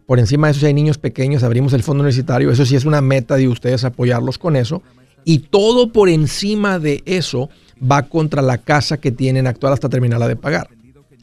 Por 0.07 0.19
encima 0.19 0.47
de 0.47 0.53
eso, 0.53 0.61
si 0.61 0.67
hay 0.67 0.75
niños 0.75 0.99
pequeños, 0.99 1.43
abrimos 1.43 1.73
el 1.73 1.83
fondo 1.83 2.03
universitario. 2.03 2.51
Eso 2.51 2.65
sí 2.67 2.77
es 2.77 2.85
una 2.85 3.01
meta 3.01 3.37
de 3.37 3.49
ustedes 3.49 3.85
apoyarlos 3.85 4.39
con 4.39 4.57
eso. 4.57 4.83
Y 5.25 5.39
todo 5.39 5.93
por 5.93 6.09
encima 6.09 6.79
de 6.79 7.03
eso 7.07 7.49
va 7.81 8.03
contra 8.03 8.43
la 8.43 8.59
casa 8.59 8.99
que 8.99 9.11
tienen 9.11 9.47
actual 9.47 9.73
hasta 9.73 9.89
terminarla 9.89 10.29
de 10.29 10.37
pagar. 10.37 10.69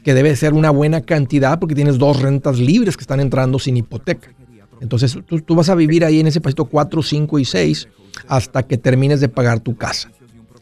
Que 0.04 0.14
debe 0.14 0.34
ser 0.34 0.52
una 0.52 0.70
buena 0.70 1.02
cantidad 1.02 1.58
porque 1.58 1.76
tienes 1.76 1.98
dos 1.98 2.20
rentas 2.20 2.58
libres 2.58 2.96
que 2.96 3.02
están 3.02 3.20
entrando 3.20 3.58
sin 3.58 3.76
hipoteca. 3.76 4.34
Entonces 4.80 5.16
tú, 5.26 5.40
tú 5.40 5.54
vas 5.54 5.68
a 5.68 5.76
vivir 5.76 6.04
ahí 6.04 6.18
en 6.18 6.26
ese 6.26 6.40
pasito 6.40 6.64
4, 6.64 7.02
5 7.02 7.38
y 7.38 7.44
6 7.44 7.88
hasta 8.26 8.64
que 8.64 8.78
termines 8.78 9.20
de 9.20 9.28
pagar 9.28 9.60
tu 9.60 9.76
casa, 9.76 10.10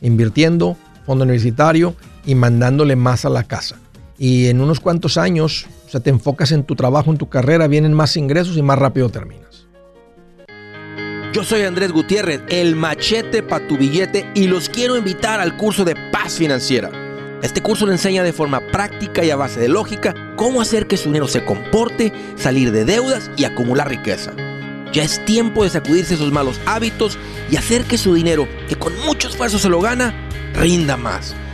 invirtiendo 0.02 0.76
fondo 1.06 1.24
universitario 1.24 1.94
y 2.26 2.34
mandándole 2.34 2.96
más 2.96 3.24
a 3.24 3.30
la 3.30 3.44
casa. 3.44 3.76
Y 4.22 4.48
en 4.48 4.60
unos 4.60 4.80
cuantos 4.80 5.16
años, 5.16 5.66
o 5.86 5.88
sea, 5.88 6.00
te 6.00 6.10
enfocas 6.10 6.52
en 6.52 6.64
tu 6.64 6.76
trabajo, 6.76 7.10
en 7.10 7.16
tu 7.16 7.30
carrera, 7.30 7.66
vienen 7.68 7.94
más 7.94 8.18
ingresos 8.18 8.58
y 8.58 8.60
más 8.60 8.78
rápido 8.78 9.08
terminas. 9.08 9.66
Yo 11.32 11.42
soy 11.42 11.62
Andrés 11.62 11.90
Gutiérrez, 11.90 12.42
el 12.50 12.76
machete 12.76 13.42
para 13.42 13.66
tu 13.66 13.78
billete 13.78 14.30
y 14.34 14.46
los 14.46 14.68
quiero 14.68 14.98
invitar 14.98 15.40
al 15.40 15.56
curso 15.56 15.86
de 15.86 15.96
paz 16.12 16.34
financiera. 16.34 16.90
Este 17.42 17.62
curso 17.62 17.86
le 17.86 17.92
enseña 17.92 18.22
de 18.22 18.34
forma 18.34 18.60
práctica 18.70 19.24
y 19.24 19.30
a 19.30 19.36
base 19.36 19.58
de 19.58 19.68
lógica 19.68 20.14
cómo 20.36 20.60
hacer 20.60 20.86
que 20.86 20.98
su 20.98 21.08
dinero 21.08 21.26
se 21.26 21.42
comporte, 21.42 22.12
salir 22.36 22.72
de 22.72 22.84
deudas 22.84 23.30
y 23.38 23.44
acumular 23.44 23.88
riqueza. 23.88 24.34
Ya 24.92 25.02
es 25.02 25.24
tiempo 25.24 25.64
de 25.64 25.70
sacudirse 25.70 26.12
esos 26.12 26.30
malos 26.30 26.60
hábitos 26.66 27.16
y 27.50 27.56
hacer 27.56 27.84
que 27.84 27.96
su 27.96 28.12
dinero, 28.12 28.46
que 28.68 28.76
con 28.76 28.92
mucho 29.06 29.28
esfuerzo 29.28 29.58
se 29.58 29.70
lo 29.70 29.80
gana, 29.80 30.12
rinda 30.52 30.98
más. 30.98 31.34